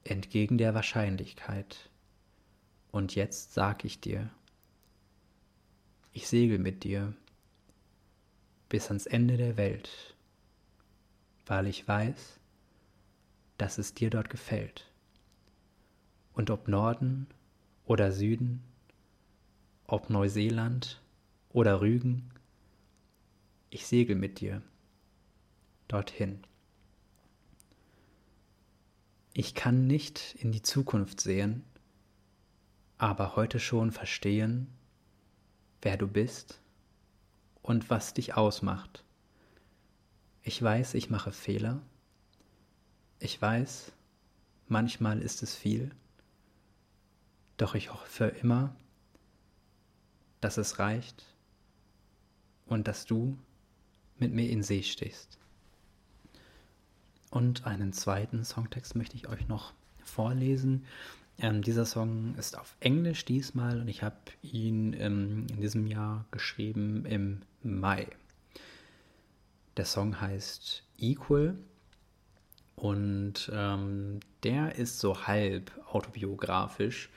entgegen 0.02 0.56
der 0.56 0.72
Wahrscheinlichkeit. 0.72 1.90
Und 2.90 3.14
jetzt 3.14 3.52
sag 3.52 3.84
ich 3.84 4.00
dir, 4.00 4.30
ich 6.14 6.26
segel 6.26 6.58
mit 6.58 6.84
dir 6.84 7.12
bis 8.70 8.86
ans 8.86 9.04
Ende 9.04 9.36
der 9.36 9.58
Welt, 9.58 10.16
weil 11.44 11.66
ich 11.66 11.86
weiß, 11.86 12.40
dass 13.58 13.76
es 13.76 13.92
dir 13.92 14.08
dort 14.08 14.30
gefällt. 14.30 14.90
Und 16.32 16.48
ob 16.48 16.68
Norden 16.68 17.26
oder 17.84 18.10
Süden, 18.10 18.62
ob 19.86 20.08
Neuseeland 20.08 21.02
oder 21.50 21.82
Rügen, 21.82 22.30
ich 23.68 23.86
segel 23.86 24.16
mit 24.16 24.40
dir 24.40 24.62
dorthin. 25.88 26.42
Ich 29.38 29.54
kann 29.54 29.86
nicht 29.86 30.34
in 30.38 30.50
die 30.50 30.62
Zukunft 30.62 31.20
sehen, 31.20 31.62
aber 32.96 33.36
heute 33.36 33.60
schon 33.60 33.92
verstehen, 33.92 34.66
wer 35.82 35.98
du 35.98 36.08
bist 36.08 36.62
und 37.60 37.90
was 37.90 38.14
dich 38.14 38.34
ausmacht. 38.34 39.04
Ich 40.40 40.62
weiß, 40.62 40.94
ich 40.94 41.10
mache 41.10 41.32
Fehler. 41.32 41.82
Ich 43.18 43.42
weiß, 43.42 43.92
manchmal 44.68 45.20
ist 45.20 45.42
es 45.42 45.54
viel. 45.54 45.90
Doch 47.58 47.74
ich 47.74 47.92
hoffe 47.92 48.28
immer, 48.40 48.74
dass 50.40 50.56
es 50.56 50.78
reicht 50.78 51.26
und 52.64 52.88
dass 52.88 53.04
du 53.04 53.36
mit 54.16 54.32
mir 54.32 54.48
in 54.48 54.62
See 54.62 54.82
stehst. 54.82 55.38
Und 57.36 57.66
einen 57.66 57.92
zweiten 57.92 58.44
Songtext 58.44 58.96
möchte 58.96 59.14
ich 59.14 59.28
euch 59.28 59.46
noch 59.46 59.74
vorlesen. 60.02 60.86
Ähm, 61.38 61.60
dieser 61.60 61.84
Song 61.84 62.34
ist 62.38 62.58
auf 62.58 62.74
Englisch 62.80 63.26
diesmal 63.26 63.78
und 63.78 63.88
ich 63.88 64.02
habe 64.02 64.16
ihn 64.40 64.94
ähm, 64.94 65.46
in 65.50 65.60
diesem 65.60 65.86
Jahr 65.86 66.24
geschrieben 66.30 67.04
im 67.04 67.42
Mai. 67.62 68.06
Der 69.76 69.84
Song 69.84 70.18
heißt 70.18 70.82
Equal 70.98 71.58
und 72.74 73.50
ähm, 73.52 74.20
der 74.42 74.76
ist 74.76 74.98
so 74.98 75.26
halb 75.26 75.72
autobiografisch. 75.92 77.10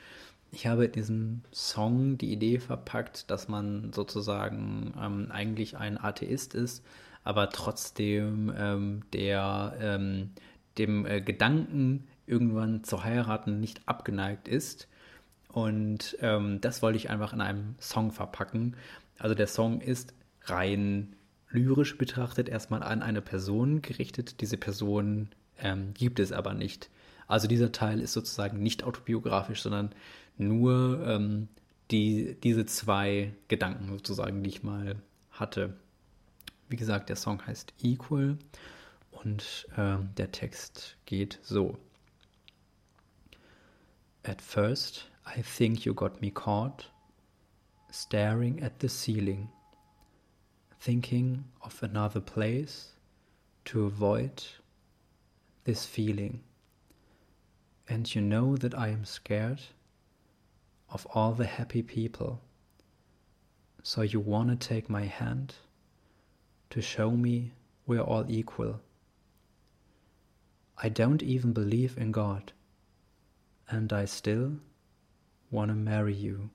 Ich 0.52 0.66
habe 0.66 0.84
in 0.84 0.92
diesem 0.92 1.44
Song 1.50 2.18
die 2.18 2.30
Idee 2.30 2.58
verpackt, 2.58 3.30
dass 3.30 3.48
man 3.48 3.94
sozusagen 3.94 4.92
ähm, 5.00 5.28
eigentlich 5.30 5.78
ein 5.78 5.96
Atheist 5.96 6.54
ist, 6.54 6.84
aber 7.24 7.50
trotzdem 7.50 8.52
ähm, 8.56 9.02
der 9.12 9.76
ähm, 9.80 10.30
dem 10.78 11.06
äh, 11.06 11.20
Gedanken 11.20 12.06
irgendwann 12.26 12.84
zu 12.84 13.04
heiraten 13.04 13.60
nicht 13.60 13.82
abgeneigt 13.86 14.48
ist. 14.48 14.88
Und 15.48 16.16
ähm, 16.20 16.60
das 16.60 16.80
wollte 16.80 16.96
ich 16.96 17.10
einfach 17.10 17.32
in 17.32 17.40
einem 17.40 17.74
Song 17.80 18.12
verpacken. 18.12 18.76
Also 19.18 19.34
der 19.34 19.48
Song 19.48 19.80
ist 19.80 20.14
rein 20.44 21.16
lyrisch 21.50 21.98
betrachtet 21.98 22.48
erstmal 22.48 22.82
an 22.82 23.02
eine 23.02 23.20
Person 23.20 23.82
gerichtet. 23.82 24.40
Diese 24.40 24.56
Person 24.56 25.28
ähm, 25.58 25.92
gibt 25.94 26.20
es 26.20 26.32
aber 26.32 26.54
nicht. 26.54 26.90
Also 27.26 27.48
dieser 27.48 27.72
Teil 27.72 28.00
ist 28.00 28.12
sozusagen 28.12 28.62
nicht 28.62 28.84
autobiografisch, 28.84 29.62
sondern 29.62 29.90
nur 30.38 31.04
ähm, 31.06 31.48
die, 31.90 32.36
diese 32.42 32.66
zwei 32.66 33.34
Gedanken 33.48 33.88
sozusagen, 33.88 34.42
die 34.42 34.50
ich 34.50 34.62
mal 34.62 34.96
hatte. 35.30 35.74
Wie 36.70 36.76
gesagt, 36.76 37.08
der 37.08 37.16
Song 37.16 37.44
heißt 37.44 37.74
Equal 37.82 38.38
und 39.10 39.66
äh, 39.76 39.96
der 40.16 40.30
Text 40.30 40.96
geht 41.04 41.40
so. 41.42 41.76
At 44.22 44.40
first, 44.40 45.10
I 45.26 45.42
think 45.42 45.84
you 45.84 45.92
got 45.92 46.20
me 46.20 46.30
caught, 46.30 46.88
staring 47.90 48.62
at 48.62 48.80
the 48.80 48.88
ceiling, 48.88 49.48
thinking 50.78 51.42
of 51.60 51.82
another 51.82 52.20
place 52.20 52.94
to 53.64 53.86
avoid 53.86 54.40
this 55.64 55.84
feeling. 55.84 56.44
And 57.88 58.14
you 58.14 58.22
know 58.22 58.56
that 58.56 58.78
I 58.78 58.90
am 58.90 59.04
scared 59.04 59.60
of 60.88 61.04
all 61.14 61.32
the 61.32 61.46
happy 61.46 61.82
people. 61.82 62.40
So 63.82 64.02
you 64.02 64.20
want 64.20 64.50
to 64.50 64.68
take 64.68 64.88
my 64.88 65.06
hand 65.06 65.56
to 66.70 66.80
show 66.80 67.10
me 67.10 67.52
we're 67.86 68.00
all 68.00 68.24
equal. 68.28 68.80
I 70.78 70.88
don't 70.88 71.22
even 71.22 71.52
believe 71.52 71.98
in 71.98 72.12
God 72.12 72.52
and 73.68 73.92
I 73.92 74.04
still 74.04 74.52
want 75.50 75.70
to 75.70 75.74
marry 75.74 76.14
you 76.14 76.50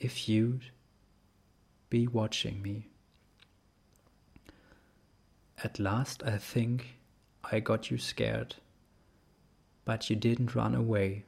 if 0.00 0.28
you'd 0.28 0.64
be 1.90 2.06
watching 2.06 2.62
me. 2.62 2.88
At 5.62 5.78
last, 5.78 6.22
I 6.24 6.38
think 6.38 6.96
I 7.44 7.60
got 7.60 7.90
you 7.90 7.98
scared, 7.98 8.56
but 9.84 10.10
you 10.10 10.16
didn't 10.16 10.54
run 10.54 10.74
away. 10.74 11.24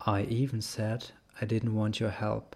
I 0.00 0.22
even 0.22 0.60
said 0.60 1.06
I 1.40 1.46
didn't 1.46 1.74
want 1.74 2.00
your 2.00 2.10
help, 2.10 2.54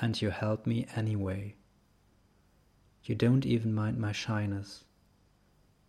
and 0.00 0.20
you 0.20 0.30
helped 0.30 0.66
me 0.66 0.86
anyway. 0.94 1.56
You 3.06 3.14
don't 3.14 3.46
even 3.46 3.72
mind 3.72 3.98
my 3.98 4.12
shyness. 4.12 4.84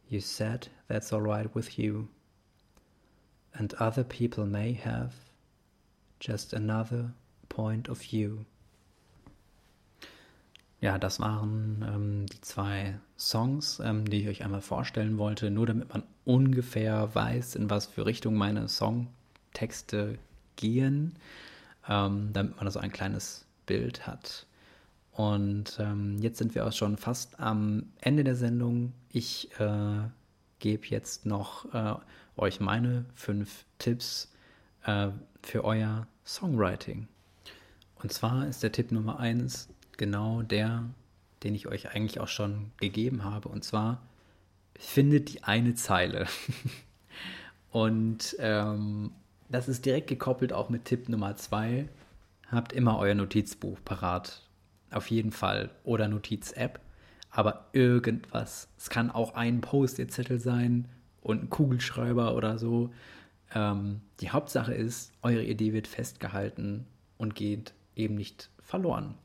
You 0.07 0.21
said 0.21 0.69
that's 0.87 1.11
alright 1.11 1.53
with 1.53 1.77
you 1.77 2.09
and 3.57 3.73
other 3.75 4.03
people 4.03 4.45
may 4.45 4.73
have 4.73 5.13
just 6.19 6.53
another 6.53 7.11
point 7.49 7.89
of 7.89 7.99
view. 7.99 8.45
Ja, 10.79 10.99
das 10.99 11.19
waren 11.19 11.83
ähm, 11.87 12.25
die 12.27 12.41
zwei 12.41 12.99
Songs, 13.17 13.81
ähm, 13.83 14.07
die 14.07 14.21
ich 14.21 14.27
euch 14.27 14.43
einmal 14.43 14.61
vorstellen 14.61 15.17
wollte, 15.17 15.49
nur 15.49 15.65
damit 15.65 15.89
man 15.89 16.03
ungefähr 16.23 17.15
weiß, 17.15 17.55
in 17.55 17.71
was 17.71 17.87
für 17.87 18.05
Richtung 18.05 18.35
meine 18.35 18.67
Songtexte 18.67 20.19
gehen, 20.55 21.15
ähm, 21.89 22.29
damit 22.33 22.57
man 22.57 22.69
so 22.69 22.79
ein 22.79 22.91
kleines 22.91 23.45
Bild 23.65 24.05
hat. 24.05 24.45
Und 25.17 25.79
ähm, 25.79 26.19
jetzt 26.19 26.37
sind 26.37 26.53
wir 26.53 26.67
auch 26.67 26.71
schon 26.71 26.95
fast 26.95 27.39
am 27.39 27.87
Ende 27.99 28.23
der 28.23 28.35
Sendung. 28.35 28.93
Ich 29.11 29.49
äh, 29.59 30.01
gebe 30.59 30.85
jetzt 30.85 31.25
noch 31.25 31.73
äh, 31.73 31.95
euch 32.35 32.59
meine 32.59 33.03
fünf 33.15 33.65
Tipps 33.79 34.31
äh, 34.83 35.07
für 35.41 35.63
euer 35.63 36.05
Songwriting. 36.23 37.07
Und 37.95 38.13
zwar 38.13 38.45
ist 38.45 38.61
der 38.61 38.71
Tipp 38.71 38.91
Nummer 38.91 39.19
eins 39.19 39.69
genau 39.97 40.43
der, 40.43 40.83
den 41.41 41.55
ich 41.55 41.67
euch 41.67 41.89
eigentlich 41.95 42.19
auch 42.19 42.27
schon 42.27 42.69
gegeben 42.79 43.23
habe. 43.23 43.49
Und 43.49 43.63
zwar 43.63 44.03
findet 44.77 45.33
die 45.33 45.43
eine 45.43 45.73
Zeile. 45.73 46.27
Und 47.71 48.35
ähm, 48.37 49.09
das 49.49 49.67
ist 49.67 49.83
direkt 49.83 50.09
gekoppelt 50.09 50.53
auch 50.53 50.69
mit 50.69 50.85
Tipp 50.85 51.09
Nummer 51.09 51.35
zwei. 51.37 51.89
Habt 52.51 52.71
immer 52.71 52.99
euer 52.99 53.15
Notizbuch 53.15 53.79
parat. 53.83 54.46
Auf 54.91 55.09
jeden 55.09 55.31
Fall. 55.31 55.69
Oder 55.83 56.07
Notiz-App. 56.07 56.79
Aber 57.29 57.65
irgendwas. 57.73 58.69
Es 58.77 58.89
kann 58.89 59.11
auch 59.11 59.35
ein 59.35 59.61
Post-it-Zettel 59.61 60.39
sein 60.39 60.87
und 61.21 61.43
ein 61.43 61.49
Kugelschreiber 61.49 62.35
oder 62.35 62.57
so. 62.57 62.91
Ähm, 63.53 64.01
die 64.19 64.29
Hauptsache 64.29 64.73
ist, 64.73 65.11
eure 65.21 65.43
Idee 65.43 65.73
wird 65.73 65.87
festgehalten 65.87 66.85
und 67.17 67.35
geht 67.35 67.73
eben 67.95 68.15
nicht 68.15 68.49
verloren. 68.61 69.15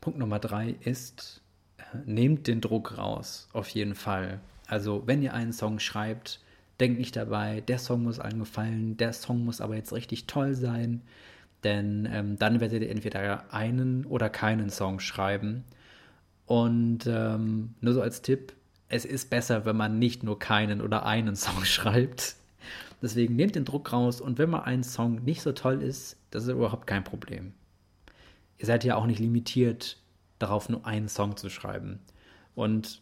Punkt 0.00 0.18
Nummer 0.18 0.38
drei 0.38 0.76
ist, 0.80 1.42
äh, 1.78 1.82
nehmt 2.06 2.46
den 2.46 2.60
Druck 2.60 2.98
raus, 2.98 3.48
auf 3.52 3.68
jeden 3.68 3.94
Fall. 3.94 4.40
Also, 4.66 5.02
wenn 5.06 5.22
ihr 5.22 5.34
einen 5.34 5.52
Song 5.52 5.78
schreibt, 5.78 6.40
denkt 6.80 6.98
nicht 6.98 7.16
dabei, 7.16 7.60
der 7.60 7.78
Song 7.78 8.04
muss 8.04 8.18
allen 8.18 8.38
gefallen, 8.38 8.96
der 8.96 9.12
Song 9.12 9.44
muss 9.44 9.60
aber 9.60 9.76
jetzt 9.76 9.92
richtig 9.92 10.26
toll 10.26 10.54
sein, 10.54 11.02
denn 11.64 12.08
ähm, 12.10 12.38
dann 12.38 12.60
werdet 12.60 12.82
ihr 12.82 12.90
entweder 12.90 13.52
einen 13.52 14.04
oder 14.06 14.30
keinen 14.30 14.70
Song 14.70 15.00
schreiben. 15.00 15.64
Und 16.46 17.06
ähm, 17.06 17.74
nur 17.80 17.94
so 17.94 18.02
als 18.02 18.22
Tipp, 18.22 18.54
es 18.88 19.04
ist 19.04 19.30
besser, 19.30 19.64
wenn 19.64 19.76
man 19.76 19.98
nicht 19.98 20.22
nur 20.22 20.38
keinen 20.38 20.80
oder 20.80 21.06
einen 21.06 21.36
Song 21.36 21.64
schreibt. 21.64 22.36
Deswegen 23.02 23.36
nehmt 23.36 23.54
den 23.54 23.64
Druck 23.64 23.92
raus 23.92 24.20
und 24.20 24.38
wenn 24.38 24.50
mal 24.50 24.62
ein 24.62 24.82
Song 24.82 25.24
nicht 25.24 25.42
so 25.42 25.52
toll 25.52 25.80
ist, 25.80 26.18
das 26.30 26.44
ist 26.44 26.50
überhaupt 26.50 26.86
kein 26.86 27.04
Problem. 27.04 27.54
Ihr 28.58 28.66
seid 28.66 28.84
ja 28.84 28.96
auch 28.96 29.06
nicht 29.06 29.20
limitiert 29.20 29.96
darauf, 30.38 30.68
nur 30.68 30.84
einen 30.86 31.08
Song 31.08 31.36
zu 31.36 31.48
schreiben. 31.48 32.00
Und 32.54 33.00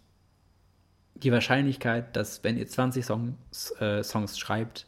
die 1.14 1.32
Wahrscheinlichkeit, 1.32 2.14
dass 2.14 2.44
wenn 2.44 2.56
ihr 2.56 2.66
20 2.66 3.04
Songs, 3.04 3.72
äh, 3.80 4.04
Songs 4.04 4.38
schreibt, 4.38 4.86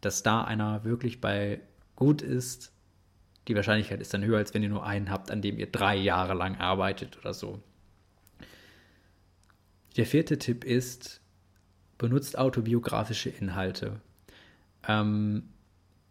dass 0.00 0.22
da 0.22 0.44
einer 0.44 0.84
wirklich 0.84 1.20
bei 1.20 1.60
gut 1.96 2.22
ist, 2.22 2.72
die 3.48 3.54
Wahrscheinlichkeit 3.54 4.00
ist 4.00 4.12
dann 4.12 4.24
höher, 4.24 4.38
als 4.38 4.54
wenn 4.54 4.62
ihr 4.62 4.68
nur 4.68 4.84
einen 4.84 5.10
habt, 5.10 5.30
an 5.30 5.42
dem 5.42 5.58
ihr 5.58 5.70
drei 5.70 5.96
Jahre 5.96 6.34
lang 6.34 6.56
arbeitet 6.56 7.18
oder 7.18 7.32
so. 7.32 7.60
Der 9.96 10.06
vierte 10.06 10.38
Tipp 10.38 10.64
ist, 10.64 11.20
benutzt 11.98 12.38
autobiografische 12.38 13.30
Inhalte. 13.30 14.00
Ähm, 14.86 15.44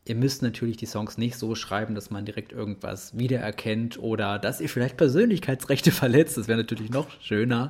ihr 0.06 0.16
müsst 0.16 0.42
natürlich 0.42 0.78
die 0.78 0.86
Songs 0.86 1.18
nicht 1.18 1.38
so 1.38 1.56
schreiben, 1.56 1.94
dass 1.94 2.10
man 2.10 2.26
direkt 2.26 2.52
irgendwas 2.52 3.18
wiedererkennt 3.18 4.00
oder 4.00 4.40
dass 4.40 4.62
ihr 4.62 4.70
vielleicht 4.70 4.98
Persönlichkeitsrechte 4.98 5.92
verletzt. 5.92 6.38
Das 6.38 6.48
wäre 6.48 6.58
natürlich 6.58 6.90
noch 6.90 7.10
schöner. 7.22 7.70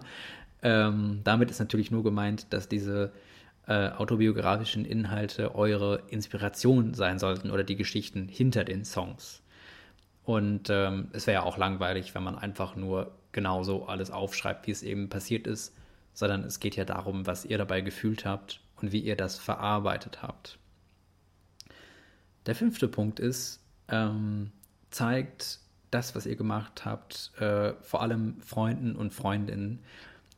Ähm, 0.61 1.21
damit 1.23 1.51
ist 1.51 1.59
natürlich 1.59 1.91
nur 1.91 2.03
gemeint, 2.03 2.53
dass 2.53 2.69
diese 2.69 3.11
äh, 3.67 3.89
autobiografischen 3.89 4.85
Inhalte 4.85 5.55
eure 5.55 6.03
Inspiration 6.09 6.93
sein 6.93 7.19
sollten 7.19 7.51
oder 7.51 7.63
die 7.63 7.75
Geschichten 7.75 8.27
hinter 8.27 8.63
den 8.63 8.85
Songs. 8.85 9.41
Und 10.25 10.69
ähm, 10.69 11.09
es 11.13 11.27
wäre 11.27 11.41
ja 11.41 11.43
auch 11.43 11.57
langweilig, 11.57 12.15
wenn 12.15 12.23
man 12.23 12.37
einfach 12.37 12.75
nur 12.75 13.11
genauso 13.31 13.85
alles 13.85 14.11
aufschreibt, 14.11 14.67
wie 14.67 14.71
es 14.71 14.81
eben 14.83 15.09
passiert 15.09 15.47
ist 15.47 15.73
sondern 16.15 16.45
es 16.45 16.59
geht 16.59 16.75
ja 16.77 16.85
darum, 16.85 17.27
was 17.27 17.45
ihr 17.45 17.59
dabei 17.59 17.81
gefühlt 17.81 18.25
habt 18.25 18.61
und 18.81 18.91
wie 18.91 19.01
ihr 19.01 19.15
das 19.15 19.37
verarbeitet 19.37 20.23
habt. 20.23 20.57
Der 22.47 22.55
fünfte 22.55 22.87
Punkt 22.87 23.19
ist, 23.19 23.61
ähm, 23.89 24.51
zeigt 24.89 25.59
das, 25.91 26.15
was 26.15 26.25
ihr 26.25 26.35
gemacht 26.35 26.85
habt, 26.85 27.31
äh, 27.39 27.73
vor 27.81 28.01
allem 28.01 28.41
Freunden 28.41 28.95
und 28.95 29.13
Freundinnen. 29.13 29.79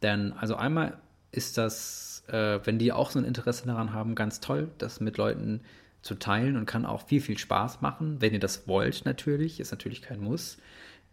Denn 0.02 0.34
also 0.34 0.56
einmal 0.56 0.98
ist 1.32 1.58
das, 1.58 2.24
äh, 2.28 2.60
wenn 2.64 2.80
die 2.80 2.92
auch 2.92 3.12
so 3.12 3.20
ein 3.20 3.26
Interesse 3.26 3.68
daran 3.68 3.94
haben, 3.94 4.16
ganz 4.16 4.40
toll, 4.40 4.70
das 4.80 5.00
mit 5.00 5.18
Leuten 5.18 5.62
zu 6.02 6.16
teilen 6.16 6.56
und 6.56 6.66
kann 6.66 6.86
auch 6.86 7.08
viel, 7.08 7.22
viel 7.22 7.38
Spaß 7.38 7.82
machen, 7.82 8.22
wenn 8.22 8.34
ihr 8.34 8.40
das 8.40 8.68
wollt 8.68 9.06
natürlich, 9.06 9.60
ist 9.60 9.72
natürlich 9.72 10.02
kein 10.02 10.20
Muss. 10.22 10.58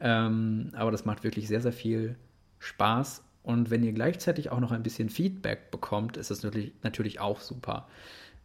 Ähm, 0.00 0.70
aber 0.74 0.90
das 0.90 1.04
macht 1.04 1.24
wirklich 1.24 1.48
sehr, 1.48 1.60
sehr 1.60 1.72
viel 1.72 2.16
Spaß. 2.58 3.22
Und 3.42 3.70
wenn 3.70 3.82
ihr 3.82 3.92
gleichzeitig 3.92 4.50
auch 4.50 4.60
noch 4.60 4.72
ein 4.72 4.82
bisschen 4.82 5.10
Feedback 5.10 5.70
bekommt, 5.70 6.16
ist 6.16 6.30
das 6.30 6.42
natürlich, 6.42 6.72
natürlich 6.82 7.20
auch 7.20 7.40
super. 7.40 7.86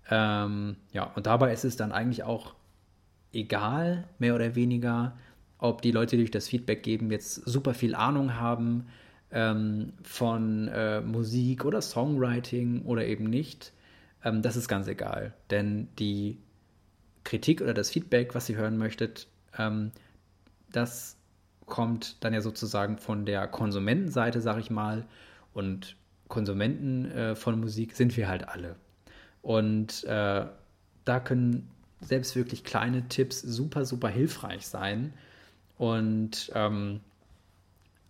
Ähm, 0.09 0.75
ja, 0.91 1.03
und 1.03 1.25
dabei 1.25 1.53
ist 1.53 1.63
es 1.63 1.77
dann 1.77 1.91
eigentlich 1.91 2.23
auch 2.23 2.55
egal, 3.31 4.07
mehr 4.17 4.35
oder 4.35 4.55
weniger, 4.55 5.17
ob 5.57 5.81
die 5.81 5.91
Leute, 5.91 6.17
die 6.17 6.23
euch 6.23 6.31
das 6.31 6.47
Feedback 6.47 6.83
geben, 6.83 7.11
jetzt 7.11 7.35
super 7.35 7.73
viel 7.73 7.95
Ahnung 7.95 8.35
haben 8.35 8.87
ähm, 9.31 9.93
von 10.01 10.67
äh, 10.69 11.01
Musik 11.01 11.65
oder 11.65 11.81
Songwriting 11.81 12.83
oder 12.83 13.05
eben 13.05 13.25
nicht. 13.25 13.73
Ähm, 14.23 14.41
das 14.41 14.55
ist 14.55 14.67
ganz 14.67 14.87
egal, 14.87 15.33
denn 15.49 15.87
die 15.97 16.37
Kritik 17.23 17.61
oder 17.61 17.73
das 17.73 17.89
Feedback, 17.89 18.35
was 18.35 18.49
ihr 18.49 18.57
hören 18.57 18.77
möchtet, 18.77 19.27
ähm, 19.57 19.91
das 20.71 21.17
kommt 21.65 22.23
dann 22.23 22.33
ja 22.33 22.41
sozusagen 22.41 22.97
von 22.97 23.25
der 23.25 23.47
Konsumentenseite, 23.47 24.41
sag 24.41 24.59
ich 24.59 24.69
mal. 24.69 25.05
Und 25.53 25.95
Konsumenten 26.27 27.11
äh, 27.11 27.35
von 27.35 27.59
Musik 27.59 27.95
sind 27.95 28.15
wir 28.17 28.27
halt 28.27 28.47
alle. 28.47 28.75
Und 29.41 30.03
äh, 30.05 30.45
da 31.05 31.19
können 31.19 31.69
selbst 32.01 32.35
wirklich 32.35 32.63
kleine 32.63 33.07
Tipps 33.07 33.41
super, 33.41 33.85
super 33.85 34.09
hilfreich 34.09 34.67
sein. 34.67 35.13
Und 35.77 36.51
ähm, 36.55 36.99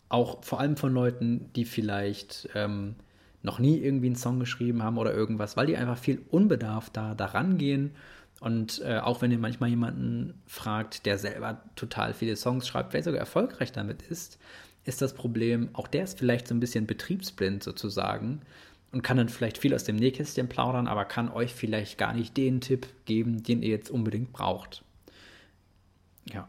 auch 0.10 0.44
vor 0.44 0.60
allem 0.60 0.76
von 0.76 0.94
Leuten, 0.94 1.52
die 1.56 1.66
vielleicht 1.66 2.50
ähm, 2.56 2.96
noch 3.42 3.60
nie 3.60 3.78
irgendwie 3.78 4.08
einen 4.08 4.16
Song 4.16 4.40
geschrieben 4.40 4.84
haben 4.84 4.98
oder 4.98 5.14
irgendwas, 5.14 5.56
weil 5.56 5.68
die 5.68 5.78
einfach 5.78 5.98
viel 5.98 6.22
unbedarft 6.30 6.96
da 6.98 7.16
daran 7.16 7.58
gehen. 7.58 7.92
Und 8.40 8.82
äh, 8.86 9.00
auch 9.00 9.22
wenn 9.22 9.32
ihr 9.32 9.38
manchmal 9.38 9.70
jemanden 9.70 10.42
fragt, 10.46 11.06
der 11.06 11.18
selber 11.18 11.62
total 11.76 12.14
viele 12.14 12.36
Songs 12.36 12.68
schreibt, 12.68 12.94
wer 12.94 13.04
sogar 13.04 13.20
erfolgreich 13.20 13.72
damit 13.72 14.02
ist, 14.02 14.40
ist 14.86 15.02
das 15.02 15.14
Problem, 15.14 15.70
auch 15.74 15.88
der 15.88 16.04
ist 16.04 16.18
vielleicht 16.18 16.48
so 16.48 16.56
ein 16.56 16.60
bisschen 16.60 16.88
betriebsblind 16.88 17.64
sozusagen 17.64 18.42
und 18.92 19.04
kann 19.04 19.18
dann 19.18 19.30
vielleicht 19.30 19.58
viel 19.58 19.74
aus 19.76 19.84
dem 19.84 19.98
Nähkästchen 19.98 20.50
plaudern, 20.50 20.88
aber 20.88 21.06
kann 21.06 21.30
euch 21.30 21.54
vielleicht 21.54 21.98
gar 21.98 22.14
nicht 22.14 22.36
den 22.38 22.62
Tipp 22.62 22.88
geben, 23.06 23.44
den 23.44 23.62
ihr 23.62 23.70
jetzt 23.70 23.92
unbedingt 23.92 24.32
braucht. 24.32 24.84
Ja. 26.32 26.48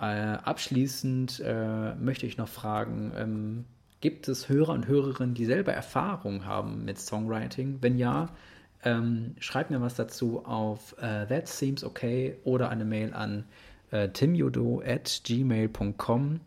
Äh, 0.00 0.38
abschließend 0.38 1.42
äh, 1.44 1.94
möchte 1.94 2.26
ich 2.26 2.38
noch 2.38 2.48
fragen, 2.48 3.12
ähm, 3.16 3.64
gibt 4.00 4.28
es 4.28 4.48
Hörer 4.48 4.72
und 4.72 4.86
Hörerinnen, 4.86 5.34
die 5.34 5.44
selber 5.44 5.72
Erfahrung 5.72 6.44
haben 6.44 6.84
mit 6.84 6.98
Songwriting? 6.98 7.78
Wenn 7.80 7.98
ja, 7.98 8.28
ähm, 8.82 9.34
schreibt 9.38 9.70
mir 9.70 9.80
was 9.80 9.94
dazu 9.94 10.44
auf 10.44 10.96
äh, 10.98 11.26
That 11.26 11.48
Seems 11.48 11.84
Okay 11.84 12.36
oder 12.44 12.70
eine 12.70 12.84
Mail 12.84 13.12
an 13.12 13.44
äh, 13.90 14.08
timjodo 14.08 14.82
at 14.84 15.22
gmail.com 15.24 16.40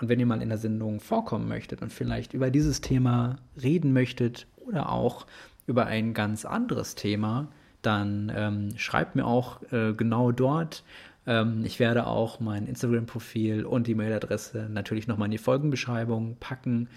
und 0.00 0.08
wenn 0.08 0.20
ihr 0.20 0.26
mal 0.26 0.42
in 0.42 0.48
der 0.48 0.58
Sendung 0.58 1.00
vorkommen 1.00 1.48
möchtet 1.48 1.82
und 1.82 1.92
vielleicht 1.92 2.34
über 2.34 2.50
dieses 2.50 2.80
Thema 2.80 3.36
reden 3.60 3.92
möchtet 3.92 4.46
oder 4.58 4.90
auch 4.90 5.26
über 5.66 5.86
ein 5.86 6.12
ganz 6.12 6.44
anderes 6.44 6.94
Thema, 6.94 7.48
dann 7.82 8.32
ähm, 8.34 8.70
schreibt 8.76 9.16
mir 9.16 9.24
auch 9.24 9.62
äh, 9.72 9.92
genau 9.94 10.32
dort. 10.32 10.84
Ähm, 11.26 11.64
ich 11.64 11.78
werde 11.80 12.06
auch 12.06 12.40
mein 12.40 12.66
Instagram-Profil 12.66 13.64
und 13.64 13.86
die 13.86 13.94
Mailadresse 13.94 14.68
natürlich 14.70 15.06
nochmal 15.06 15.26
in 15.26 15.32
die 15.32 15.38
Folgenbeschreibung 15.38 16.36
packen. 16.38 16.88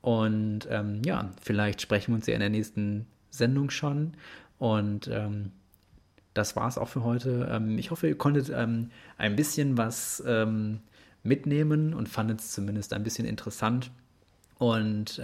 Und 0.00 0.66
ähm, 0.70 1.02
ja, 1.04 1.30
vielleicht 1.42 1.80
sprechen 1.80 2.12
wir 2.12 2.16
uns 2.16 2.26
ja 2.26 2.34
in 2.34 2.40
der 2.40 2.50
nächsten 2.50 3.06
Sendung 3.30 3.70
schon. 3.70 4.14
Und 4.58 5.08
ähm, 5.08 5.52
das 6.32 6.56
war 6.56 6.68
es 6.68 6.78
auch 6.78 6.88
für 6.88 7.04
heute. 7.04 7.48
Ähm, 7.50 7.78
ich 7.78 7.90
hoffe, 7.90 8.08
ihr 8.08 8.18
konntet 8.18 8.50
ähm, 8.54 8.90
ein 9.18 9.36
bisschen 9.36 9.76
was 9.76 10.22
ähm, 10.26 10.80
mitnehmen 11.22 11.92
und 11.92 12.08
fand 12.08 12.30
es 12.30 12.52
zumindest 12.52 12.92
ein 12.92 13.02
bisschen 13.02 13.26
interessant. 13.26 13.90
Und 14.58 15.20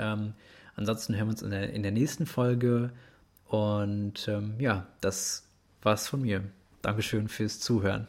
ansonsten 0.76 1.14
hören 1.14 1.28
wir 1.28 1.32
uns 1.32 1.40
in 1.40 1.50
der, 1.50 1.72
in 1.72 1.82
der 1.82 1.92
nächsten 1.92 2.26
Folge. 2.26 2.90
Und 3.46 4.28
ja, 4.58 4.86
das 5.00 5.48
war's 5.80 6.06
von 6.06 6.20
mir. 6.20 6.42
Dankeschön 6.82 7.28
fürs 7.28 7.58
Zuhören. 7.58 8.08